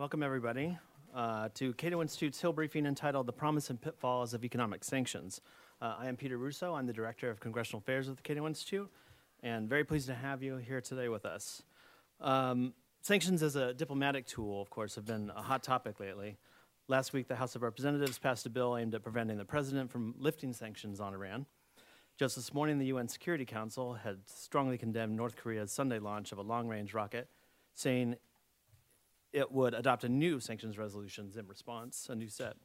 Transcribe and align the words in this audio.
Welcome, 0.00 0.22
everybody, 0.22 0.78
uh, 1.14 1.50
to 1.56 1.74
Cato 1.74 2.00
Institute's 2.00 2.40
Hill 2.40 2.54
briefing 2.54 2.86
entitled 2.86 3.26
The 3.26 3.34
Promise 3.34 3.68
and 3.68 3.78
Pitfalls 3.78 4.32
of 4.32 4.46
Economic 4.46 4.82
Sanctions. 4.82 5.42
Uh, 5.78 5.94
I 5.98 6.08
am 6.08 6.16
Peter 6.16 6.38
Russo. 6.38 6.72
I'm 6.72 6.86
the 6.86 6.94
Director 6.94 7.28
of 7.28 7.38
Congressional 7.38 7.80
Affairs 7.80 8.08
at 8.08 8.16
the 8.16 8.22
Cato 8.22 8.46
Institute, 8.46 8.90
and 9.42 9.68
very 9.68 9.84
pleased 9.84 10.06
to 10.06 10.14
have 10.14 10.42
you 10.42 10.56
here 10.56 10.80
today 10.80 11.10
with 11.10 11.26
us. 11.26 11.64
Um, 12.18 12.72
sanctions 13.02 13.42
as 13.42 13.56
a 13.56 13.74
diplomatic 13.74 14.24
tool, 14.24 14.62
of 14.62 14.70
course, 14.70 14.94
have 14.94 15.04
been 15.04 15.30
a 15.36 15.42
hot 15.42 15.62
topic 15.62 16.00
lately. 16.00 16.38
Last 16.88 17.12
week, 17.12 17.28
the 17.28 17.36
House 17.36 17.54
of 17.54 17.60
Representatives 17.60 18.18
passed 18.18 18.46
a 18.46 18.48
bill 18.48 18.78
aimed 18.78 18.94
at 18.94 19.02
preventing 19.02 19.36
the 19.36 19.44
president 19.44 19.90
from 19.90 20.14
lifting 20.18 20.54
sanctions 20.54 20.98
on 20.98 21.12
Iran. 21.12 21.44
Just 22.18 22.36
this 22.36 22.54
morning, 22.54 22.78
the 22.78 22.86
UN 22.86 23.06
Security 23.06 23.44
Council 23.44 23.92
had 23.92 24.20
strongly 24.24 24.78
condemned 24.78 25.14
North 25.14 25.36
Korea's 25.36 25.70
Sunday 25.70 25.98
launch 25.98 26.32
of 26.32 26.38
a 26.38 26.42
long 26.42 26.68
range 26.68 26.94
rocket, 26.94 27.28
saying 27.74 28.16
it 29.32 29.50
would 29.52 29.74
adopt 29.74 30.04
a 30.04 30.08
new 30.08 30.40
sanctions 30.40 30.78
resolutions 30.78 31.36
in 31.36 31.46
response, 31.46 32.08
a 32.10 32.14
new 32.14 32.28
set. 32.28 32.56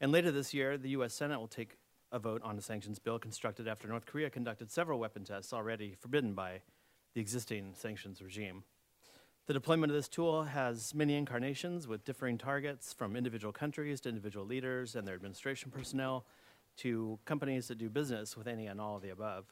And 0.00 0.12
later 0.12 0.30
this 0.30 0.52
year, 0.52 0.76
the 0.76 0.90
U.S. 0.90 1.14
Senate 1.14 1.38
will 1.38 1.48
take 1.48 1.76
a 2.10 2.18
vote 2.18 2.42
on 2.42 2.56
a 2.58 2.62
sanctions 2.62 2.98
bill 2.98 3.18
constructed 3.18 3.68
after 3.68 3.86
North 3.86 4.06
Korea 4.06 4.30
conducted 4.30 4.70
several 4.70 4.98
weapon 4.98 5.24
tests 5.24 5.52
already 5.52 5.94
forbidden 5.94 6.34
by 6.34 6.62
the 7.14 7.20
existing 7.20 7.74
sanctions 7.74 8.22
regime. 8.22 8.64
The 9.46 9.54
deployment 9.54 9.90
of 9.90 9.96
this 9.96 10.08
tool 10.08 10.44
has 10.44 10.94
many 10.94 11.16
incarnations 11.16 11.88
with 11.88 12.04
differing 12.04 12.36
targets 12.36 12.92
from 12.92 13.16
individual 13.16 13.52
countries 13.52 14.00
to 14.02 14.10
individual 14.10 14.44
leaders 14.44 14.94
and 14.94 15.06
their 15.06 15.14
administration 15.14 15.70
personnel 15.70 16.26
to 16.78 17.18
companies 17.24 17.68
that 17.68 17.78
do 17.78 17.88
business 17.88 18.36
with 18.36 18.46
any 18.46 18.66
and 18.66 18.80
all 18.80 18.96
of 18.96 19.02
the 19.02 19.08
above. 19.08 19.46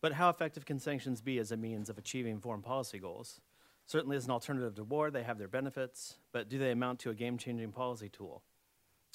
But 0.00 0.12
how 0.12 0.28
effective 0.28 0.64
can 0.64 0.78
sanctions 0.78 1.20
be 1.20 1.38
as 1.38 1.52
a 1.52 1.56
means 1.56 1.88
of 1.88 1.98
achieving 1.98 2.40
foreign 2.40 2.62
policy 2.62 2.98
goals? 2.98 3.40
Certainly, 3.88 4.18
as 4.18 4.26
an 4.26 4.32
alternative 4.32 4.74
to 4.74 4.84
war, 4.84 5.10
they 5.10 5.22
have 5.22 5.38
their 5.38 5.48
benefits, 5.48 6.16
but 6.30 6.50
do 6.50 6.58
they 6.58 6.72
amount 6.72 6.98
to 7.00 7.10
a 7.10 7.14
game 7.14 7.38
changing 7.38 7.72
policy 7.72 8.10
tool? 8.10 8.42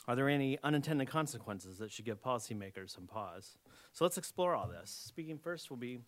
Are 0.08 0.16
there 0.16 0.28
any 0.28 0.58
unintended 0.64 1.08
consequences 1.08 1.78
that 1.78 1.92
should 1.92 2.06
give 2.06 2.20
policymakers 2.20 2.90
some 2.90 3.06
pause? 3.06 3.60
So 3.92 4.04
let's 4.04 4.18
explore 4.18 4.56
all 4.56 4.68
this. 4.68 4.90
Speaking 4.90 5.38
first 5.38 5.70
will 5.70 5.78
be 5.78 6.00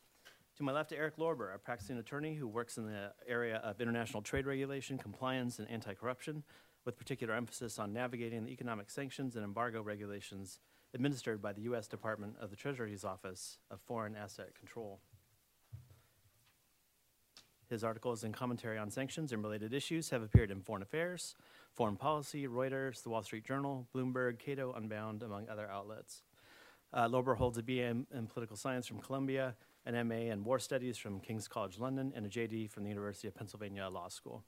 to 0.57 0.63
my 0.63 0.71
left, 0.71 0.91
Eric 0.91 1.17
Lorber, 1.17 1.53
a 1.53 1.59
practicing 1.59 1.99
attorney 1.99 2.33
who 2.33 2.47
works 2.47 2.77
in 2.77 2.87
the 2.87 3.13
area 3.27 3.57
of 3.57 3.79
international 3.79 4.23
trade 4.23 4.47
regulation, 4.47 4.97
compliance, 4.97 5.59
and 5.59 5.69
anti 5.69 5.93
corruption, 5.93 6.41
with 6.85 6.97
particular 6.97 7.35
emphasis 7.35 7.77
on 7.77 7.93
navigating 7.93 8.45
the 8.45 8.51
economic 8.51 8.89
sanctions 8.89 9.35
and 9.35 9.45
embargo 9.45 9.83
regulations 9.83 10.59
administered 10.95 11.39
by 11.39 11.53
the 11.53 11.61
U.S. 11.61 11.87
Department 11.87 12.33
of 12.41 12.49
the 12.49 12.55
Treasury's 12.55 13.03
Office 13.03 13.59
of 13.69 13.79
Foreign 13.81 14.15
Asset 14.15 14.55
Control. 14.57 15.01
His 17.69 17.83
articles 17.83 18.23
and 18.23 18.33
commentary 18.33 18.77
on 18.77 18.91
sanctions 18.91 19.31
and 19.31 19.43
related 19.43 19.73
issues 19.73 20.09
have 20.11 20.21
appeared 20.21 20.51
in 20.51 20.61
Foreign 20.61 20.83
Affairs, 20.83 21.35
Foreign 21.73 21.95
Policy, 21.95 22.47
Reuters, 22.47 23.01
The 23.03 23.09
Wall 23.09 23.23
Street 23.23 23.43
Journal, 23.43 23.87
Bloomberg, 23.93 24.39
Cato 24.39 24.73
Unbound, 24.73 25.23
among 25.23 25.49
other 25.49 25.67
outlets. 25.69 26.23
Uh, 26.93 27.07
Lorber 27.07 27.35
holds 27.35 27.57
a 27.57 27.63
BA 27.63 27.83
in, 27.83 28.07
in 28.13 28.27
Political 28.27 28.55
Science 28.55 28.87
from 28.87 28.99
Columbia, 28.99 29.55
an 29.85 30.07
MA 30.07 30.31
in 30.31 30.43
War 30.43 30.59
Studies 30.59 30.97
from 30.97 31.19
King's 31.19 31.47
College 31.47 31.79
London, 31.79 32.13
and 32.15 32.25
a 32.25 32.29
JD 32.29 32.69
from 32.69 32.83
the 32.83 32.89
University 32.89 33.27
of 33.27 33.35
Pennsylvania 33.35 33.87
Law 33.87 34.07
School. 34.07 34.43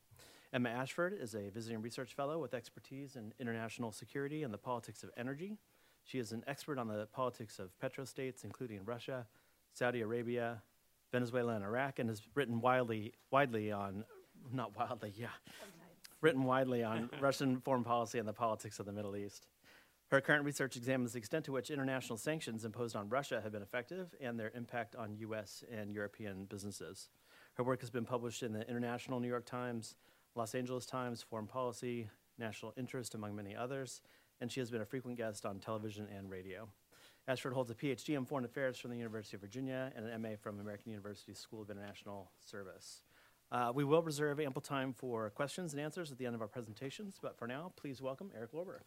Emma 0.54 0.70
Ashford 0.70 1.18
is 1.20 1.36
a 1.36 1.50
visiting 1.50 1.82
research 1.82 2.14
fellow 2.14 2.40
with 2.40 2.54
expertise 2.54 3.16
in 3.16 3.34
international 3.40 3.92
security 3.92 4.44
and 4.44 4.54
the 4.54 4.58
politics 4.58 5.04
of 5.04 5.10
energy. 5.18 5.58
She 6.06 6.20
is 6.20 6.32
an 6.32 6.44
expert 6.48 6.80
on 6.80 6.88
the 6.88 7.08
politics 7.12 7.60
of 7.60 7.78
petrostates, 7.80 8.46
including 8.46 8.86
Russia, 8.86 9.28
Saudi 9.74 10.00
Arabia, 10.02 10.62
Venezuela 11.12 11.56
and 11.56 11.64
Iraq, 11.64 12.00
and 12.00 12.10
has 12.10 12.22
written 12.36 12.62
widely, 12.62 13.14
widely 13.32 13.72
on, 13.72 14.04
not 14.52 14.76
wildly, 14.76 15.14
yeah, 15.16 15.28
written 16.22 16.44
widely 16.44 16.84
on 16.84 17.10
Russian 17.22 17.60
foreign 17.62 17.84
policy 17.84 18.20
and 18.20 18.28
the 18.28 18.34
politics 18.34 18.80
of 18.80 18.86
the 18.86 18.92
Middle 18.92 19.16
East. 19.16 19.48
Her 20.10 20.22
current 20.22 20.46
research 20.46 20.78
examines 20.78 21.12
the 21.12 21.20
extent 21.20 21.44
to 21.46 21.52
which 21.52 21.70
international 21.70 22.18
sanctions 22.18 22.64
imposed 22.64 22.96
on 22.96 23.10
Russia 23.10 23.42
have 23.42 23.52
been 23.52 23.62
effective 23.62 24.16
and 24.22 24.40
their 24.40 24.52
impact 24.56 24.96
on 24.96 25.18
U.S. 25.18 25.66
and 25.70 25.94
European 25.94 26.46
businesses. 26.46 27.10
Her 27.56 27.64
work 27.64 27.82
has 27.82 27.90
been 27.90 28.06
published 28.06 28.42
in 28.42 28.54
the 28.54 28.68
International 28.70 29.20
New 29.20 29.28
York 29.28 29.46
Times, 29.46 29.96
Los 30.36 30.56
Angeles 30.56 30.86
Times, 30.86 31.26
Foreign 31.30 31.48
Policy, 31.48 32.10
National 32.38 32.74
Interest, 32.78 33.16
among 33.16 33.36
many 33.36 33.54
others, 33.54 34.02
and 34.40 34.50
she 34.50 34.62
has 34.62 34.72
been 34.72 34.82
a 34.82 34.86
frequent 34.86 35.18
guest 35.18 35.46
on 35.46 35.60
television 35.60 36.08
and 36.16 36.30
radio. 36.30 36.70
Ashford 37.30 37.52
holds 37.52 37.70
a 37.70 37.76
PhD 37.76 38.16
in 38.16 38.24
Foreign 38.24 38.46
Affairs 38.46 38.80
from 38.80 38.90
the 38.90 38.98
University 38.98 39.36
of 39.36 39.42
Virginia 39.42 39.92
and 39.98 40.06
an 40.06 40.22
MA 40.22 40.30
from 40.40 40.62
American 40.62 40.92
University 40.92 41.34
School 41.34 41.62
of 41.62 41.70
International 41.70 42.32
Service. 42.40 43.02
Uh, 43.52 43.70
we 43.76 43.84
will 43.84 44.02
reserve 44.02 44.40
ample 44.40 44.62
time 44.62 44.94
for 44.94 45.30
questions 45.32 45.74
and 45.74 45.82
answers 45.82 46.10
at 46.10 46.18
the 46.18 46.26
end 46.26 46.36
of 46.36 46.42
our 46.42 46.48
presentations, 46.48 47.20
but 47.22 47.38
for 47.38 47.46
now, 47.46 47.74
please 47.76 48.02
welcome 48.02 48.32
Eric 48.34 48.54
Lorber. 48.54 48.80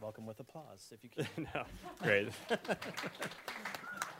Welcome 0.00 0.26
with 0.26 0.38
applause, 0.38 0.92
if 0.92 1.02
you 1.02 1.10
can. 1.10 1.48
no, 1.54 1.64
great. 2.00 2.28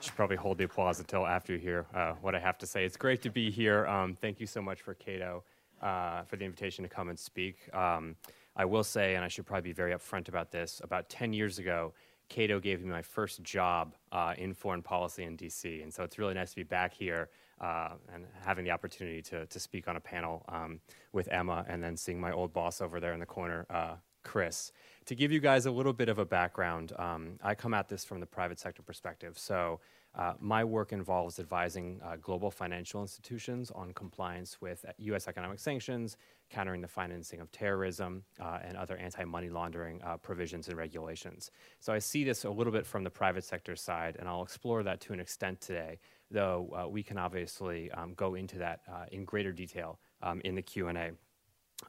Should 0.00 0.15
probably 0.16 0.37
hold 0.37 0.59
the 0.59 0.65
applause 0.65 0.99
until 0.99 1.25
after 1.25 1.53
you 1.53 1.61
hear 1.61 1.87
uh, 1.95 2.15
what 2.21 2.34
I 2.34 2.41
have 2.41 2.59
to 2.59 2.66
say. 2.66 2.84
It's 2.84 2.97
great 2.97 3.22
to 3.22 3.31
be 3.31 3.49
here. 3.49 3.87
Um, 3.87 4.16
thank 4.21 4.41
you 4.41 4.47
so 4.49 4.61
much 4.61 4.83
for 4.83 4.95
Cato 4.95 5.45
uh, 5.81 6.22
for 6.22 6.34
the 6.34 6.45
invitation 6.45 6.83
to 6.83 6.89
come 6.89 7.11
and 7.11 7.19
speak. 7.19 7.72
Um, 7.72 8.16
I 8.56 8.65
will 8.65 8.84
say, 8.84 9.15
and 9.15 9.25
I 9.25 9.28
should 9.28 9.47
probably 9.47 9.71
be 9.71 9.72
very 9.72 9.93
upfront 9.93 10.28
about 10.28 10.50
this, 10.50 10.81
about 10.83 11.09
10 11.09 11.33
years 11.33 11.59
ago, 11.59 11.93
Cato 12.28 12.59
gave 12.59 12.83
me 12.83 12.91
my 12.91 13.03
first 13.03 13.43
job 13.43 13.94
uh, 14.11 14.34
in 14.37 14.53
foreign 14.53 14.83
policy 14.83 15.25
in 15.25 15.37
DC. 15.37 15.83
And 15.83 15.93
so 15.93 16.03
it's 16.03 16.19
really 16.19 16.34
nice 16.34 16.50
to 16.50 16.56
be 16.56 16.65
back 16.65 16.93
here 16.93 17.28
uh, 17.61 17.91
and 18.12 18.27
having 18.45 18.65
the 18.65 18.71
opportunity 18.71 19.22
to, 19.22 19.47
to 19.47 19.61
speak 19.61 19.89
on 19.89 19.97
a 19.97 20.00
panel 20.00 20.45
um, 20.49 20.81
with 21.12 21.28
Emma 21.31 21.65
and 21.69 21.83
then 21.83 21.97
seeing 21.97 22.21
my 22.21 22.33
old 22.33 22.53
boss 22.53 22.81
over 22.81 22.99
there 22.99 23.12
in 23.12 23.21
the 23.21 23.27
corner, 23.27 23.66
uh, 23.71 23.95
Chris. 24.25 24.72
To 25.05 25.15
give 25.15 25.31
you 25.31 25.39
guys 25.39 25.66
a 25.66 25.71
little 25.71 25.93
bit 25.93 26.09
of 26.09 26.19
a 26.19 26.25
background, 26.25 26.93
um, 26.99 27.39
I 27.43 27.55
come 27.55 27.75
at 27.75 27.89
this 27.89 28.05
from 28.05 28.19
the 28.19 28.27
private 28.27 28.59
sector 28.59 28.83
perspective. 28.83 29.39
So 29.39 29.81
uh, 30.16 30.32
my 30.41 30.65
work 30.65 30.93
involves 30.93 31.38
advising 31.38 32.00
uh, 32.03 32.16
global 32.21 32.50
financial 32.50 33.03
institutions 33.03 33.71
on 33.75 33.93
compliance 33.93 34.60
with 34.60 34.84
U.S. 34.99 35.28
economic 35.28 35.59
sanctions, 35.59 36.16
countering 36.49 36.81
the 36.81 36.88
financing 36.88 37.41
of 37.41 37.53
terrorism, 37.53 38.22
uh, 38.41 38.59
and 38.65 38.77
other 38.77 38.97
anti 38.97 39.25
money 39.25 39.50
laundering 39.50 40.00
uh, 40.03 40.16
provisions 40.16 40.69
and 40.69 40.78
regulations. 40.78 41.50
So 41.81 41.93
I 41.93 41.99
see 41.99 42.25
this 42.25 42.44
a 42.44 42.50
little 42.50 42.72
bit 42.72 42.87
from 42.87 43.04
the 43.04 43.10
private 43.10 43.44
sector 43.44 43.77
side, 43.77 44.16
and 44.19 44.27
I'll 44.28 44.43
explore 44.43 44.82
that 44.84 45.00
to 45.03 45.12
an 45.12 45.21
extent 45.21 45.60
today, 45.60 45.99
though 46.31 46.75
uh, 46.75 46.88
we 46.88 47.03
can 47.03 47.19
obviously 47.19 47.91
um, 47.93 48.15
go 48.15 48.34
into 48.34 48.59
that 48.59 48.81
uh, 48.91 49.04
in 49.12 49.25
greater 49.25 49.53
detail 49.53 49.98
um, 50.22 50.41
in 50.44 50.54
the 50.54 50.62
Q&A 50.62 51.10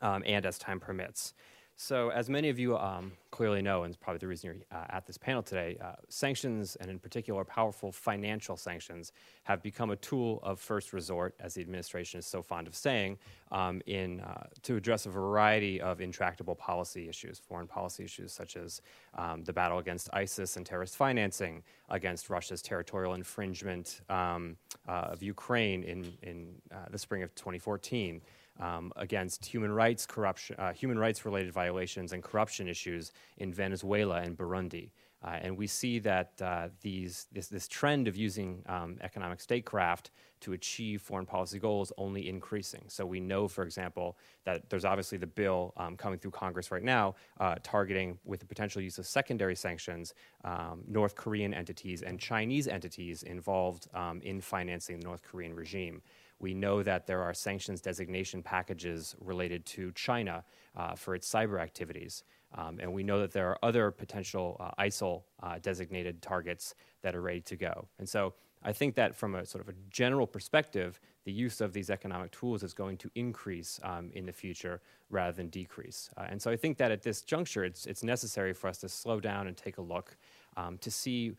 um, 0.01 0.23
and 0.25 0.45
as 0.45 0.57
time 0.57 0.79
permits. 0.79 1.33
So, 1.79 2.09
as 2.09 2.27
many 2.27 2.49
of 2.49 2.57
you 2.57 2.75
um, 2.75 3.11
clearly 3.29 3.61
know, 3.61 3.83
and 3.83 3.93
it's 3.93 4.03
probably 4.03 4.17
the 4.17 4.27
reason 4.27 4.47
you're 4.47 4.79
uh, 4.79 4.85
at 4.89 5.05
this 5.05 5.15
panel 5.15 5.43
today, 5.43 5.77
uh, 5.79 5.91
sanctions, 6.09 6.75
and 6.77 6.89
in 6.89 6.97
particular 6.97 7.45
powerful 7.45 7.91
financial 7.91 8.57
sanctions, 8.57 9.11
have 9.43 9.61
become 9.61 9.91
a 9.91 9.95
tool 9.95 10.39
of 10.41 10.59
first 10.59 10.91
resort, 10.91 11.35
as 11.39 11.53
the 11.53 11.61
administration 11.61 12.17
is 12.17 12.25
so 12.25 12.41
fond 12.41 12.65
of 12.65 12.73
saying, 12.73 13.19
um, 13.51 13.79
in, 13.85 14.21
uh, 14.21 14.47
to 14.63 14.75
address 14.75 15.05
a 15.05 15.11
variety 15.11 15.79
of 15.79 16.01
intractable 16.01 16.55
policy 16.55 17.07
issues, 17.07 17.37
foreign 17.37 17.67
policy 17.67 18.03
issues 18.03 18.33
such 18.33 18.57
as 18.57 18.81
um, 19.15 19.43
the 19.43 19.53
battle 19.53 19.77
against 19.77 20.09
ISIS 20.13 20.57
and 20.57 20.65
terrorist 20.65 20.97
financing, 20.97 21.61
against 21.89 22.31
Russia's 22.31 22.63
territorial 22.63 23.13
infringement 23.13 24.01
um, 24.09 24.57
uh, 24.87 25.09
of 25.11 25.21
Ukraine 25.21 25.83
in, 25.83 26.11
in 26.23 26.55
uh, 26.71 26.85
the 26.89 26.97
spring 26.97 27.21
of 27.21 27.35
2014 27.35 28.19
um, 28.59 28.91
against 28.95 29.45
human 29.45 29.71
rights 29.71 30.05
corruption, 30.05 30.55
uh, 30.59 30.73
human 30.73 30.97
rights 30.97 31.25
related 31.25 31.53
violations 31.53 32.13
and 32.13 32.23
corruption 32.23 32.67
issues 32.67 33.11
in 33.37 33.53
Venezuela 33.53 34.21
and 34.21 34.37
Burundi. 34.37 34.91
Uh, 35.23 35.39
and 35.41 35.57
we 35.57 35.65
see 35.65 35.97
that 35.97 36.31
uh, 36.41 36.67
these, 36.81 37.25
this, 37.31 37.47
this, 37.47 37.67
trend 37.67 38.07
of 38.07 38.15
using 38.15 38.63
um, 38.67 38.97
economic 39.01 39.41
statecraft 39.41 40.11
to 40.39 40.53
achieve 40.53 41.01
foreign 41.01 41.25
policy 41.25 41.57
goals 41.57 41.91
only 41.97 42.29
increasing. 42.29 42.83
So 42.87 43.03
we 43.03 43.19
know, 43.19 43.47
for 43.47 43.63
example, 43.63 44.15
that 44.45 44.69
there's 44.69 44.85
obviously 44.85 45.17
the 45.17 45.25
bill 45.25 45.73
um, 45.75 45.97
coming 45.97 46.19
through 46.19 46.31
Congress 46.31 46.69
right 46.69 46.83
now 46.83 47.15
uh, 47.39 47.55
targeting, 47.63 48.19
with 48.25 48.41
the 48.41 48.45
potential 48.45 48.79
use 48.79 48.99
of 48.99 49.07
secondary 49.07 49.55
sanctions, 49.55 50.13
um, 50.43 50.83
North 50.87 51.15
Korean 51.15 51.51
entities 51.51 52.03
and 52.03 52.19
Chinese 52.19 52.67
entities 52.67 53.23
involved 53.23 53.87
um, 53.95 54.21
in 54.21 54.39
financing 54.39 54.99
the 54.99 55.03
North 55.03 55.23
Korean 55.23 55.55
regime. 55.55 56.03
We 56.39 56.53
know 56.53 56.83
that 56.83 57.07
there 57.07 57.21
are 57.21 57.33
sanctions 57.33 57.81
designation 57.81 58.43
packages 58.43 59.15
related 59.19 59.65
to 59.67 59.91
China 59.93 60.43
uh, 60.75 60.95
for 60.95 61.15
its 61.15 61.29
cyber 61.31 61.59
activities. 61.59 62.23
Um, 62.55 62.79
and 62.79 62.93
we 62.93 63.03
know 63.03 63.19
that 63.19 63.31
there 63.31 63.49
are 63.49 63.57
other 63.63 63.91
potential 63.91 64.57
uh, 64.59 64.81
ISIL 64.81 65.23
uh, 65.43 65.59
designated 65.61 66.21
targets 66.21 66.75
that 67.01 67.15
are 67.15 67.21
ready 67.21 67.41
to 67.41 67.55
go. 67.55 67.87
And 67.99 68.07
so 68.07 68.33
I 68.63 68.73
think 68.73 68.95
that 68.95 69.15
from 69.15 69.35
a 69.35 69.45
sort 69.45 69.63
of 69.63 69.69
a 69.69 69.77
general 69.89 70.25
perspective, 70.25 70.99
the 71.25 71.31
use 71.31 71.61
of 71.61 71.73
these 71.73 71.89
economic 71.89 72.31
tools 72.31 72.63
is 72.63 72.73
going 72.73 72.97
to 72.97 73.11
increase 73.15 73.79
um, 73.83 74.11
in 74.13 74.25
the 74.25 74.31
future 74.31 74.81
rather 75.09 75.31
than 75.31 75.49
decrease. 75.49 76.09
Uh, 76.17 76.25
and 76.29 76.41
so 76.41 76.49
I 76.49 76.55
think 76.55 76.77
that 76.77 76.91
at 76.91 77.03
this 77.03 77.21
juncture, 77.21 77.63
it's, 77.65 77.85
it's 77.85 78.03
necessary 78.03 78.53
for 78.53 78.67
us 78.67 78.77
to 78.79 78.89
slow 78.89 79.19
down 79.19 79.47
and 79.47 79.55
take 79.55 79.77
a 79.77 79.81
look 79.81 80.17
um, 80.55 80.77
to 80.79 80.89
see 80.89 81.33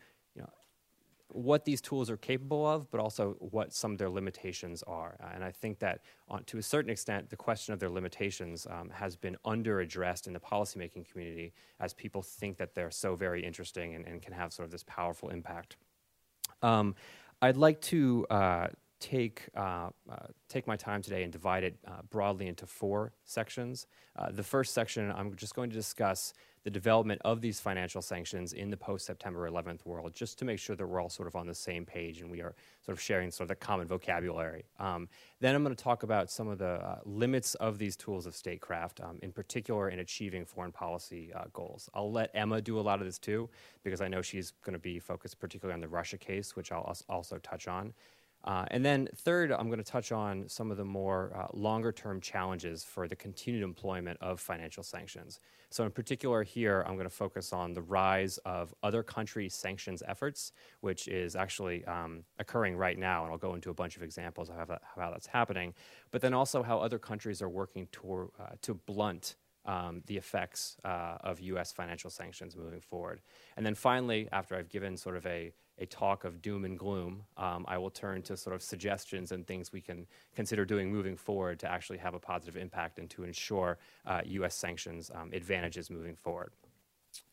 what 1.29 1.63
these 1.63 1.79
tools 1.79 2.09
are 2.09 2.17
capable 2.17 2.65
of, 2.65 2.89
but 2.91 2.99
also 2.99 3.35
what 3.39 3.71
some 3.73 3.91
of 3.91 3.97
their 3.97 4.09
limitations 4.09 4.83
are. 4.83 5.15
Uh, 5.21 5.27
and 5.33 5.43
I 5.43 5.51
think 5.51 5.79
that, 5.79 6.01
on, 6.27 6.43
to 6.45 6.57
a 6.57 6.63
certain 6.63 6.89
extent, 6.89 7.29
the 7.29 7.35
question 7.35 7.73
of 7.73 7.79
their 7.79 7.89
limitations 7.89 8.67
um, 8.69 8.89
has 8.89 9.15
been 9.15 9.37
under 9.45 9.79
addressed 9.79 10.27
in 10.27 10.33
the 10.33 10.39
policymaking 10.39 11.09
community 11.09 11.53
as 11.79 11.93
people 11.93 12.21
think 12.21 12.57
that 12.57 12.73
they're 12.73 12.91
so 12.91 13.15
very 13.15 13.43
interesting 13.45 13.95
and, 13.95 14.07
and 14.07 14.21
can 14.21 14.33
have 14.33 14.51
sort 14.51 14.65
of 14.65 14.71
this 14.71 14.83
powerful 14.87 15.29
impact. 15.29 15.77
Um, 16.61 16.95
I'd 17.41 17.57
like 17.57 17.79
to 17.81 18.25
uh, 18.29 18.67
take 18.99 19.49
uh, 19.55 19.89
uh, 20.09 20.15
take 20.47 20.67
my 20.67 20.75
time 20.75 21.01
today 21.01 21.23
and 21.23 21.31
divide 21.31 21.63
it 21.63 21.77
uh, 21.87 22.01
broadly 22.09 22.47
into 22.47 22.65
four 22.65 23.13
sections. 23.23 23.87
Uh, 24.15 24.31
the 24.31 24.43
first 24.43 24.73
section, 24.73 25.11
I'm 25.11 25.35
just 25.35 25.55
going 25.55 25.69
to 25.69 25.75
discuss 25.75 26.33
the 26.63 26.69
development 26.69 27.21
of 27.23 27.39
these 27.39 27.59
financial 27.59 28.01
sanctions 28.01 28.51
in 28.51 28.69
the 28.69 28.75
post 28.75 29.05
September 29.05 29.49
11th 29.49 29.85
world, 29.85 30.13
just 30.13 30.37
to 30.39 30.45
make 30.45 30.59
sure 30.59 30.75
that 30.75 30.85
we're 30.85 31.01
all 31.01 31.09
sort 31.09 31.27
of 31.27 31.35
on 31.35 31.47
the 31.47 31.55
same 31.55 31.85
page 31.85 32.19
and 32.19 32.29
we 32.29 32.41
are 32.41 32.53
sort 32.81 32.97
of 32.97 33.01
sharing 33.01 33.31
sort 33.31 33.45
of 33.45 33.47
the 33.49 33.55
common 33.55 33.87
vocabulary. 33.87 34.65
Um, 34.77 35.07
then 35.39 35.55
I'm 35.55 35.63
going 35.63 35.75
to 35.75 35.81
talk 35.81 36.03
about 36.03 36.29
some 36.29 36.49
of 36.49 36.57
the 36.57 36.73
uh, 36.73 36.99
limits 37.05 37.55
of 37.55 37.77
these 37.77 37.95
tools 37.95 38.25
of 38.25 38.35
statecraft, 38.35 38.99
um, 38.99 39.19
in 39.21 39.31
particular 39.31 39.89
in 39.89 39.99
achieving 39.99 40.43
foreign 40.43 40.73
policy 40.73 41.31
uh, 41.33 41.45
goals. 41.53 41.89
I'll 41.93 42.11
let 42.11 42.29
Emma 42.33 42.61
do 42.61 42.77
a 42.77 42.81
lot 42.81 42.99
of 42.99 43.05
this 43.05 43.19
too, 43.19 43.49
because 43.83 44.01
I 44.01 44.09
know 44.09 44.21
she's 44.21 44.51
going 44.63 44.73
to 44.73 44.79
be 44.79 44.99
focused 44.99 45.39
particularly 45.39 45.75
on 45.75 45.81
the 45.81 45.87
Russia 45.87 46.17
case, 46.17 46.57
which 46.57 46.73
I'll 46.73 46.93
also 47.07 47.37
touch 47.37 47.69
on. 47.69 47.93
Uh, 48.45 48.65
and 48.71 48.85
then, 48.85 49.09
third, 49.15 49.51
I'm 49.51 49.67
going 49.67 49.79
to 49.79 49.83
touch 49.83 50.11
on 50.11 50.47
some 50.47 50.71
of 50.71 50.77
the 50.77 50.85
more 50.85 51.33
uh, 51.35 51.47
longer 51.53 51.91
term 51.91 52.21
challenges 52.21 52.83
for 52.83 53.07
the 53.07 53.15
continued 53.15 53.63
employment 53.63 54.17
of 54.21 54.39
financial 54.39 54.81
sanctions. 54.81 55.39
So, 55.71 55.83
in 55.83 55.91
particular, 55.91 56.43
here, 56.43 56.83
I'm 56.87 56.95
going 56.95 57.09
to 57.09 57.15
focus 57.15 57.51
on 57.51 57.73
the 57.73 57.81
rise 57.81 58.37
of 58.39 58.73
other 58.81 59.03
country 59.03 59.49
sanctions 59.49 60.01
efforts, 60.07 60.53
which 60.79 61.07
is 61.09 61.35
actually 61.35 61.83
um, 61.85 62.23
occurring 62.39 62.77
right 62.77 62.97
now. 62.97 63.23
And 63.23 63.31
I'll 63.31 63.37
go 63.37 63.55
into 63.55 63.69
a 63.69 63.73
bunch 63.73 63.97
of 63.97 64.03
examples 64.03 64.49
of 64.49 64.55
how, 64.55 64.65
that, 64.65 64.81
how 64.95 65.11
that's 65.11 65.27
happening. 65.27 65.73
But 66.11 66.21
then 66.21 66.33
also 66.33 66.63
how 66.63 66.79
other 66.79 66.97
countries 66.97 67.41
are 67.41 67.49
working 67.49 67.87
to, 67.91 68.31
uh, 68.39 68.43
to 68.61 68.73
blunt 68.73 69.35
um, 69.65 70.01
the 70.07 70.17
effects 70.17 70.77
uh, 70.83 71.17
of 71.21 71.39
U.S. 71.41 71.71
financial 71.71 72.09
sanctions 72.09 72.55
moving 72.55 72.81
forward. 72.81 73.21
And 73.57 73.65
then 73.65 73.75
finally, 73.75 74.29
after 74.31 74.55
I've 74.55 74.69
given 74.69 74.97
sort 74.97 75.17
of 75.17 75.25
a 75.27 75.51
a 75.79 75.85
talk 75.85 76.23
of 76.23 76.41
doom 76.41 76.65
and 76.65 76.77
gloom, 76.77 77.23
um, 77.37 77.65
I 77.67 77.77
will 77.77 77.89
turn 77.89 78.21
to 78.23 78.37
sort 78.37 78.55
of 78.55 78.61
suggestions 78.61 79.31
and 79.31 79.47
things 79.47 79.71
we 79.71 79.81
can 79.81 80.05
consider 80.35 80.65
doing 80.65 80.91
moving 80.91 81.15
forward 81.15 81.59
to 81.59 81.71
actually 81.71 81.97
have 81.99 82.13
a 82.13 82.19
positive 82.19 82.57
impact 82.57 82.99
and 82.99 83.09
to 83.11 83.23
ensure 83.23 83.77
uh, 84.05 84.21
U.S. 84.25 84.55
sanctions 84.55 85.09
um, 85.15 85.29
advantages 85.33 85.89
moving 85.89 86.15
forward. 86.15 86.51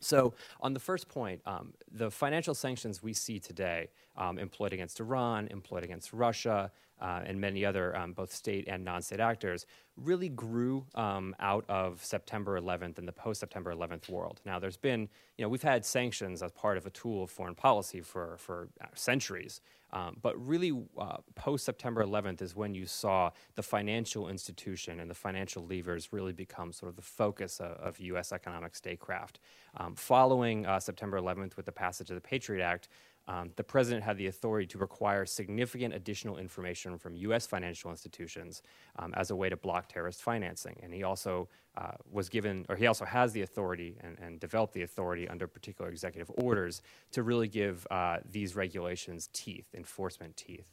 So, 0.01 0.35
on 0.61 0.73
the 0.75 0.81
first 0.81 1.09
point, 1.09 1.41
um, 1.47 1.73
the 1.91 2.11
financial 2.11 2.55
sanctions 2.55 3.03
we 3.03 3.13
see 3.13 3.39
today, 3.39 3.89
um, 4.17 4.39
employed 4.39 4.73
against 4.73 5.01
Iran, 5.01 5.49
employed 5.49 5.85
against 5.85 6.13
Russia, 6.13 6.71
uh, 7.01 7.23
and 7.27 7.41
many 7.41 7.65
other 7.65 7.95
um, 7.97 8.13
both 8.13 8.33
state 8.33 8.67
and 8.69 8.85
non-state 8.85 9.21
actors, 9.21 9.67
really 9.97 10.29
grew 10.29 10.87
um, 10.95 11.35
out 11.41 11.65
of 11.69 12.03
September 12.05 12.59
11th 12.59 12.99
and 12.99 13.07
the 13.07 13.13
post-September 13.13 13.75
11th 13.75 14.09
world. 14.09 14.41
Now, 14.47 14.59
there's 14.59 14.79
been, 14.79 15.09
you 15.37 15.45
know, 15.45 15.49
we've 15.49 15.63
had 15.63 15.85
sanctions 15.85 16.43
as 16.43 16.53
part 16.53 16.77
of 16.77 16.87
a 16.87 16.91
tool 16.91 17.25
of 17.25 17.31
foreign 17.31 17.55
policy 17.55 18.01
for 18.01 18.37
for 18.39 18.69
centuries, 18.95 19.61
um, 19.97 20.19
but 20.21 20.37
really 20.47 20.73
uh, 20.99 21.17
post-September 21.35 22.05
11th 22.05 22.43
is 22.43 22.55
when 22.55 22.75
you 22.75 22.85
saw 22.85 23.31
the 23.55 23.63
financial 23.63 24.29
institution 24.29 25.01
and 25.01 25.09
the 25.09 25.15
financial 25.15 25.67
levers 25.67 26.13
really 26.13 26.35
become 26.35 26.71
sort 26.71 26.91
of 26.91 26.97
the 26.97 27.03
focus 27.03 27.61
of, 27.61 27.71
of 27.79 27.99
U.S. 28.01 28.31
economic 28.31 28.77
statecraft. 28.77 29.41
Um, 29.79 29.95
following 29.95 30.67
uh, 30.67 30.81
September 30.81 31.19
11th, 31.19 31.57
with 31.57 31.65
the 31.65 31.73
passage 31.73 32.11
of 32.11 32.15
the 32.15 32.21
Patriot 32.21 32.63
Act. 32.63 32.89
Um, 33.29 33.51
the 33.57 33.65
president 33.65 34.05
had 34.05 34.19
the 34.19 34.29
authority 34.29 34.67
to 34.69 34.79
require 34.79 35.27
significant 35.27 35.95
additional 35.95 36.39
information 36.39 36.97
from 36.97 37.17
U.S. 37.17 37.47
financial 37.47 37.91
institutions 37.91 38.63
um, 38.99 39.13
as 39.17 39.31
a 39.31 39.37
way 39.37 39.49
to 39.49 39.57
block 39.57 39.89
terrorist 39.89 40.23
financing. 40.23 40.79
And 40.83 40.95
he 40.95 41.03
also 41.03 41.49
uh, 41.77 41.93
was 42.11 42.29
given, 42.29 42.65
or 42.69 42.77
he 42.77 42.87
also 42.87 43.05
has 43.05 43.33
the 43.33 43.43
authority 43.43 43.97
and, 44.01 44.17
and, 44.21 44.41
developed 44.41 44.75
the 44.75 44.83
authority 44.83 45.29
under 45.29 45.47
particular 45.47 45.91
executive 45.91 46.31
orders 46.37 46.81
to 47.11 47.23
really 47.23 47.49
give 47.49 47.87
uh, 47.91 48.19
these 48.31 48.57
regulations 48.57 49.29
teeth, 49.33 49.67
enforcement 49.75 50.37
teeth. 50.37 50.67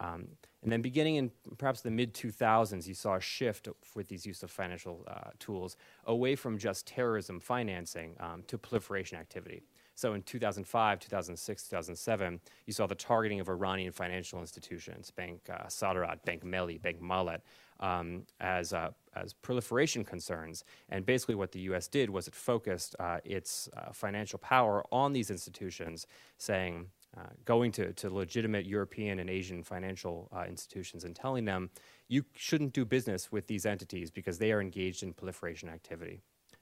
Um, 0.00 0.28
and 0.62 0.72
then 0.72 0.82
beginning 0.82 1.16
in 1.16 1.30
perhaps 1.58 1.82
the 1.82 1.90
mid 1.90 2.14
2000s, 2.14 2.86
you 2.86 2.94
saw 2.94 3.16
a 3.16 3.20
shift 3.20 3.68
with 3.94 4.08
these 4.08 4.26
use 4.26 4.42
of 4.42 4.50
financial 4.50 5.04
uh, 5.06 5.30
tools 5.38 5.76
away 6.04 6.34
from 6.36 6.58
just 6.58 6.86
terrorism 6.86 7.38
financing 7.38 8.16
um, 8.18 8.42
to 8.46 8.58
proliferation 8.58 9.18
activity. 9.18 9.62
So 9.94 10.14
in 10.14 10.22
2005, 10.22 10.98
2006, 10.98 11.62
2007, 11.64 12.40
you 12.66 12.72
saw 12.72 12.86
the 12.86 12.94
targeting 12.94 13.40
of 13.40 13.48
Iranian 13.48 13.92
financial 13.92 14.40
institutions, 14.40 15.10
Bank 15.10 15.40
uh, 15.50 15.64
Saderat, 15.66 16.24
Bank 16.24 16.44
Melli, 16.44 16.80
Bank 16.80 17.02
Mellat, 17.02 17.40
um, 17.80 18.22
as, 18.40 18.72
uh, 18.72 18.90
as 19.14 19.32
proliferation 19.32 20.04
concerns. 20.04 20.64
And 20.88 21.04
basically, 21.04 21.34
what 21.34 21.52
the 21.52 21.60
U.S. 21.60 21.88
did 21.88 22.08
was 22.10 22.28
it 22.28 22.34
focused 22.34 22.96
uh, 22.98 23.18
its 23.24 23.68
uh, 23.76 23.92
financial 23.92 24.38
power 24.38 24.84
on 24.92 25.12
these 25.12 25.30
institutions, 25.30 26.06
saying, 26.38 26.86
uh, 27.16 27.22
going 27.44 27.72
to, 27.72 27.92
to 27.94 28.08
legitimate 28.08 28.66
European 28.66 29.18
and 29.18 29.28
Asian 29.28 29.64
financial 29.64 30.28
uh, 30.32 30.44
institutions 30.48 31.04
and 31.04 31.16
telling 31.16 31.44
them, 31.44 31.70
you 32.08 32.24
shouldn't 32.34 32.72
do 32.72 32.84
business 32.84 33.32
with 33.32 33.48
these 33.48 33.66
entities 33.66 34.10
because 34.10 34.38
they 34.38 34.52
are 34.52 34.60
engaged 34.60 35.02
in 35.02 35.12
proliferation 35.12 35.68
activity. 35.68 36.20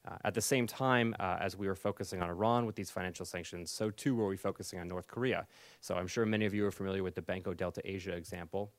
Uh, 0.09 0.17
at 0.25 0.35
the 0.35 0.41
same 0.41 0.67
time, 0.67 1.15
uh, 1.21 1.37
as 1.41 1.57
we 1.57 1.67
were 1.67 1.75
focusing 1.75 2.23
on 2.23 2.29
Iran 2.29 2.67
with 2.67 2.77
these 2.77 2.91
financial 2.91 3.27
sanctions, 3.27 3.71
so 3.71 3.91
too 3.91 4.15
were 4.15 4.27
we 4.27 4.37
focusing 4.37 4.79
on 4.79 4.89
North 4.89 5.07
Korea. 5.07 5.47
So 5.81 5.95
I'm 5.95 6.07
sure 6.07 6.25
many 6.25 6.47
of 6.47 6.55
you 6.55 6.65
are 6.67 6.71
familiar 6.71 7.03
with 7.03 7.15
the 7.15 7.23
Banco 7.23 7.53
Delta 7.53 7.83
Asia 7.85 8.13
example 8.13 8.73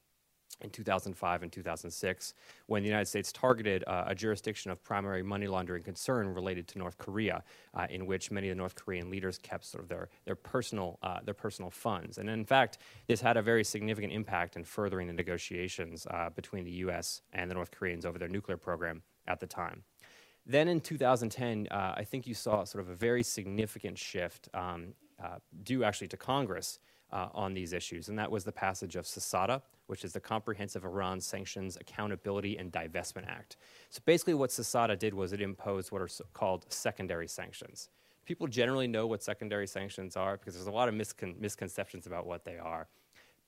in 0.61 0.69
2005 0.69 1.43
and 1.43 1.51
2006, 1.51 2.33
when 2.65 2.83
the 2.83 2.89
United 2.89 3.05
States 3.05 3.31
targeted 3.31 3.83
uh, 3.87 4.05
a 4.07 4.15
jurisdiction 4.15 4.71
of 4.71 4.83
primary 4.83 5.23
money 5.23 5.47
laundering 5.47 5.83
concern 5.83 6.33
related 6.33 6.67
to 6.67 6.77
North 6.77 6.97
Korea, 6.97 7.43
uh, 7.75 7.87
in 7.89 8.05
which 8.05 8.31
many 8.31 8.49
of 8.49 8.55
the 8.55 8.57
North 8.57 8.75
Korean 8.75 9.09
leaders 9.09 9.37
kept 9.37 9.65
sort 9.65 9.83
of 9.83 9.89
their, 9.89 10.09
their, 10.25 10.35
personal, 10.35 10.99
uh, 11.01 11.19
their 11.23 11.33
personal 11.33 11.71
funds. 11.71 12.17
And 12.17 12.29
in 12.29 12.43
fact, 12.43 12.79
this 13.07 13.21
had 13.21 13.37
a 13.37 13.41
very 13.41 13.63
significant 13.63 14.11
impact 14.11 14.55
in 14.55 14.63
furthering 14.63 15.07
the 15.07 15.13
negotiations 15.13 16.05
uh, 16.09 16.29
between 16.31 16.65
the 16.65 16.71
U.S. 16.71 17.21
and 17.31 17.49
the 17.49 17.55
North 17.55 17.71
Koreans 17.71 18.05
over 18.05 18.17
their 18.17 18.27
nuclear 18.27 18.57
program 18.57 19.01
at 19.27 19.39
the 19.39 19.47
time. 19.47 19.83
Then 20.49 20.67
in 20.67 20.81
2010, 20.81 21.67
uh, 21.69 21.93
I 21.95 22.03
think 22.03 22.25
you 22.25 22.33
saw 22.33 22.63
sort 22.63 22.83
of 22.83 22.89
a 22.89 22.95
very 22.95 23.21
significant 23.21 23.99
shift 23.99 24.49
um, 24.55 24.95
uh, 25.23 25.35
due 25.61 25.83
actually 25.83 26.07
to 26.07 26.17
Congress 26.17 26.79
uh, 27.11 27.27
on 27.35 27.53
these 27.53 27.71
issues, 27.71 28.09
and 28.09 28.17
that 28.17 28.31
was 28.31 28.45
the 28.45 28.51
passage 28.51 28.95
of 28.95 29.05
CISADA, 29.05 29.61
which 29.85 30.03
is 30.03 30.11
the 30.11 30.19
Comprehensive 30.19 30.85
Iran 30.85 31.21
Sanctions 31.21 31.77
Accountability 31.79 32.57
and 32.57 32.71
Divestment 32.71 33.27
Act. 33.27 33.57
So 33.91 34.01
basically, 34.05 34.33
what 34.33 34.49
CISADA 34.49 34.97
did 34.97 35.13
was 35.13 35.33
it 35.33 35.41
imposed 35.41 35.91
what 35.91 36.01
are 36.01 36.09
called 36.33 36.65
secondary 36.69 37.27
sanctions. 37.27 37.89
People 38.25 38.47
generally 38.47 38.87
know 38.87 39.05
what 39.05 39.21
secondary 39.21 39.67
sanctions 39.67 40.17
are 40.17 40.37
because 40.37 40.55
there's 40.55 40.65
a 40.65 40.71
lot 40.71 40.89
of 40.89 40.95
miscon- 40.95 41.39
misconceptions 41.39 42.07
about 42.07 42.25
what 42.25 42.43
they 42.43 42.57
are. 42.57 42.87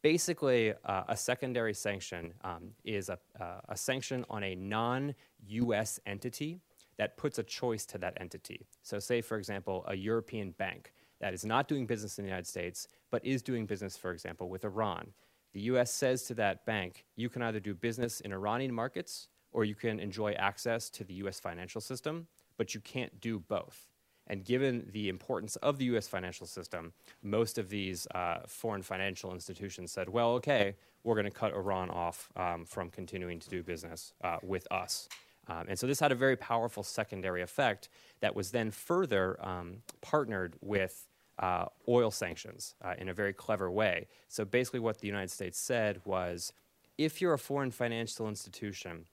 Basically, 0.04 0.76
uh, 0.86 1.04
a 1.08 1.18
secondary 1.18 1.74
sanction 1.74 2.36
um, 2.44 2.70
is 2.84 3.10
a, 3.10 3.18
uh, 3.40 3.62
a 3.70 3.76
sanction 3.76 4.24
on 4.30 4.44
a 4.44 4.54
non 4.54 5.16
US 5.48 6.00
entity 6.06 6.62
that 7.02 7.18
puts 7.18 7.40
a 7.40 7.44
choice 7.44 7.84
to 7.84 7.98
that 7.98 8.16
entity. 8.22 8.68
So, 8.84 9.00
say, 9.00 9.22
for 9.22 9.40
example, 9.40 9.84
a 9.88 9.96
European 9.96 10.52
bank 10.52 10.94
that 11.20 11.34
is 11.34 11.44
not 11.44 11.68
doing 11.68 11.88
business 11.88 12.20
in 12.20 12.24
the 12.24 12.30
United 12.30 12.46
States, 12.46 12.88
but 13.10 13.26
is 13.26 13.42
doing 13.42 13.66
business, 13.66 13.98
for 13.98 14.12
example, 14.12 14.50
with 14.50 14.64
Iran. 14.66 15.08
The 15.54 15.62
US 15.62 15.92
says 15.92 16.22
to 16.26 16.36
that 16.36 16.64
bank, 16.64 17.06
you 17.16 17.28
can 17.28 17.42
either 17.42 17.60
do 17.60 17.74
business 17.74 18.20
in 18.20 18.32
Iranian 18.32 18.72
markets 18.72 19.30
or 19.52 19.66
you 19.66 19.74
can 19.74 20.00
enjoy 20.00 20.34
access 20.34 20.92
to 20.92 21.04
the 21.04 21.16
US 21.26 21.40
financial 21.40 21.82
system, 21.82 22.28
but 22.56 22.76
you 22.76 22.82
can't 22.82 23.20
do 23.20 23.40
both. 23.40 23.90
And 24.28 24.46
given 24.46 24.88
the 24.94 25.10
importance 25.10 25.56
of 25.56 25.80
the 25.80 25.86
US 25.96 26.08
financial 26.08 26.46
system, 26.46 26.94
most 27.24 27.58
of 27.58 27.70
these 27.70 28.06
uh, 28.14 28.42
foreign 28.46 28.84
financial 28.84 29.34
institutions 29.34 29.92
said, 29.92 30.08
well, 30.08 30.34
okay, 30.34 30.76
we're 31.04 31.16
going 31.16 31.26
to 31.26 31.32
cut 31.32 31.52
Iran 31.52 31.90
off 31.90 32.30
um, 32.36 32.64
from 32.64 32.92
continuing 32.92 33.40
to 33.40 33.50
do 33.50 33.64
business 33.64 34.14
uh, 34.24 34.38
with 34.44 34.72
us. 34.72 35.10
Um, 35.48 35.66
and 35.70 35.78
so 35.78 35.88
this 35.88 36.00
had 36.00 36.12
a 36.12 36.16
very 36.16 36.36
powerful 36.36 36.84
secondary 36.84 37.42
effect 37.42 37.90
that 38.22 38.36
was 38.36 38.52
then 38.52 38.72
further 38.72 39.44
um, 39.46 39.78
partnered 40.02 40.56
with 40.62 41.08
uh, 41.40 41.66
oil 41.88 42.12
sanctions 42.12 42.76
uh, 42.84 42.94
in 42.98 43.10
a 43.10 43.14
very 43.14 43.34
clever 43.34 43.72
way. 43.72 44.08
So 44.28 44.46
basically, 44.46 44.80
what 44.80 45.00
the 45.00 45.08
United 45.08 45.32
States 45.32 45.60
said 45.60 46.02
was 46.06 46.54
if 46.98 47.22
you're 47.22 47.34
a 47.34 47.40
foreign 47.40 47.72
financial 47.72 48.28
institution 48.28 49.06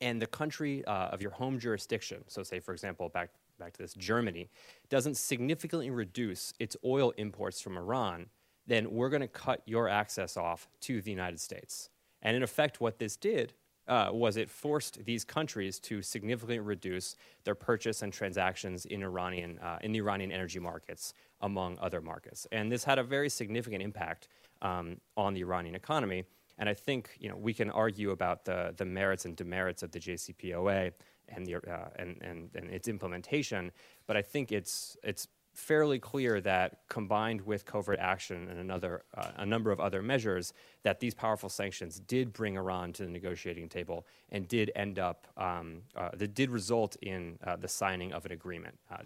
and 0.00 0.20
the 0.20 0.26
country 0.26 0.84
uh, 0.86 1.08
of 1.08 1.20
your 1.20 1.32
home 1.32 1.58
jurisdiction, 1.58 2.24
so 2.26 2.42
say, 2.42 2.58
for 2.58 2.72
example, 2.72 3.08
back, 3.10 3.30
back 3.58 3.72
to 3.74 3.82
this 3.82 3.94
Germany, 3.94 4.48
doesn't 4.88 5.16
significantly 5.16 5.90
reduce 5.90 6.54
its 6.58 6.76
oil 6.84 7.12
imports 7.18 7.60
from 7.60 7.76
Iran, 7.76 8.26
then 8.66 8.90
we're 8.90 9.10
going 9.10 9.22
to 9.22 9.28
cut 9.28 9.62
your 9.66 9.88
access 9.88 10.36
off 10.36 10.68
to 10.80 11.02
the 11.02 11.10
United 11.10 11.40
States. 11.40 11.90
And 12.22 12.36
in 12.36 12.42
effect, 12.42 12.80
what 12.80 12.98
this 12.98 13.16
did 13.16 13.52
uh, 13.88 14.10
was 14.12 14.36
it 14.36 14.48
forced 14.50 15.04
these 15.04 15.24
countries 15.24 15.78
to 15.80 16.02
significantly 16.02 16.58
reduce 16.58 17.16
their 17.44 17.54
purchase 17.54 18.02
and 18.02 18.12
transactions 18.12 18.84
in 18.86 19.02
Iranian 19.02 19.58
uh, 19.58 19.78
in 19.82 19.92
the 19.92 19.98
Iranian 19.98 20.30
energy 20.30 20.58
markets, 20.58 21.14
among 21.40 21.78
other 21.80 22.00
markets, 22.00 22.46
and 22.52 22.70
this 22.70 22.84
had 22.84 22.98
a 22.98 23.02
very 23.02 23.28
significant 23.28 23.82
impact 23.82 24.28
um, 24.62 24.96
on 25.16 25.34
the 25.34 25.40
Iranian 25.40 25.74
economy. 25.74 26.24
And 26.58 26.68
I 26.68 26.74
think 26.74 27.10
you 27.18 27.28
know 27.28 27.36
we 27.36 27.54
can 27.54 27.70
argue 27.70 28.10
about 28.10 28.44
the 28.44 28.74
the 28.76 28.84
merits 28.84 29.24
and 29.24 29.34
demerits 29.36 29.82
of 29.82 29.90
the 29.90 29.98
JCPOA 29.98 30.92
and 31.28 31.46
the 31.46 31.56
uh, 31.56 31.88
and, 31.96 32.20
and 32.22 32.50
and 32.54 32.70
its 32.70 32.88
implementation, 32.88 33.72
but 34.06 34.16
I 34.16 34.22
think 34.22 34.52
it's 34.52 34.96
it's 35.02 35.26
fairly 35.54 35.98
clear 35.98 36.40
that 36.40 36.78
combined 36.88 37.40
with 37.42 37.64
covert 37.64 37.98
action 37.98 38.48
and 38.48 38.58
another, 38.58 39.02
uh, 39.14 39.30
a 39.36 39.46
number 39.46 39.70
of 39.70 39.80
other 39.80 40.02
measures, 40.02 40.52
that 40.82 40.98
these 41.00 41.14
powerful 41.14 41.48
sanctions 41.48 42.00
did 42.00 42.32
bring 42.32 42.56
Iran 42.56 42.92
to 42.94 43.04
the 43.04 43.10
negotiating 43.10 43.68
table 43.68 44.06
and 44.30 44.48
did 44.48 44.72
end 44.74 44.98
up, 44.98 45.26
um, 45.36 45.82
uh, 45.94 46.10
that 46.14 46.34
did 46.34 46.50
result 46.50 46.96
in 47.02 47.38
uh, 47.44 47.56
the 47.56 47.68
signing 47.68 48.12
of 48.12 48.24
an 48.24 48.32
agreement, 48.32 48.78
uh, 48.90 49.02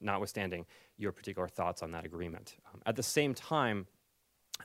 notwithstanding 0.00 0.64
your 0.98 1.12
particular 1.12 1.48
thoughts 1.48 1.82
on 1.82 1.90
that 1.90 2.04
agreement. 2.04 2.56
Um, 2.72 2.80
at 2.86 2.96
the 2.96 3.02
same 3.02 3.34
time, 3.34 3.86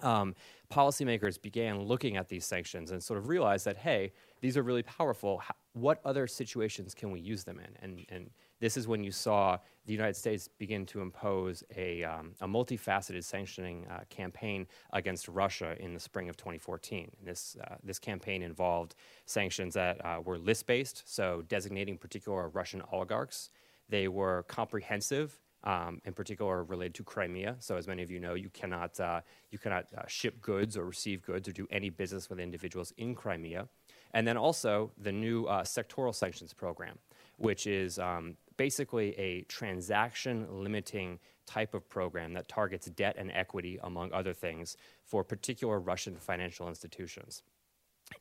um, 0.03 0.36
policymakers 0.72 1.41
began 1.41 1.81
looking 1.81 2.15
at 2.15 2.29
these 2.29 2.46
sanctions 2.46 2.91
and 2.91 3.03
sort 3.03 3.17
of 3.17 3.27
realized 3.27 3.65
that, 3.65 3.77
hey, 3.77 4.13
these 4.39 4.55
are 4.55 4.63
really 4.63 4.84
powerful. 4.84 5.39
How, 5.39 5.55
what 5.74 6.00
other 6.05 6.27
situations 6.27 6.93
can 6.93 7.12
we 7.12 7.20
use 7.20 7.43
them 7.43 7.60
in? 7.60 7.75
And, 7.81 8.05
and 8.10 8.29
this 8.62 8.77
is 8.77 8.88
when 8.88 9.03
you 9.03 9.12
saw 9.12 9.58
the 9.86 9.91
United 9.91 10.15
States 10.15 10.48
begin 10.48 10.86
to 10.86 11.01
impose 11.01 11.63
a, 11.75 12.03
um, 12.03 12.34
a 12.41 12.48
multifaceted 12.48 13.24
sanctioning 13.24 13.88
uh, 13.89 14.01
campaign 14.10 14.68
against 14.94 15.27
Russia 15.27 15.75
in 15.80 15.94
the 15.94 16.00
spring 16.00 16.30
of 16.30 16.38
2014. 16.38 17.12
This, 17.25 17.58
uh, 17.68 17.75
this 17.84 17.98
campaign 17.98 18.44
involved 18.44 18.96
sanctions 19.25 19.74
that 19.74 20.03
uh, 20.06 20.22
were 20.24 20.38
list 20.38 20.68
based, 20.68 21.03
so 21.12 21.44
designating 21.50 21.98
particular 21.98 22.50
Russian 22.50 22.84
oligarchs. 22.91 23.50
They 23.89 24.08
were 24.08 24.44
comprehensive. 24.44 25.38
Um, 25.63 26.01
in 26.06 26.13
particular, 26.13 26.63
related 26.63 26.96
to 26.96 27.03
Crimea. 27.03 27.56
So, 27.60 27.77
as 27.77 27.88
many 27.88 28.01
of 28.01 28.10
you 28.10 28.20
know, 28.20 28.34
you 28.34 28.50
cannot 28.50 29.00
uh, 29.00 29.22
you 29.51 29.60
cannot 29.60 29.86
uh, 29.96 30.08
ship 30.08 30.41
goods 30.41 30.75
or 30.75 30.86
receive 30.86 31.22
goods 31.22 31.48
or 31.48 31.51
do 31.51 31.68
any 31.70 31.91
business 31.91 32.32
with 32.32 32.39
individuals 32.39 32.91
in 32.98 33.13
Crimea. 33.13 33.68
And 34.13 34.27
then 34.27 34.38
also 34.38 34.91
the 34.98 35.12
new 35.12 35.46
uh, 35.46 35.62
sectoral 35.62 36.15
sanctions 36.15 36.51
program, 36.51 36.98
which 37.38 37.68
is 37.68 38.00
um, 38.00 38.38
basically 38.62 39.18
a 39.18 39.41
transaction 39.48 40.46
limiting 40.51 41.18
type 41.48 41.74
of 41.74 41.89
program 41.89 42.32
that 42.34 42.48
targets 42.48 42.86
debt 42.91 43.15
and 43.18 43.32
equity, 43.32 43.80
among 43.82 44.13
other 44.13 44.36
things, 44.36 44.77
for 45.03 45.24
particular 45.24 45.80
Russian 45.80 46.15
financial 46.15 46.70
institutions. 46.70 47.41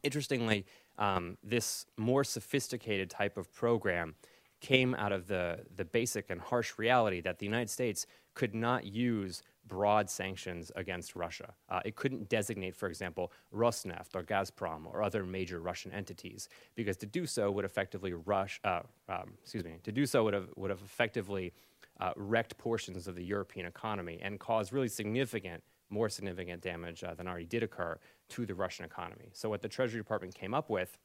Interestingly, 0.03 0.65
um, 0.97 1.37
this 1.45 1.85
more 1.99 2.25
sophisticated 2.25 3.11
type 3.11 3.37
of 3.37 3.53
program 3.53 4.15
came 4.63 4.95
out 4.95 5.13
of 5.13 5.27
the, 5.27 5.59
the 5.77 5.85
basic 5.85 6.31
and 6.31 6.41
harsh 6.41 6.73
reality 6.79 7.21
that 7.21 7.39
the 7.39 7.45
United 7.45 7.69
States 7.69 8.07
could 8.33 8.55
not 8.55 8.87
use 8.87 9.43
broad 9.71 10.11
sanctions 10.11 10.73
against 10.75 11.15
Russia. 11.15 11.55
Uh, 11.69 11.81
it 11.85 11.95
couldn't 11.95 12.29
designate, 12.29 12.75
for 12.75 12.89
example, 12.89 13.33
Rosneft 13.55 14.15
or 14.15 14.25
Gazprom 14.25 14.85
or 14.85 15.03
other 15.03 15.25
major 15.25 15.61
Russian 15.61 15.93
entities, 15.93 16.49
because 16.75 16.97
to 16.99 17.07
do 17.07 17.25
so 17.25 17.51
would 17.53 17.65
effectively 17.65 18.13
rush, 18.13 18.61
uh, 18.65 18.81
um, 19.09 19.35
excuse 19.41 19.65
me, 19.65 19.79
to 19.85 19.93
do 19.93 20.05
so 20.05 20.25
would 20.25 20.35
have, 20.35 20.49
would 20.57 20.71
have 20.71 20.83
effectively 20.85 21.53
uh, 22.01 22.13
wrecked 22.17 22.59
portions 22.59 23.07
of 23.07 23.15
the 23.15 23.25
European 23.25 23.65
economy 23.65 24.19
and 24.21 24.41
caused 24.41 24.73
really 24.73 24.89
significant, 24.89 25.63
more 25.89 26.09
significant 26.09 26.61
damage 26.61 27.05
uh, 27.05 27.15
than 27.15 27.29
already 27.29 27.47
did 27.47 27.63
occur 27.63 27.97
to 28.31 28.45
the 28.45 28.55
Russian 28.55 28.85
economy. 28.85 29.31
So 29.33 29.49
what 29.49 29.63
the 29.63 29.69
Treasury 29.69 30.01
Department 30.01 30.35
came 30.35 30.53
up 30.53 30.69
with 30.69 30.99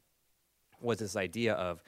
was 0.81 0.97
this 0.97 1.15
idea 1.15 1.53
of 1.53 1.83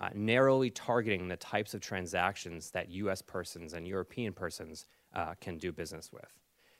uh, 0.00 0.08
narrowly 0.12 0.70
targeting 0.70 1.28
the 1.28 1.36
types 1.36 1.72
of 1.72 1.80
transactions 1.80 2.70
that 2.72 2.90
U.S. 2.90 3.22
persons 3.22 3.74
and 3.74 3.86
European 3.86 4.32
persons 4.32 4.86
uh, 5.16 5.34
can 5.40 5.58
do 5.58 5.72
business 5.72 6.12
with. 6.12 6.32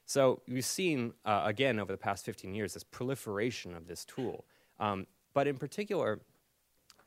So 0.04 0.42
we've 0.46 0.64
seen, 0.64 1.14
uh, 1.24 1.42
again, 1.44 1.80
over 1.80 1.90
the 1.90 1.98
past 1.98 2.24
15 2.24 2.54
years, 2.54 2.74
this 2.74 2.84
proliferation 2.84 3.74
of 3.74 3.88
this 3.88 4.04
tool. 4.04 4.44
Um, 4.78 5.06
but 5.34 5.48
in 5.48 5.56
particular, 5.56 6.20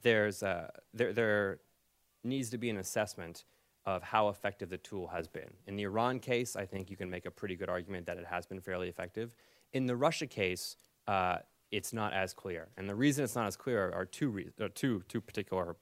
there's, 0.01 0.43
uh, 0.43 0.69
there, 0.93 1.13
there 1.13 1.59
needs 2.23 2.49
to 2.49 2.57
be 2.57 2.69
an 2.69 2.77
assessment 2.77 3.45
of 3.85 4.03
how 4.03 4.27
effective 4.27 4.69
the 4.69 4.77
tool 4.77 5.07
has 5.07 5.27
been. 5.27 5.49
In 5.65 5.77
the 5.77 5.83
Iran 5.83 6.19
case, 6.19 6.57
I 6.57 6.65
think 6.65 6.89
you 6.89 6.97
can 6.97 7.09
make 7.09 7.25
a 7.25 7.31
pretty 7.31 7.55
good 7.55 7.69
argument 7.69 8.05
that 8.07 8.17
it 8.17 8.25
has 8.25 8.45
been 8.45 8.59
fairly 8.59 8.89
effective. 8.89 9.33
In 9.71 9.85
the 9.85 9.95
Russia 9.95 10.27
case, 10.27 10.75
uh, 11.07 11.37
it's 11.71 11.93
not 11.93 12.11
as 12.13 12.33
clear. 12.33 12.67
And 12.75 12.89
the 12.89 12.95
reason 12.95 13.23
it's 13.23 13.35
not 13.35 13.47
as 13.47 13.55
clear 13.55 13.91
are 13.93 14.05
two, 14.05 14.29
re- 14.29 14.49
uh, 14.59 14.67
two, 14.73 15.03
two 15.07 15.21
particular 15.21 15.77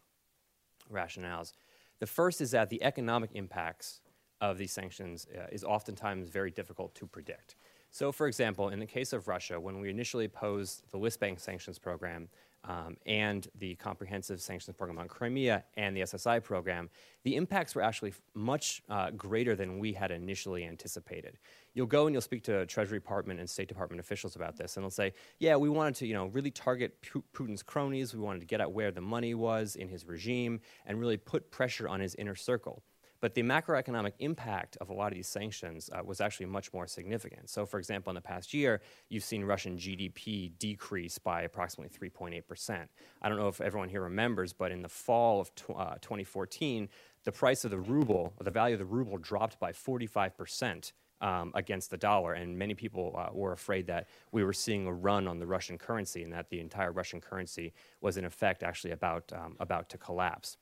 rationales. 0.94 1.54
The 2.00 2.08
first 2.08 2.42
is 2.42 2.52
that 2.52 2.70
the 2.70 2.84
economic 2.84 3.32
impacts 3.34 4.02
of 4.42 4.58
these 4.58 4.72
sanctions 4.72 5.28
uh, 5.36 5.48
is 5.52 5.64
oftentimes 5.64 6.30
very 6.30 6.52
difficult 6.52 6.94
to 6.96 7.08
predict. 7.08 7.56
So, 7.92 8.12
for 8.12 8.28
example, 8.28 8.70
in 8.70 8.80
the 8.80 8.86
case 8.86 9.14
of 9.14 9.28
Russia, 9.28 9.60
when 9.60 9.80
we 9.80 9.90
initially 9.90 10.28
posed 10.28 10.84
the 10.92 10.98
list 10.98 11.20
bank 11.20 11.40
sanctions 11.40 11.80
program 11.80 12.30
um, 12.64 12.98
and 13.06 13.48
the 13.58 13.76
comprehensive 13.76 14.42
sanctions 14.42 14.76
program 14.76 15.00
on 15.00 15.08
Crimea 15.08 15.64
and 15.78 15.96
the 15.96 16.02
SSI 16.02 16.44
program, 16.44 16.90
the 17.24 17.36
impacts 17.36 17.76
were 17.76 17.82
actually 17.82 18.14
much 18.34 18.84
uh, 18.90 19.12
greater 19.12 19.56
than 19.56 19.80
we 19.80 19.94
had 19.94 20.12
initially 20.12 20.66
anticipated. 20.66 21.38
You'll 21.74 21.88
go 21.88 22.08
and 22.08 22.14
you'll 22.14 22.22
speak 22.22 22.44
to 22.44 22.66
Treasury 22.66 23.00
Department 23.00 23.40
and 23.40 23.50
State 23.50 23.70
Department 23.70 24.00
officials 24.00 24.36
about 24.36 24.58
this, 24.58 24.76
and 24.76 24.84
they'll 24.84 24.90
say, 24.90 25.14
"Yeah, 25.40 25.56
we 25.56 25.70
wanted 25.70 25.96
to, 25.96 26.08
you 26.08 26.14
know, 26.14 26.26
really 26.28 26.52
target 26.52 26.98
Putin's 27.34 27.64
cronies. 27.64 28.14
We 28.14 28.20
wanted 28.20 28.40
to 28.42 28.48
get 28.48 28.60
at 28.60 28.72
where 28.72 28.92
the 28.92 29.02
money 29.02 29.34
was 29.34 29.76
in 29.76 29.88
his 29.88 30.06
regime 30.06 30.60
and 30.86 31.00
really 31.00 31.18
put 31.18 31.52
pressure 31.52 31.88
on 31.88 32.00
his 32.00 32.16
inner 32.16 32.36
circle." 32.36 32.84
But 33.20 33.34
the 33.34 33.42
macroeconomic 33.42 34.14
impact 34.20 34.78
of 34.78 34.90
a 34.90 34.94
lot 34.94 35.12
of 35.12 35.16
these 35.16 35.28
sanctions 35.28 35.90
uh, 35.92 36.04
was 36.04 36.22
actually 36.22 36.46
much 36.46 36.74
more 36.74 36.88
significant. 36.88 37.50
So, 37.50 37.66
for 37.66 37.80
example, 37.80 38.12
in 38.12 38.16
the 38.16 38.22
past 38.22 38.54
year, 38.54 38.82
you've 39.10 39.24
seen 39.24 39.44
Russian 39.44 39.78
GDP 39.78 40.52
decrease 40.60 41.18
by 41.18 41.42
approximately 41.42 42.10
3.8%. 42.10 42.88
I 43.22 43.30
don't 43.30 43.38
know 43.38 43.48
if 43.48 43.62
everyone 43.62 43.90
here 43.90 44.02
remembers, 44.02 44.54
but 44.54 44.72
in 44.72 44.82
the 44.82 44.90
fall 44.90 45.42
of 45.42 45.54
tw- 45.56 45.72
uh, 45.72 45.96
2014, 46.02 46.90
the 47.24 47.32
price 47.32 47.66
of 47.66 47.72
the 47.72 47.80
ruble, 47.80 48.34
the 48.42 48.52
value 48.52 48.76
of 48.76 48.80
the 48.80 48.86
ruble 48.86 49.18
dropped 49.18 49.60
by 49.60 49.72
45%. 49.72 50.92
Um, 51.20 51.52
against 51.56 51.90
the 51.90 51.98
dollar, 51.98 52.34
and 52.34 52.56
many 52.56 52.76
people 52.76 53.16
uh, 53.18 53.30
were 53.34 53.52
afraid 53.52 53.88
that 53.88 54.08
we 54.32 54.44
were 54.44 54.54
seeing 54.54 54.86
a 54.86 54.94
run 54.94 55.28
on 55.28 55.40
the 55.40 55.48
Russian 55.48 55.76
currency, 55.76 56.22
and 56.22 56.32
that 56.32 56.52
the 56.52 56.60
entire 56.60 56.92
Russian 56.92 57.20
currency 57.20 57.74
was 58.02 58.18
in 58.18 58.26
effect 58.26 58.62
actually 58.62 58.92
about 58.92 59.34
um, 59.34 59.56
about 59.60 59.90
to 59.90 59.98
collapse. 59.98 60.58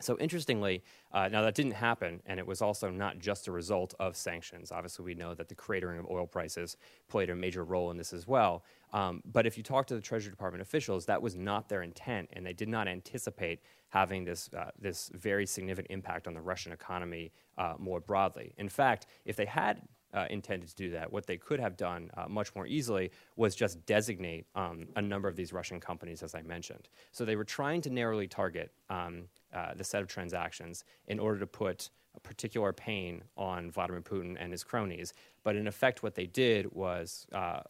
So, 0.00 0.16
interestingly, 0.18 0.82
uh, 1.12 1.28
now 1.28 1.42
that 1.42 1.54
didn't 1.54 1.72
happen, 1.72 2.20
and 2.26 2.38
it 2.38 2.46
was 2.46 2.62
also 2.62 2.88
not 2.90 3.18
just 3.18 3.48
a 3.48 3.52
result 3.52 3.94
of 3.98 4.16
sanctions. 4.16 4.70
Obviously, 4.70 5.04
we 5.04 5.14
know 5.14 5.34
that 5.34 5.48
the 5.48 5.54
cratering 5.54 5.98
of 5.98 6.06
oil 6.08 6.26
prices 6.26 6.76
played 7.08 7.30
a 7.30 7.34
major 7.34 7.64
role 7.64 7.90
in 7.90 7.96
this 7.96 8.12
as 8.12 8.26
well. 8.26 8.62
Um, 8.92 9.22
but 9.30 9.44
if 9.44 9.56
you 9.56 9.62
talk 9.62 9.86
to 9.88 9.94
the 9.94 10.00
Treasury 10.00 10.30
Department 10.30 10.62
officials, 10.62 11.06
that 11.06 11.20
was 11.20 11.34
not 11.34 11.68
their 11.68 11.82
intent, 11.82 12.28
and 12.32 12.46
they 12.46 12.52
did 12.52 12.68
not 12.68 12.86
anticipate 12.86 13.60
having 13.88 14.24
this, 14.24 14.50
uh, 14.56 14.70
this 14.78 15.10
very 15.14 15.46
significant 15.46 15.90
impact 15.90 16.26
on 16.26 16.34
the 16.34 16.40
Russian 16.40 16.72
economy 16.72 17.32
uh, 17.56 17.74
more 17.78 18.00
broadly. 18.00 18.54
In 18.56 18.68
fact, 18.68 19.06
if 19.24 19.36
they 19.36 19.46
had 19.46 19.82
uh, 20.14 20.26
intended 20.30 20.68
to 20.68 20.76
do 20.76 20.90
that. 20.90 21.12
What 21.12 21.26
they 21.26 21.36
could 21.36 21.60
have 21.60 21.76
done 21.76 22.10
uh, 22.16 22.26
much 22.28 22.54
more 22.54 22.66
easily 22.66 23.10
was 23.36 23.54
just 23.54 23.84
designate 23.86 24.46
um, 24.54 24.86
a 24.96 25.02
number 25.02 25.28
of 25.28 25.36
these 25.36 25.52
Russian 25.52 25.80
companies, 25.80 26.22
as 26.22 26.34
I 26.34 26.42
mentioned. 26.42 26.88
So 27.12 27.24
they 27.24 27.36
were 27.36 27.44
trying 27.44 27.82
to 27.82 27.90
narrowly 27.90 28.26
target 28.26 28.72
um, 28.88 29.24
uh, 29.54 29.74
the 29.74 29.84
set 29.84 30.02
of 30.02 30.08
transactions 30.08 30.84
in 31.06 31.18
order 31.18 31.38
to 31.40 31.46
put 31.46 31.90
a 32.14 32.20
particular 32.20 32.72
pain 32.72 33.22
on 33.36 33.70
Vladimir 33.70 34.00
Putin 34.00 34.36
and 34.38 34.52
his 34.52 34.64
cronies. 34.64 35.12
But 35.44 35.56
in 35.56 35.66
effect, 35.66 36.02
what 36.02 36.14
they 36.14 36.26
did 36.26 36.72
was 36.72 37.26
uh, 37.32 37.60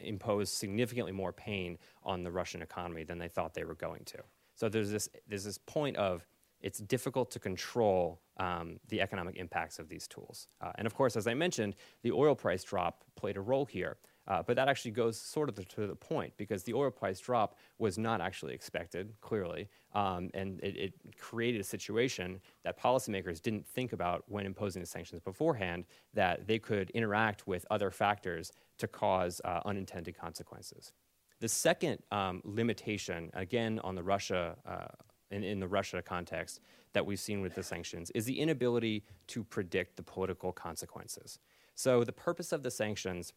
impose 0.00 0.50
significantly 0.50 1.12
more 1.12 1.32
pain 1.32 1.78
on 2.02 2.22
the 2.22 2.30
Russian 2.30 2.62
economy 2.62 3.04
than 3.04 3.18
they 3.18 3.28
thought 3.28 3.54
they 3.54 3.64
were 3.64 3.74
going 3.74 4.04
to. 4.06 4.18
So 4.54 4.68
there's 4.68 4.90
this, 4.90 5.08
there's 5.28 5.44
this 5.44 5.58
point 5.58 5.96
of 5.96 6.26
it's 6.60 6.78
difficult 6.78 7.30
to 7.32 7.38
control 7.38 8.20
um, 8.36 8.78
the 8.88 9.00
economic 9.00 9.36
impacts 9.36 9.78
of 9.78 9.88
these 9.88 10.06
tools. 10.06 10.46
Uh, 10.60 10.70
and 10.76 10.86
of 10.86 10.94
course, 10.94 11.16
as 11.16 11.26
I 11.26 11.34
mentioned, 11.34 11.74
the 12.02 12.12
oil 12.12 12.34
price 12.34 12.62
drop 12.62 13.04
played 13.16 13.36
a 13.36 13.40
role 13.40 13.66
here. 13.66 13.96
Uh, 14.28 14.42
but 14.42 14.54
that 14.54 14.68
actually 14.68 14.92
goes 14.92 15.20
sort 15.20 15.48
of 15.48 15.68
to 15.68 15.86
the 15.86 15.96
point 15.96 16.32
because 16.36 16.62
the 16.62 16.72
oil 16.72 16.90
price 16.90 17.18
drop 17.18 17.58
was 17.78 17.98
not 17.98 18.20
actually 18.20 18.54
expected, 18.54 19.12
clearly. 19.20 19.68
Um, 19.94 20.30
and 20.34 20.60
it, 20.60 20.76
it, 20.76 20.92
created 21.18 21.60
a 21.60 21.64
situation 21.64 22.40
that 22.64 22.78
policymakers 22.78 23.42
didn't 23.42 23.66
think 23.66 23.92
about 23.92 24.24
when 24.28 24.46
imposing 24.46 24.80
the 24.80 24.86
sanctions 24.86 25.20
beforehand, 25.20 25.84
that 26.14 26.46
they 26.46 26.58
could 26.58 26.90
interact 26.90 27.46
with 27.46 27.66
other 27.70 27.90
factors 27.90 28.52
to 28.78 28.86
cause 28.86 29.40
uh, 29.44 29.60
unintended 29.64 30.16
consequences. 30.16 30.92
The 31.40 31.48
second 31.48 31.98
um, 32.12 32.40
limitation, 32.44 33.30
again 33.34 33.80
on 33.82 33.96
the 33.96 34.02
Russia 34.02 34.56
uh, 34.64 34.86
in, 35.32 35.42
in 35.42 35.58
the 35.58 35.66
Russia 35.66 36.00
context 36.00 36.60
that 36.92 37.04
we've 37.04 37.18
seen 37.18 37.40
with 37.40 37.54
the 37.54 37.62
sanctions 37.62 38.10
is 38.10 38.24
the 38.24 38.38
inability 38.38 39.02
to 39.28 39.42
predict 39.42 39.96
the 39.96 40.02
political 40.02 40.52
consequences. 40.52 41.38
So, 41.74 42.04
the 42.04 42.12
purpose 42.12 42.52
of 42.52 42.62
the 42.62 42.70
sanctions 42.70 43.32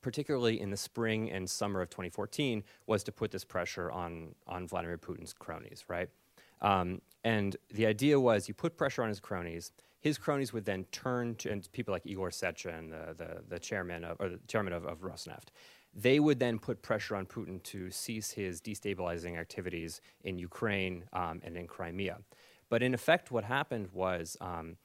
particularly 0.00 0.60
in 0.60 0.70
the 0.70 0.76
spring 0.76 1.30
and 1.30 1.48
summer 1.48 1.80
of 1.80 1.90
2014, 1.90 2.62
was 2.86 3.02
to 3.04 3.12
put 3.12 3.30
this 3.30 3.44
pressure 3.44 3.90
on, 3.90 4.34
on 4.46 4.66
Vladimir 4.66 4.98
Putin's 4.98 5.32
cronies, 5.32 5.84
right? 5.88 6.08
Um, 6.60 7.00
and 7.24 7.56
the 7.72 7.86
idea 7.86 8.18
was 8.18 8.48
you 8.48 8.54
put 8.54 8.76
pressure 8.76 9.02
on 9.02 9.08
his 9.08 9.20
cronies. 9.20 9.72
His 10.00 10.18
cronies 10.18 10.52
would 10.52 10.64
then 10.64 10.84
turn 10.90 11.36
to 11.36 11.50
and 11.50 11.70
people 11.72 11.92
like 11.92 12.06
Igor 12.06 12.30
Sechin, 12.30 12.90
the, 12.90 13.14
the, 13.14 13.42
the 13.48 13.58
chairman 13.58 14.04
of, 14.04 14.16
or 14.20 14.28
the 14.28 14.40
chairman 14.48 14.72
of, 14.72 14.84
of 14.84 15.00
Rosneft. 15.00 15.48
They 15.94 16.18
would 16.20 16.38
then 16.38 16.58
put 16.58 16.82
pressure 16.82 17.14
on 17.14 17.26
Putin 17.26 17.62
to 17.64 17.90
cease 17.90 18.32
his 18.32 18.60
destabilizing 18.60 19.38
activities 19.38 20.00
in 20.24 20.38
Ukraine 20.38 21.04
um, 21.12 21.40
and 21.44 21.56
in 21.56 21.66
Crimea. 21.66 22.18
But 22.70 22.82
in 22.82 22.94
effect, 22.94 23.30
what 23.30 23.44
happened 23.44 23.88
was 23.92 24.36
um, 24.40 24.76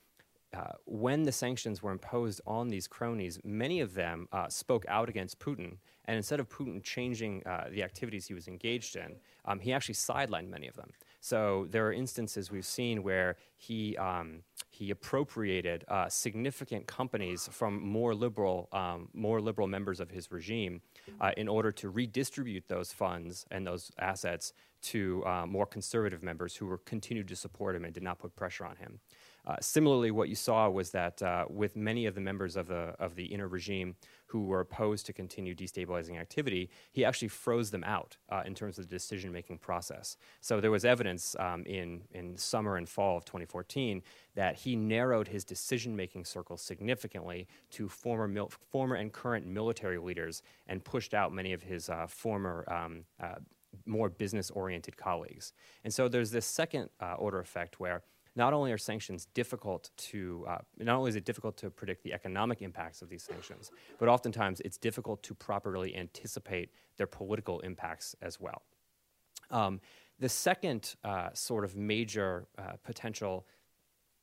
uh, 0.55 0.71
when 0.85 1.23
the 1.23 1.31
sanctions 1.31 1.83
were 1.83 1.91
imposed 1.91 2.39
on 2.47 2.69
these 2.69 2.87
cronies, 2.87 3.39
many 3.43 3.81
of 3.81 3.93
them 3.93 4.27
uh, 4.31 4.47
spoke 4.47 4.85
out 4.87 5.09
against 5.09 5.39
Putin. 5.39 5.77
And 6.05 6.15
instead 6.15 6.39
of 6.39 6.47
Putin 6.47 6.81
changing 6.81 7.45
uh, 7.45 7.65
the 7.69 7.83
activities 7.83 8.27
he 8.27 8.33
was 8.33 8.47
engaged 8.47 8.95
in, 8.95 9.17
um, 9.43 9.59
he 9.59 9.73
actually 9.73 9.95
sidelined 9.95 10.49
many 10.49 10.67
of 10.67 10.75
them. 10.75 10.91
So 11.19 11.67
there 11.69 11.85
are 11.87 11.91
instances 11.91 12.49
we've 12.49 12.65
seen 12.65 13.03
where 13.03 13.35
he, 13.57 13.97
um, 13.97 14.43
he 14.69 14.89
appropriated 14.91 15.83
uh, 15.89 16.07
significant 16.07 16.87
companies 16.87 17.49
from 17.51 17.85
more 17.85 18.15
liberal, 18.15 18.69
um, 18.71 19.09
more 19.13 19.41
liberal 19.41 19.67
members 19.67 19.99
of 19.99 20.09
his 20.09 20.31
regime 20.31 20.81
uh, 21.19 21.31
in 21.35 21.49
order 21.49 21.73
to 21.73 21.89
redistribute 21.89 22.69
those 22.69 22.93
funds 22.93 23.45
and 23.51 23.67
those 23.67 23.91
assets 23.99 24.53
to 24.79 25.23
more 25.47 25.65
conservative 25.65 26.23
members 26.23 26.55
who 26.55 26.65
were 26.67 26.77
continued 26.77 27.27
to 27.27 27.35
support 27.35 27.75
him 27.75 27.83
and 27.83 27.93
did 27.93 28.03
not 28.03 28.19
put 28.19 28.33
pressure 28.35 28.63
on 28.63 28.77
him. 28.77 28.99
Uh, 29.47 29.55
similarly, 29.61 30.11
what 30.11 30.27
you 30.27 30.35
saw 30.35 30.69
was 30.69 30.89
that 30.91 31.23
uh, 31.23 31.45
with 31.49 31.77
many 31.77 32.05
of 32.05 32.15
the 32.15 32.21
members 32.21 32.57
of 32.57 32.67
the, 32.67 32.93
of 32.99 33.15
the 33.15 33.23
inner 33.25 33.47
regime 33.47 33.95
who 34.25 34.43
were 34.43 34.59
opposed 34.59 35.05
to 35.05 35.13
continue 35.13 35.55
destabilizing 35.55 36.19
activity, 36.19 36.69
he 36.91 37.05
actually 37.05 37.29
froze 37.29 37.71
them 37.71 37.83
out 37.85 38.17
uh, 38.29 38.43
in 38.45 38.53
terms 38.53 38.77
of 38.77 38.89
the 38.89 38.93
decision 38.93 39.31
making 39.31 39.57
process. 39.57 40.17
So 40.41 40.59
there 40.59 40.69
was 40.69 40.83
evidence 40.83 41.33
um, 41.39 41.63
in, 41.65 42.01
in 42.11 42.35
summer 42.37 42.75
and 42.75 42.89
fall 42.89 43.15
of 43.17 43.23
2014 43.23 44.03
that 44.35 44.57
he 44.57 44.75
narrowed 44.75 45.29
his 45.29 45.45
decision 45.45 45.95
making 45.95 46.25
circle 46.25 46.57
significantly 46.57 47.47
to 47.71 47.87
former, 47.87 48.27
mil- 48.27 48.51
former 48.69 48.95
and 48.95 49.13
current 49.13 49.47
military 49.47 49.97
leaders 49.97 50.43
and 50.67 50.83
pushed 50.83 51.13
out 51.13 51.31
many 51.31 51.53
of 51.53 51.63
his 51.63 51.89
uh, 51.89 52.05
former. 52.05 52.65
Um, 52.67 53.05
uh, 53.21 53.35
more 53.85 54.09
business 54.09 54.49
oriented 54.49 54.97
colleagues. 54.97 55.53
And 55.83 55.93
so 55.93 56.07
there's 56.07 56.31
this 56.31 56.45
second 56.45 56.89
order 57.19 57.39
effect 57.39 57.79
where 57.79 58.01
not 58.37 58.53
only 58.53 58.71
are 58.71 58.77
sanctions 58.77 59.27
difficult 59.33 59.89
to, 59.97 60.45
uh, 60.47 60.59
not 60.77 60.95
only 60.95 61.09
is 61.09 61.15
it 61.15 61.25
difficult 61.25 61.57
to 61.57 61.69
predict 61.69 62.03
the 62.03 62.13
economic 62.13 62.61
impacts 62.61 63.01
of 63.01 63.09
these 63.09 63.23
sanctions, 63.23 63.71
but 63.97 64.07
oftentimes 64.07 64.61
it's 64.61 64.77
difficult 64.77 65.21
to 65.23 65.33
properly 65.33 65.95
anticipate 65.95 66.69
their 66.97 67.07
political 67.07 67.59
impacts 67.61 68.15
as 68.21 68.39
well. 68.39 68.61
Um, 69.49 69.81
the 70.19 70.29
second 70.29 70.95
uh, 71.03 71.29
sort 71.33 71.63
of 71.63 71.75
major 71.75 72.47
uh, 72.57 72.73
potential 72.83 73.45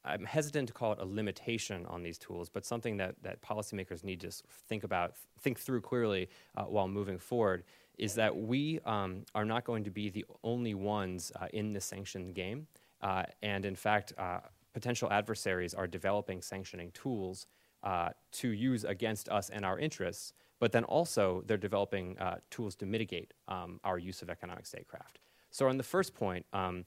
I'm 0.07 0.25
hesitant 0.25 0.69
to 0.69 0.75
call 0.75 0.93
it 0.93 0.99
a 1.01 1.07
limitation 1.07 1.87
on 1.87 2.03
these 2.03 2.19
tools, 2.19 2.51
but 2.51 2.67
something 2.67 2.99
that, 2.99 3.15
that 3.23 3.41
policymakers 3.41 4.05
need 4.05 4.21
to 4.21 4.31
think 4.69 4.85
about, 4.85 5.15
think 5.41 5.59
through 5.59 5.81
clearly 5.81 6.29
uh, 6.57 6.65
while 6.65 6.89
moving 6.89 7.19
forward, 7.19 7.65
is 7.97 8.15
that 8.17 8.37
we 8.37 8.81
um, 8.85 9.25
are 9.35 9.47
not 9.47 9.65
going 9.65 9.85
to 9.85 9.91
be 9.91 10.11
the 10.11 10.27
only 10.43 10.75
ones 10.75 11.33
uh, 11.41 11.47
in 11.55 11.73
the 11.73 11.81
sanctioned 11.81 12.35
game. 12.35 12.67
Uh, 13.05 13.23
and 13.43 13.65
in 13.65 13.77
fact, 13.77 14.15
uh, 14.19 14.41
potential 14.73 15.09
adversaries 15.13 15.75
are 15.75 15.87
developing 15.87 16.43
sanctioning 16.43 16.91
tools 16.93 17.47
uh, 17.85 18.09
to 18.33 18.49
use 18.49 18.85
against 18.85 19.29
us 19.29 19.51
and 19.51 19.65
our 19.65 19.79
interests, 19.79 20.33
but 20.59 20.73
then 20.73 20.85
also 20.85 21.43
they're 21.47 21.59
developing 21.59 22.19
uh, 22.19 22.37
tools 22.51 22.75
to 22.75 22.87
mitigate 22.87 23.35
um, 23.47 23.79
our 23.85 23.99
use 23.99 24.23
of 24.23 24.31
economic 24.31 24.67
statecraft. 24.67 25.21
So, 25.51 25.69
on 25.69 25.77
the 25.77 25.85
first 25.85 26.15
point, 26.15 26.47
um, 26.53 26.87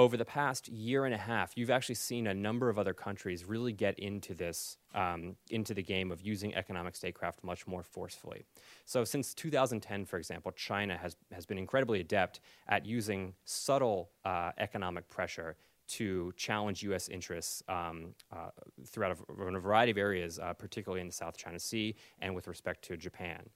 over 0.00 0.16
the 0.16 0.24
past 0.24 0.66
year 0.68 1.04
and 1.04 1.14
a 1.14 1.18
half, 1.18 1.52
you've 1.56 1.68
actually 1.68 1.94
seen 1.94 2.26
a 2.26 2.32
number 2.32 2.70
of 2.70 2.78
other 2.78 2.94
countries 2.94 3.44
really 3.44 3.70
get 3.70 3.98
into 3.98 4.32
this, 4.32 4.78
um, 4.94 5.36
into 5.50 5.74
the 5.74 5.82
game 5.82 6.10
of 6.10 6.22
using 6.22 6.54
economic 6.54 6.96
statecraft 6.96 7.44
much 7.44 7.66
more 7.66 7.82
forcefully. 7.82 8.46
So, 8.86 9.04
since 9.04 9.34
2010, 9.34 10.06
for 10.06 10.16
example, 10.16 10.52
China 10.52 10.96
has, 10.96 11.18
has 11.32 11.44
been 11.44 11.58
incredibly 11.58 12.00
adept 12.00 12.40
at 12.66 12.86
using 12.86 13.34
subtle 13.44 14.08
uh, 14.24 14.52
economic 14.56 15.06
pressure 15.10 15.56
to 15.88 16.32
challenge 16.34 16.82
U.S. 16.84 17.10
interests 17.10 17.62
um, 17.68 18.14
uh, 18.32 18.48
throughout 18.86 19.18
a, 19.28 19.42
a 19.42 19.60
variety 19.60 19.90
of 19.90 19.98
areas, 19.98 20.38
uh, 20.38 20.54
particularly 20.54 21.02
in 21.02 21.08
the 21.08 21.12
South 21.12 21.36
China 21.36 21.58
Sea 21.58 21.94
and 22.20 22.34
with 22.34 22.48
respect 22.48 22.82
to 22.84 22.96
Japan 22.96 23.50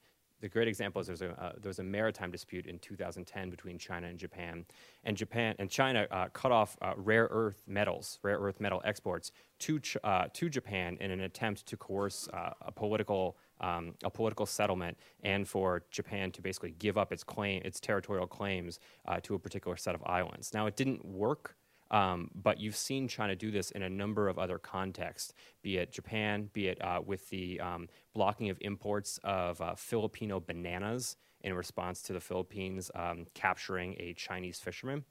the 0.45 0.49
great 0.49 0.67
example 0.67 1.01
is 1.01 1.07
there's 1.07 1.23
a, 1.23 1.31
uh, 1.41 1.53
there 1.59 1.69
was 1.69 1.79
a 1.79 1.83
maritime 1.83 2.29
dispute 2.29 2.67
in 2.67 2.77
2010 2.77 3.49
between 3.49 3.79
China 3.79 4.05
and 4.05 4.19
Japan, 4.19 4.63
and 5.03 5.17
Japan 5.17 5.55
and 5.57 5.71
China 5.71 6.05
uh, 6.11 6.27
cut 6.33 6.51
off 6.51 6.77
uh, 6.83 6.93
rare 6.97 7.27
earth 7.31 7.63
metals, 7.65 8.19
rare 8.21 8.37
earth 8.37 8.61
metal 8.61 8.79
exports 8.85 9.31
to 9.57 9.79
ch- 9.79 9.97
uh, 10.03 10.25
to 10.33 10.47
Japan 10.47 10.99
in 11.01 11.09
an 11.09 11.21
attempt 11.21 11.65
to 11.65 11.75
coerce 11.75 12.27
uh, 12.31 12.51
a 12.61 12.71
political 12.71 13.37
um, 13.59 13.95
a 14.03 14.09
political 14.11 14.45
settlement 14.45 14.95
and 15.23 15.47
for 15.47 15.81
Japan 15.89 16.31
to 16.33 16.43
basically 16.43 16.75
give 16.77 16.95
up 16.95 17.11
its 17.11 17.23
claim 17.23 17.63
its 17.65 17.79
territorial 17.79 18.27
claims 18.27 18.79
uh, 19.07 19.19
to 19.23 19.33
a 19.33 19.39
particular 19.39 19.77
set 19.77 19.95
of 19.95 20.03
islands. 20.05 20.53
Now 20.53 20.67
it 20.67 20.75
didn't 20.75 21.03
work. 21.03 21.55
Um, 21.91 22.31
but 22.33 22.59
you've 22.59 22.75
seen 22.75 23.07
China 23.07 23.35
do 23.35 23.51
this 23.51 23.71
in 23.71 23.83
a 23.83 23.89
number 23.89 24.27
of 24.27 24.39
other 24.39 24.57
contexts, 24.57 25.33
be 25.61 25.77
it 25.77 25.91
Japan, 25.91 26.49
be 26.53 26.67
it 26.67 26.81
uh, 26.81 27.01
with 27.05 27.29
the 27.29 27.59
um, 27.59 27.87
blocking 28.13 28.49
of 28.49 28.57
imports 28.61 29.19
of 29.23 29.61
uh, 29.61 29.75
Filipino 29.75 30.39
bananas 30.39 31.15
in 31.41 31.53
response 31.53 32.01
to 32.01 32.13
the 32.13 32.19
Philippines 32.19 32.89
um, 32.95 33.27
capturing 33.35 33.95
a 33.99 34.13
Chinese 34.13 34.59
fisherman. 34.59 35.05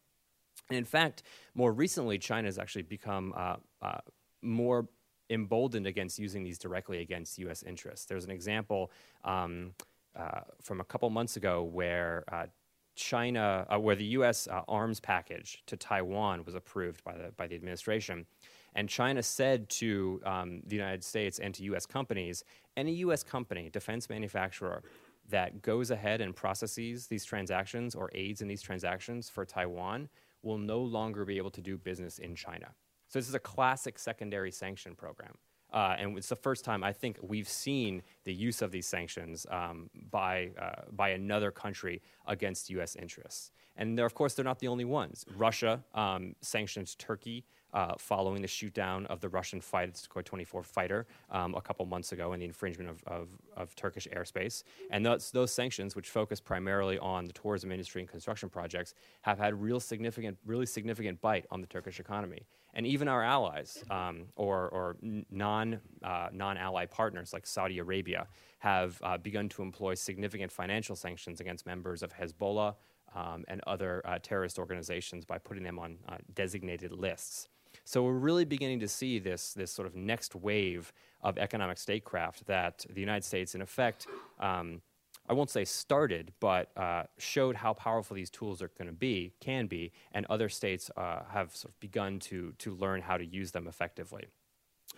And 0.69 0.79
in 0.79 0.85
fact, 0.85 1.23
more 1.55 1.73
recently, 1.73 2.19
China 2.19 2.49
has 2.49 2.59
actually 2.59 2.83
become 2.83 3.33
uh, 3.37 3.57
uh 3.83 3.99
more 4.43 4.89
emboldened 5.31 5.87
against 5.87 6.19
using 6.19 6.43
these 6.43 6.59
directly 6.59 7.01
against 7.01 7.39
U.S. 7.39 7.63
interests. 7.63 8.07
There's 8.07 8.25
an 8.25 8.31
example 8.31 8.91
um, 9.25 9.73
uh, 10.17 10.41
from 10.63 10.81
a 10.81 10.85
couple 10.85 11.09
months 11.11 11.37
ago 11.37 11.63
where 11.63 12.25
uh, 12.31 12.47
China, 12.95 13.67
uh, 13.69 13.79
where 13.79 13.97
the 13.97 14.05
U.S. 14.05 14.47
Uh, 14.49 14.63
arms 14.69 15.01
package 15.01 15.63
to 15.67 15.77
Taiwan 15.77 16.45
was 16.45 16.55
approved 16.55 17.03
by 17.05 17.17
the 17.17 17.33
by 17.37 17.47
the 17.47 17.55
administration, 17.55 18.27
and 18.75 18.89
China 18.89 19.23
said 19.23 19.69
to 19.71 20.21
um, 20.25 20.63
the 20.67 20.77
United 20.77 21.03
States 21.05 21.39
and 21.39 21.55
to 21.55 21.65
U.S. 21.65 21.87
companies, 21.87 22.45
any 22.77 22.93
U.S. 22.97 23.23
company, 23.23 23.71
defense 23.71 24.09
manufacturer, 24.09 24.83
that 25.31 25.63
goes 25.63 25.91
ahead 25.91 26.21
and 26.21 26.35
processes 26.35 27.07
these 27.07 27.25
transactions 27.25 27.95
or 27.95 28.11
aids 28.15 28.43
in 28.43 28.49
these 28.49 28.63
transactions 28.63 29.29
for 29.29 29.45
Taiwan 29.45 30.09
will 30.43 30.59
no 30.59 30.81
longer 30.81 31.25
be 31.25 31.39
able 31.39 31.51
to 31.51 31.63
do 31.63 31.79
business 31.79 32.19
in 32.19 32.35
China. 32.35 32.75
So 33.09 33.19
this 33.19 33.29
is 33.29 33.35
a 33.35 33.41
classic 33.41 33.99
secondary 33.99 34.51
sanction 34.51 34.95
program. 34.95 35.35
Uh, 35.75 35.97
and 35.99 36.17
it's 36.17 36.29
the 36.29 36.37
first 36.37 36.65
time 36.65 36.85
I 36.85 36.93
think 36.93 37.19
we've 37.21 37.49
seen 37.49 38.03
the 38.23 38.33
use 38.33 38.63
of 38.63 38.71
these 38.71 38.87
sanctions 38.87 39.45
um, 39.51 39.91
by, 40.11 40.51
uh, 40.61 40.83
by 40.93 41.11
another 41.11 41.51
country 41.51 42.01
against 42.29 42.71
U.S. 42.71 42.95
interests. 42.95 43.51
And 43.77 43.99
of 43.99 44.15
course, 44.15 44.35
they're 44.35 44.45
not 44.45 44.61
the 44.61 44.69
only 44.69 44.85
ones. 44.85 45.27
Russia 45.37 45.83
um, 45.95 46.37
sanctioned 46.41 46.97
Turkey 46.97 47.45
uh, 47.73 47.95
following 47.99 48.41
the 48.41 48.47
shootdown 48.47 49.05
of 49.07 49.21
the 49.21 49.29
Russian 49.29 49.61
fighter, 49.61 49.91
Sukhoi 49.91 50.25
24 50.25 50.63
fighter 50.63 51.07
um, 51.31 51.57
a 51.57 51.61
couple 51.61 51.85
months 51.87 52.13
ago 52.13 52.33
and 52.33 52.41
the 52.41 52.47
infringement 52.47 52.89
of, 52.89 53.03
of, 53.09 53.29
of, 53.57 53.75
Turkish 53.75 54.07
airspace. 54.15 54.63
And 54.93 55.05
those, 55.05 55.33
those 55.33 55.51
sanctions, 55.51 55.97
which 55.97 56.09
focus 56.09 56.41
primarily 56.41 57.01
on 57.01 57.25
the 57.25 57.33
tourism 57.33 57.73
industry 57.73 58.01
and 58.01 58.09
construction 58.09 58.49
projects, 58.49 58.95
have 59.23 59.39
had 59.39 59.61
real 59.61 59.81
significant, 59.81 60.39
really 60.47 60.67
significant 60.67 61.21
bite 61.21 61.47
on 61.51 61.61
the 61.61 61.67
Turkish 61.67 61.99
economy. 61.99 62.47
And 62.75 62.87
even 62.87 63.07
our 63.09 63.23
allies 63.23 63.85
um, 63.89 64.25
or, 64.37 64.69
or 64.69 64.97
non, 65.31 65.81
uh, 66.03 66.29
non-ally 66.33 66.87
partners 66.87 67.33
like 67.33 67.47
Saudi 67.47 67.79
Arabia 67.79 68.27
have 68.59 69.01
uh, 69.03 69.17
begun 69.17 69.49
to 69.51 69.63
employ 69.63 69.95
significant 69.95 70.51
financial 70.51 70.97
sanctions 70.97 71.41
against 71.41 71.67
members 71.67 72.03
of 72.03 72.13
Hezbollah, 72.13 72.75
um, 73.15 73.45
and 73.49 73.61
other 73.67 74.03
uh, 74.05 74.19
terrorist 74.23 74.59
organizations 74.59 75.25
by 75.25 75.39
putting 75.39 75.63
them 75.63 75.79
on 75.79 75.99
uh, 76.09 76.17
designated 76.35 76.93
lists. 76.93 77.49
So 77.85 78.03
we're 78.03 78.13
really 78.13 78.45
beginning 78.45 78.81
to 78.81 78.89
see 78.89 79.19
this, 79.19 79.53
this 79.53 79.71
sort 79.71 79.87
of 79.87 79.95
next 79.95 80.35
wave 80.35 80.93
of 81.23 81.39
economic 81.39 81.79
statecraft 81.79 82.47
that 82.47 82.85
the 82.91 83.01
United 83.01 83.25
States, 83.25 83.55
in 83.55 83.63
effect, 83.63 84.07
um, 84.41 84.81
I 85.29 85.33
won't 85.33 85.51
say 85.51 85.65
started, 85.65 86.33
but 86.39 86.71
uh, 86.77 87.05
showed 87.19 87.57
how 87.57 87.73
powerful 87.73 88.15
these 88.15 88.31
tools 88.31 88.61
are 88.61 88.71
going 88.77 88.89
to 88.89 88.95
be, 88.95 89.33
can 89.41 89.67
be, 89.67 89.93
and 90.13 90.27
other 90.29 90.49
states 90.49 90.91
uh, 90.97 91.21
have 91.31 91.57
sort 91.57 91.73
of 91.73 91.81
begun 91.81 92.19
to, 92.21 92.53
to 92.59 92.75
learn 92.75 93.01
how 93.01 93.17
to 93.17 93.25
use 93.25 93.51
them 93.51 93.67
effectively. 93.67 94.27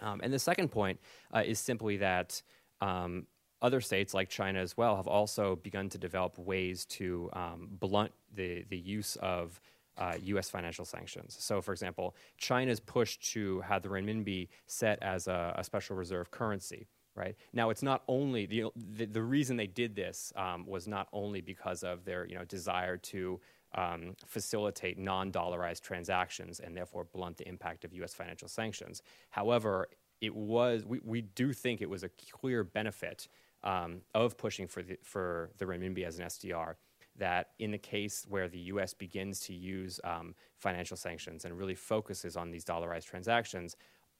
Um, 0.00 0.20
and 0.22 0.32
the 0.32 0.38
second 0.38 0.68
point 0.68 0.98
uh, 1.32 1.42
is 1.46 1.60
simply 1.60 1.96
that 1.98 2.42
um, 2.80 3.26
other 3.62 3.80
states, 3.80 4.14
like 4.14 4.28
China 4.28 4.58
as 4.58 4.76
well, 4.76 4.96
have 4.96 5.06
also 5.06 5.56
begun 5.56 5.88
to 5.90 5.98
develop 5.98 6.38
ways 6.38 6.84
to 6.86 7.30
um, 7.32 7.68
blunt 7.70 8.12
the, 8.34 8.64
the 8.68 8.76
use 8.76 9.16
of 9.16 9.60
uh, 9.96 10.14
U.S. 10.24 10.50
financial 10.50 10.84
sanctions. 10.84 11.36
So, 11.38 11.62
for 11.62 11.72
example, 11.72 12.16
China's 12.36 12.80
push 12.80 13.16
to 13.32 13.60
have 13.60 13.82
the 13.82 13.88
renminbi 13.88 14.48
set 14.66 15.02
as 15.02 15.26
a, 15.26 15.54
a 15.56 15.64
special 15.64 15.96
reserve 15.96 16.30
currency 16.30 16.86
right? 17.16 17.34
Now, 17.52 17.70
it's 17.70 17.82
not 17.82 18.02
only 18.06 18.46
the, 18.46 18.64
the, 18.76 19.06
the 19.06 19.22
reason 19.22 19.56
they 19.56 19.66
did 19.66 19.96
this 19.96 20.32
um, 20.36 20.66
was 20.66 20.86
not 20.86 21.08
only 21.12 21.40
because 21.40 21.82
of 21.82 22.04
their 22.04 22.26
you 22.26 22.34
know, 22.36 22.44
desire 22.44 22.96
to 22.98 23.40
um, 23.74 24.14
facilitate 24.26 24.98
non 24.98 25.32
dollarized 25.32 25.80
transactions 25.80 26.60
and 26.60 26.76
therefore 26.76 27.04
blunt 27.04 27.36
the 27.36 27.48
impact 27.48 27.84
of 27.84 27.92
US 27.94 28.14
financial 28.14 28.48
sanctions. 28.48 29.02
However, 29.30 29.88
it 30.20 30.34
was, 30.34 30.84
we, 30.84 31.00
we 31.04 31.22
do 31.22 31.52
think 31.52 31.80
it 31.82 31.90
was 31.90 32.02
a 32.02 32.10
clear 32.30 32.64
benefit 32.64 33.28
um, 33.64 34.02
of 34.14 34.36
pushing 34.36 34.66
for 34.68 34.82
the, 34.82 34.96
for 35.02 35.50
the 35.58 35.64
renminbi 35.64 36.04
as 36.04 36.18
an 36.18 36.26
SDR 36.26 36.74
that 37.18 37.50
in 37.58 37.70
the 37.70 37.78
case 37.78 38.26
where 38.28 38.48
the 38.48 38.58
US 38.58 38.92
begins 38.92 39.40
to 39.40 39.54
use 39.54 40.00
um, 40.04 40.34
financial 40.58 40.96
sanctions 40.96 41.44
and 41.44 41.56
really 41.56 41.74
focuses 41.74 42.36
on 42.36 42.50
these 42.50 42.64
dollarized 42.64 43.06
transactions, 43.06 43.76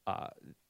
uh, 0.07 0.29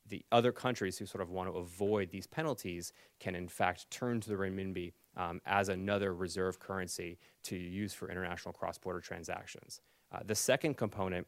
the 0.09 0.25
other 0.33 0.53
countries 0.53 0.99
who 0.99 1.07
sort 1.07 1.23
of 1.23 1.31
want 1.31 1.51
to 1.51 1.59
avoid 1.59 2.11
these 2.11 2.27
penalties 2.27 2.93
can, 3.19 3.35
in 3.35 3.49
fact, 3.49 3.91
turn 3.91 4.21
to 4.21 4.29
the 4.29 4.35
renminbi 4.37 4.93
um, 5.17 5.41
as 5.47 5.69
another 5.69 6.15
reserve 6.15 6.59
currency 6.59 7.19
to 7.45 7.57
use 7.57 7.93
for 7.93 8.11
international 8.11 8.53
cross 8.53 8.79
border 8.79 9.01
transactions. 9.01 9.81
Uh, 10.13 10.21
the 10.25 10.35
second 10.35 10.77
component 10.77 11.27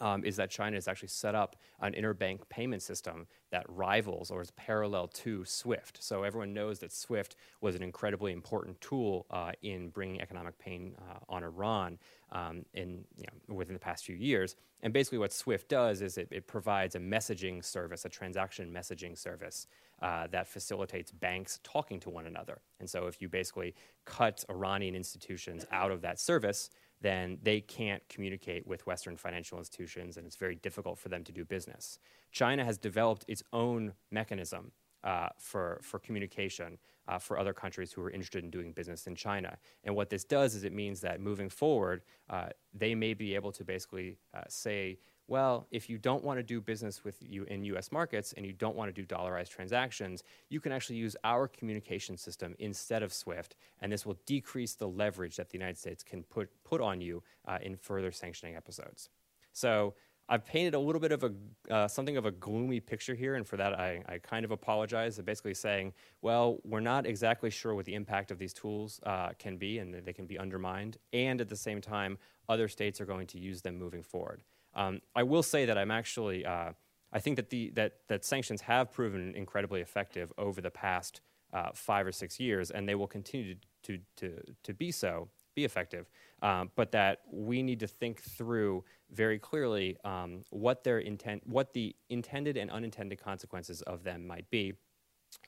um, 0.00 0.24
is 0.24 0.36
that 0.36 0.50
China 0.50 0.76
has 0.76 0.88
actually 0.88 1.08
set 1.08 1.34
up 1.34 1.56
an 1.80 1.92
interbank 1.92 2.48
payment 2.48 2.82
system 2.82 3.26
that 3.50 3.64
rivals 3.68 4.30
or 4.30 4.40
is 4.40 4.50
parallel 4.52 5.08
to 5.08 5.44
SWIFT. 5.44 6.02
So 6.02 6.22
everyone 6.22 6.52
knows 6.52 6.78
that 6.80 6.92
SWIFT 6.92 7.36
was 7.60 7.74
an 7.74 7.82
incredibly 7.82 8.32
important 8.32 8.80
tool 8.80 9.26
uh, 9.30 9.52
in 9.62 9.90
bringing 9.90 10.20
economic 10.20 10.58
pain 10.58 10.94
uh, 10.98 11.18
on 11.28 11.44
Iran 11.44 11.98
um, 12.32 12.64
in 12.74 13.04
you 13.16 13.24
know, 13.24 13.54
within 13.54 13.74
the 13.74 13.80
past 13.80 14.04
few 14.04 14.16
years. 14.16 14.56
And 14.82 14.92
basically, 14.92 15.18
what 15.18 15.32
SWIFT 15.32 15.68
does 15.68 16.02
is 16.02 16.18
it, 16.18 16.28
it 16.30 16.46
provides 16.46 16.94
a 16.94 16.98
messaging 16.98 17.64
service, 17.64 18.04
a 18.04 18.08
transaction 18.08 18.72
messaging 18.72 19.16
service 19.16 19.66
uh, 20.02 20.26
that 20.32 20.46
facilitates 20.46 21.10
banks 21.10 21.60
talking 21.62 22.00
to 22.00 22.10
one 22.10 22.26
another. 22.26 22.60
And 22.80 22.90
so, 22.90 23.06
if 23.06 23.22
you 23.22 23.28
basically 23.28 23.74
cut 24.04 24.44
Iranian 24.50 24.94
institutions 24.94 25.64
out 25.70 25.90
of 25.90 26.02
that 26.02 26.20
service, 26.20 26.70
then 27.04 27.36
they 27.42 27.60
can't 27.60 28.02
communicate 28.08 28.66
with 28.66 28.86
Western 28.86 29.16
financial 29.16 29.58
institutions, 29.58 30.16
and 30.16 30.26
it's 30.26 30.36
very 30.36 30.56
difficult 30.56 30.98
for 30.98 31.10
them 31.10 31.22
to 31.22 31.32
do 31.32 31.44
business. 31.44 31.98
China 32.32 32.64
has 32.64 32.78
developed 32.78 33.26
its 33.28 33.42
own 33.52 33.92
mechanism 34.10 34.72
uh, 35.04 35.28
for, 35.38 35.80
for 35.82 35.98
communication 35.98 36.78
uh, 37.06 37.18
for 37.18 37.38
other 37.38 37.52
countries 37.52 37.92
who 37.92 38.00
are 38.00 38.08
interested 38.08 38.42
in 38.42 38.50
doing 38.50 38.72
business 38.72 39.06
in 39.06 39.14
China. 39.14 39.58
And 39.84 39.94
what 39.94 40.08
this 40.08 40.24
does 40.24 40.54
is 40.54 40.64
it 40.64 40.72
means 40.72 41.02
that 41.02 41.20
moving 41.20 41.50
forward, 41.50 42.00
uh, 42.30 42.48
they 42.72 42.94
may 42.94 43.12
be 43.12 43.34
able 43.34 43.52
to 43.52 43.64
basically 43.64 44.16
uh, 44.32 44.40
say, 44.48 44.98
well, 45.26 45.66
if 45.70 45.88
you 45.88 45.96
don't 45.96 46.22
want 46.22 46.38
to 46.38 46.42
do 46.42 46.60
business 46.60 47.02
with 47.02 47.16
you 47.20 47.44
in 47.44 47.64
US 47.64 47.90
markets 47.90 48.34
and 48.36 48.44
you 48.44 48.52
don't 48.52 48.76
want 48.76 48.94
to 48.94 49.02
do 49.02 49.06
dollarized 49.06 49.48
transactions, 49.48 50.22
you 50.50 50.60
can 50.60 50.70
actually 50.70 50.96
use 50.96 51.16
our 51.24 51.48
communication 51.48 52.16
system 52.16 52.54
instead 52.58 53.02
of 53.02 53.12
SWIFT, 53.12 53.56
and 53.80 53.90
this 53.90 54.04
will 54.04 54.18
decrease 54.26 54.74
the 54.74 54.88
leverage 54.88 55.36
that 55.36 55.48
the 55.48 55.58
United 55.58 55.78
States 55.78 56.02
can 56.02 56.22
put, 56.24 56.50
put 56.64 56.80
on 56.80 57.00
you 57.00 57.22
uh, 57.46 57.58
in 57.62 57.76
further 57.76 58.12
sanctioning 58.12 58.54
episodes. 58.54 59.08
So 59.52 59.94
I've 60.28 60.44
painted 60.44 60.74
a 60.74 60.78
little 60.78 61.00
bit 61.00 61.12
of 61.12 61.24
a 61.24 61.32
uh, 61.72 61.88
something 61.88 62.16
of 62.16 62.24
a 62.24 62.30
gloomy 62.30 62.80
picture 62.80 63.14
here, 63.14 63.34
and 63.34 63.46
for 63.46 63.56
that 63.58 63.78
I, 63.78 64.02
I 64.08 64.18
kind 64.18 64.44
of 64.44 64.50
apologize. 64.50 65.18
I'm 65.18 65.24
basically 65.24 65.54
saying, 65.54 65.92
well, 66.22 66.58
we're 66.64 66.80
not 66.80 67.06
exactly 67.06 67.50
sure 67.50 67.74
what 67.74 67.84
the 67.84 67.94
impact 67.94 68.30
of 68.30 68.38
these 68.38 68.54
tools 68.54 69.00
uh, 69.04 69.30
can 69.38 69.58
be, 69.58 69.78
and 69.78 69.92
they 69.92 70.12
can 70.14 70.26
be 70.26 70.38
undermined, 70.38 70.96
and 71.12 71.40
at 71.40 71.48
the 71.48 71.56
same 71.56 71.80
time, 71.80 72.16
other 72.48 72.68
states 72.68 73.00
are 73.00 73.06
going 73.06 73.26
to 73.28 73.38
use 73.38 73.60
them 73.60 73.78
moving 73.78 74.02
forward. 74.02 74.42
Um, 74.74 75.00
I 75.14 75.22
will 75.22 75.42
say 75.42 75.64
that 75.64 75.78
I'm 75.78 75.90
actually, 75.90 76.44
uh, 76.44 76.72
I 77.12 77.18
think 77.20 77.36
that, 77.36 77.50
the, 77.50 77.70
that, 77.74 77.92
that 78.08 78.24
sanctions 78.24 78.62
have 78.62 78.92
proven 78.92 79.34
incredibly 79.34 79.80
effective 79.80 80.32
over 80.36 80.60
the 80.60 80.70
past 80.70 81.20
uh, 81.52 81.70
five 81.74 82.06
or 82.06 82.12
six 82.12 82.40
years, 82.40 82.70
and 82.70 82.88
they 82.88 82.94
will 82.94 83.06
continue 83.06 83.54
to, 83.84 83.98
to, 84.16 84.40
to, 84.64 84.74
be 84.74 84.90
so, 84.90 85.28
be 85.54 85.64
effective. 85.64 86.10
Um, 86.42 86.70
but 86.74 86.90
that 86.92 87.20
we 87.30 87.62
need 87.62 87.80
to 87.80 87.86
think 87.86 88.20
through 88.20 88.84
very 89.12 89.38
clearly 89.38 89.96
um, 90.04 90.42
what 90.50 90.82
their 90.82 90.98
intent, 90.98 91.42
what 91.46 91.72
the 91.72 91.94
intended 92.10 92.56
and 92.56 92.70
unintended 92.70 93.22
consequences 93.22 93.80
of 93.82 94.02
them 94.02 94.26
might 94.26 94.50
be, 94.50 94.74